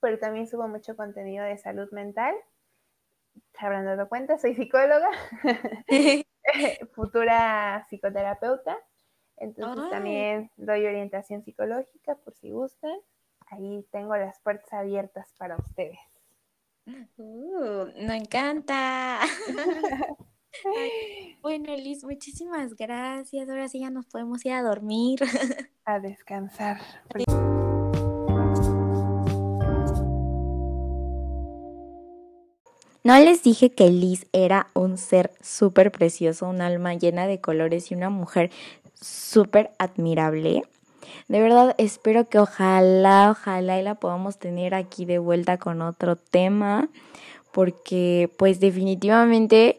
pero 0.00 0.18
también 0.18 0.46
subo 0.46 0.68
mucho 0.68 0.96
contenido 0.96 1.44
de 1.44 1.58
salud 1.58 1.90
mental. 1.92 2.34
Se 3.58 3.66
habrán 3.66 3.84
dado 3.84 4.08
cuenta, 4.08 4.38
soy 4.38 4.54
psicóloga, 4.54 5.10
futura 6.94 7.84
psicoterapeuta, 7.88 8.76
entonces 9.36 9.90
también 9.90 10.50
doy 10.56 10.86
orientación 10.86 11.42
psicológica 11.42 12.16
por 12.16 12.34
si 12.34 12.50
gustan. 12.50 12.96
Ahí 13.46 13.86
tengo 13.90 14.16
las 14.16 14.40
puertas 14.40 14.72
abiertas 14.72 15.34
para 15.38 15.56
ustedes. 15.56 15.98
Uh, 17.16 17.86
no 17.96 18.12
encanta. 18.12 19.20
bueno, 21.42 21.74
Liz, 21.76 22.04
muchísimas 22.04 22.74
gracias. 22.74 23.48
Ahora 23.48 23.68
sí 23.68 23.80
ya 23.80 23.90
nos 23.90 24.06
podemos 24.06 24.44
ir 24.44 24.52
a 24.52 24.62
dormir. 24.62 25.20
a 25.84 25.98
descansar. 26.00 26.78
No 33.04 33.18
les 33.18 33.42
dije 33.42 33.70
que 33.70 33.90
Liz 33.90 34.24
era 34.32 34.68
un 34.72 34.96
ser 34.96 35.30
súper 35.42 35.92
precioso, 35.92 36.48
un 36.48 36.62
alma 36.62 36.94
llena 36.94 37.26
de 37.26 37.38
colores 37.38 37.90
y 37.90 37.94
una 37.94 38.08
mujer 38.08 38.50
súper 38.98 39.72
admirable. 39.78 40.62
De 41.28 41.42
verdad 41.42 41.74
espero 41.76 42.26
que 42.26 42.38
ojalá, 42.38 43.30
ojalá 43.30 43.78
y 43.78 43.82
la 43.82 43.96
podamos 43.96 44.38
tener 44.38 44.74
aquí 44.74 45.04
de 45.04 45.18
vuelta 45.18 45.58
con 45.58 45.82
otro 45.82 46.16
tema, 46.16 46.88
porque 47.52 48.30
pues 48.38 48.58
definitivamente 48.58 49.78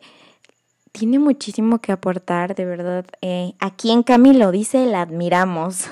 tiene 0.92 1.18
muchísimo 1.18 1.80
que 1.80 1.94
aportar, 1.94 2.54
de 2.54 2.66
verdad. 2.66 3.06
Eh, 3.22 3.54
aquí 3.60 3.90
en 3.90 4.04
Cami 4.04 4.34
lo 4.34 4.52
dice, 4.52 4.86
la 4.86 5.02
admiramos. 5.02 5.86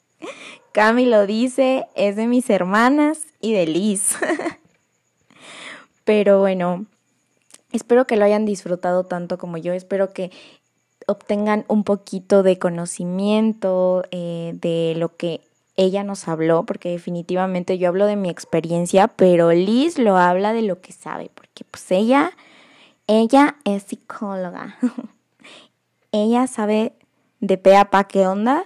Cami 0.72 1.06
lo 1.06 1.26
dice, 1.26 1.86
es 1.94 2.16
de 2.16 2.26
mis 2.26 2.50
hermanas 2.50 3.20
y 3.40 3.54
de 3.54 3.66
Liz. 3.66 4.14
Pero 6.06 6.38
bueno, 6.38 6.86
espero 7.72 8.06
que 8.06 8.16
lo 8.16 8.24
hayan 8.24 8.46
disfrutado 8.46 9.04
tanto 9.04 9.38
como 9.38 9.56
yo. 9.56 9.72
Espero 9.72 10.12
que 10.12 10.30
obtengan 11.08 11.64
un 11.66 11.82
poquito 11.82 12.44
de 12.44 12.60
conocimiento 12.60 14.04
eh, 14.12 14.52
de 14.54 14.94
lo 14.96 15.16
que 15.16 15.40
ella 15.74 16.04
nos 16.04 16.28
habló, 16.28 16.64
porque 16.64 16.90
definitivamente 16.90 17.76
yo 17.76 17.88
hablo 17.88 18.06
de 18.06 18.14
mi 18.14 18.30
experiencia, 18.30 19.08
pero 19.08 19.52
Liz 19.52 19.98
lo 19.98 20.16
habla 20.16 20.52
de 20.52 20.62
lo 20.62 20.80
que 20.80 20.92
sabe, 20.92 21.28
porque 21.34 21.64
pues 21.64 21.90
ella, 21.90 22.30
ella 23.08 23.56
es 23.64 23.82
psicóloga. 23.82 24.78
ella 26.12 26.46
sabe 26.46 26.92
de 27.40 27.58
pe 27.58 27.76
a 27.76 27.90
pa 27.90 28.04
qué 28.04 28.28
onda 28.28 28.62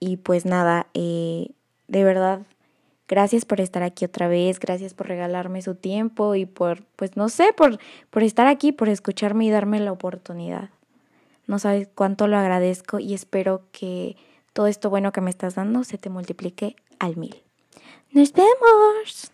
y 0.00 0.16
pues 0.16 0.46
nada, 0.46 0.86
eh, 0.94 1.50
de 1.86 2.02
verdad, 2.02 2.46
gracias 3.08 3.44
por 3.44 3.60
estar 3.60 3.82
aquí 3.82 4.04
otra 4.04 4.28
vez, 4.28 4.60
gracias 4.60 4.94
por 4.94 5.08
regalarme 5.08 5.62
su 5.62 5.74
tiempo 5.74 6.34
y 6.34 6.46
por, 6.46 6.84
pues 6.96 7.16
no 7.16 7.28
sé, 7.28 7.52
por, 7.56 7.78
por 8.10 8.22
estar 8.22 8.46
aquí, 8.46 8.72
por 8.72 8.88
escucharme 8.88 9.46
y 9.46 9.50
darme 9.50 9.80
la 9.80 9.92
oportunidad. 9.92 10.70
No 11.46 11.58
sabes 11.58 11.88
cuánto 11.94 12.28
lo 12.28 12.36
agradezco 12.36 12.98
y 12.98 13.14
espero 13.14 13.62
que 13.72 14.16
todo 14.52 14.66
esto 14.66 14.90
bueno 14.90 15.12
que 15.12 15.22
me 15.22 15.30
estás 15.30 15.54
dando 15.54 15.82
se 15.82 15.98
te 15.98 16.10
multiplique 16.10 16.76
al 16.98 17.16
mil. 17.16 17.42
Nos 18.12 18.32
vemos. 18.32 19.32